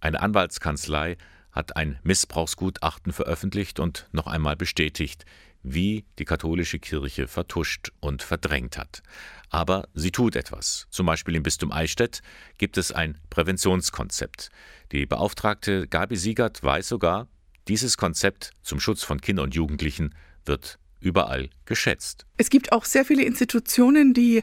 Eine 0.00 0.20
Anwaltskanzlei 0.20 1.16
hat 1.52 1.76
ein 1.76 1.98
Missbrauchsgutachten 2.02 3.12
veröffentlicht 3.12 3.78
und 3.78 4.08
noch 4.10 4.26
einmal 4.26 4.56
bestätigt, 4.56 5.24
wie 5.62 6.04
die 6.18 6.24
katholische 6.24 6.78
Kirche 6.78 7.28
vertuscht 7.28 7.92
und 8.00 8.22
verdrängt 8.22 8.76
hat. 8.76 9.02
Aber 9.50 9.88
sie 9.94 10.10
tut 10.10 10.36
etwas. 10.36 10.86
Zum 10.90 11.06
Beispiel 11.06 11.36
im 11.36 11.42
Bistum 11.42 11.70
Eichstätt 11.70 12.22
gibt 12.58 12.76
es 12.76 12.90
ein 12.90 13.18
Präventionskonzept. 13.30 14.50
Die 14.90 15.06
Beauftragte 15.06 15.86
Gabi 15.86 16.16
Siegert 16.16 16.62
weiß 16.62 16.88
sogar, 16.88 17.28
dieses 17.68 17.96
Konzept 17.96 18.50
zum 18.62 18.80
Schutz 18.80 19.02
von 19.02 19.20
Kindern 19.20 19.44
und 19.44 19.54
Jugendlichen 19.54 20.14
wird 20.44 20.78
überall 21.04 21.50
geschätzt. 21.66 22.26
Es 22.36 22.50
gibt 22.50 22.72
auch 22.72 22.84
sehr 22.84 23.04
viele 23.04 23.22
Institutionen, 23.22 24.14
die 24.14 24.42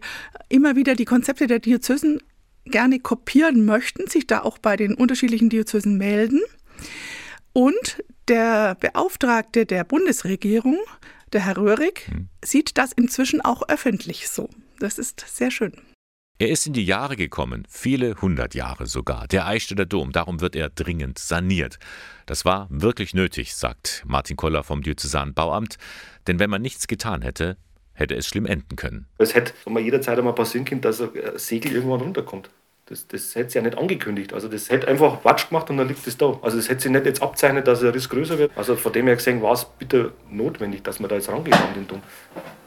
immer 0.50 0.76
wieder 0.76 0.96
die 0.96 1.06
Konzepte 1.06 1.48
der 1.48 1.60
Diözesen 1.60 2.22
gerne 2.66 3.00
kopieren 3.00 3.66
möchten, 3.66 4.08
sich 4.08 4.28
da 4.28 4.42
auch 4.42 4.58
bei 4.58 4.78
den 4.78 4.94
unterschiedlichen 4.94 5.50
Diözesen 5.50 5.98
melden. 5.98 6.42
Und 7.54 8.04
der 8.28 8.76
Beauftragte 8.76 9.66
der 9.66 9.84
Bundesregierung, 9.84 10.78
der 11.34 11.46
Herr 11.46 11.58
Röhrig, 11.58 12.08
hm. 12.08 12.30
sieht 12.44 12.78
das 12.78 12.92
inzwischen 12.94 13.42
auch 13.42 13.68
öffentlich 13.68 14.30
so. 14.30 14.50
Das 14.80 14.98
ist 14.98 15.26
sehr 15.28 15.52
schön. 15.52 15.74
Er 16.42 16.50
ist 16.50 16.66
in 16.66 16.74
die 16.74 16.84
Jahre 16.84 17.18
gekommen, 17.18 17.68
viele 17.70 18.20
hundert 18.20 18.56
Jahre 18.56 18.88
sogar, 18.88 19.28
der 19.28 19.46
Eichstätter 19.46 19.86
Dom, 19.86 20.12
darum 20.12 20.42
wird 20.42 20.56
er 20.56 20.72
dringend 20.72 21.20
saniert. 21.20 21.78
Das 22.26 22.46
war 22.46 22.66
wirklich 22.72 23.14
nötig, 23.14 23.54
sagt 23.54 24.02
Martin 24.08 24.38
Koller 24.38 24.64
vom 24.64 24.82
Diözesanen 24.82 25.36
Bauamt, 25.36 25.78
denn 26.26 26.40
wenn 26.40 26.50
man 26.50 26.64
nichts 26.64 26.88
getan 26.88 27.22
hätte, 27.22 27.58
hätte 27.94 28.16
es 28.16 28.26
schlimm 28.26 28.48
enden 28.48 28.76
können. 28.76 29.06
Es 29.20 29.36
hätte 29.36 29.54
jederzeit 29.80 30.18
einmal 30.18 30.34
passieren 30.34 30.66
können, 30.66 30.82
dass 30.82 31.00
ein 31.00 31.12
Segel 31.36 31.74
irgendwann 31.74 32.02
runterkommt. 32.02 32.50
Das, 32.92 33.08
das 33.08 33.36
hätte 33.36 33.52
sie 33.52 33.58
ja 33.58 33.64
nicht 33.64 33.78
angekündigt. 33.78 34.34
Also 34.34 34.50
das 34.50 34.70
hätte 34.70 34.90
einfach 34.90 35.24
Watsch 35.24 35.48
gemacht 35.48 35.70
und 35.70 35.78
dann 35.78 35.88
liegt 35.88 36.06
es 36.06 36.18
da. 36.18 36.38
Also 36.42 36.58
das 36.58 36.68
hätte 36.68 36.82
sie 36.82 36.90
nicht 36.90 37.06
jetzt 37.06 37.22
abzeichnet, 37.22 37.66
dass 37.66 37.80
der 37.80 37.96
Riss 37.96 38.10
größer 38.10 38.38
wird. 38.38 38.52
Also 38.58 38.76
von 38.76 38.92
dem 38.92 39.08
her 39.08 39.16
gesehen 39.16 39.42
war 39.42 39.54
es 39.54 39.64
bitte 39.64 40.12
notwendig, 40.30 40.84
dass 40.84 41.00
man 41.00 41.08
da 41.10 41.16
jetzt 41.16 41.30
rangeht 41.30 41.54
an 41.54 41.74
den 41.74 41.88
Dom. 41.88 42.02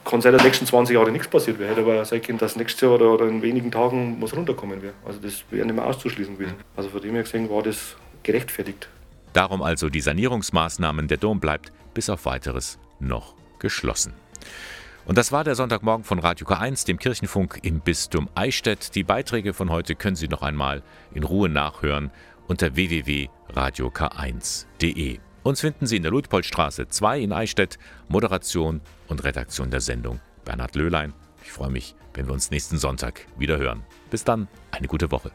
Kann 0.02 0.22
sein, 0.22 0.32
dass 0.32 0.40
die 0.40 0.48
nächsten 0.48 0.64
20 0.64 0.94
Jahre 0.94 1.12
nichts 1.12 1.28
passiert 1.28 1.58
wäre, 1.58 1.72
hätte 1.72 1.82
aber 1.82 2.02
sein 2.06 2.22
können, 2.22 2.38
dass 2.38 2.56
nächstes 2.56 2.80
Jahr 2.80 2.92
oder, 2.92 3.12
oder 3.12 3.28
in 3.28 3.42
wenigen 3.42 3.70
Tagen 3.70 4.16
was 4.20 4.34
runterkommen 4.34 4.80
wäre. 4.80 4.94
Also 5.04 5.20
das 5.20 5.44
wäre 5.50 5.66
nicht 5.66 5.76
mehr 5.76 5.84
auszuschließen 5.84 6.38
gewesen. 6.38 6.54
Also 6.74 6.88
von 6.88 7.02
dem 7.02 7.12
her 7.12 7.24
gesehen 7.24 7.50
war 7.50 7.62
das 7.62 7.94
gerechtfertigt. 8.22 8.88
Darum 9.34 9.60
also 9.60 9.90
die 9.90 10.00
Sanierungsmaßnahmen. 10.00 11.06
Der 11.06 11.18
Dom 11.18 11.38
bleibt 11.38 11.70
bis 11.92 12.08
auf 12.08 12.24
weiteres 12.24 12.78
noch 12.98 13.34
geschlossen. 13.58 14.14
Und 15.06 15.18
das 15.18 15.32
war 15.32 15.44
der 15.44 15.54
Sonntagmorgen 15.54 16.04
von 16.04 16.18
Radio 16.18 16.46
K1, 16.46 16.86
dem 16.86 16.98
Kirchenfunk 16.98 17.58
im 17.62 17.80
Bistum 17.80 18.30
Eichstätt. 18.34 18.94
Die 18.94 19.04
Beiträge 19.04 19.52
von 19.52 19.68
heute 19.70 19.94
können 19.94 20.16
Sie 20.16 20.28
noch 20.28 20.40
einmal 20.40 20.82
in 21.12 21.24
Ruhe 21.24 21.50
nachhören 21.50 22.10
unter 22.46 22.74
www.radiok1.de. 22.74 25.18
Uns 25.42 25.60
finden 25.60 25.86
Sie 25.86 25.96
in 25.96 26.02
der 26.02 26.12
Ludpolstraße 26.12 26.88
2 26.88 27.20
in 27.20 27.34
Eichstätt. 27.34 27.78
Moderation 28.08 28.80
und 29.08 29.24
Redaktion 29.24 29.70
der 29.70 29.82
Sendung 29.82 30.20
Bernhard 30.46 30.74
Löhlein. 30.74 31.12
Ich 31.42 31.52
freue 31.52 31.70
mich, 31.70 31.94
wenn 32.14 32.24
wir 32.26 32.32
uns 32.32 32.50
nächsten 32.50 32.78
Sonntag 32.78 33.26
wieder 33.36 33.58
hören. 33.58 33.82
Bis 34.10 34.24
dann, 34.24 34.48
eine 34.70 34.88
gute 34.88 35.10
Woche. 35.10 35.30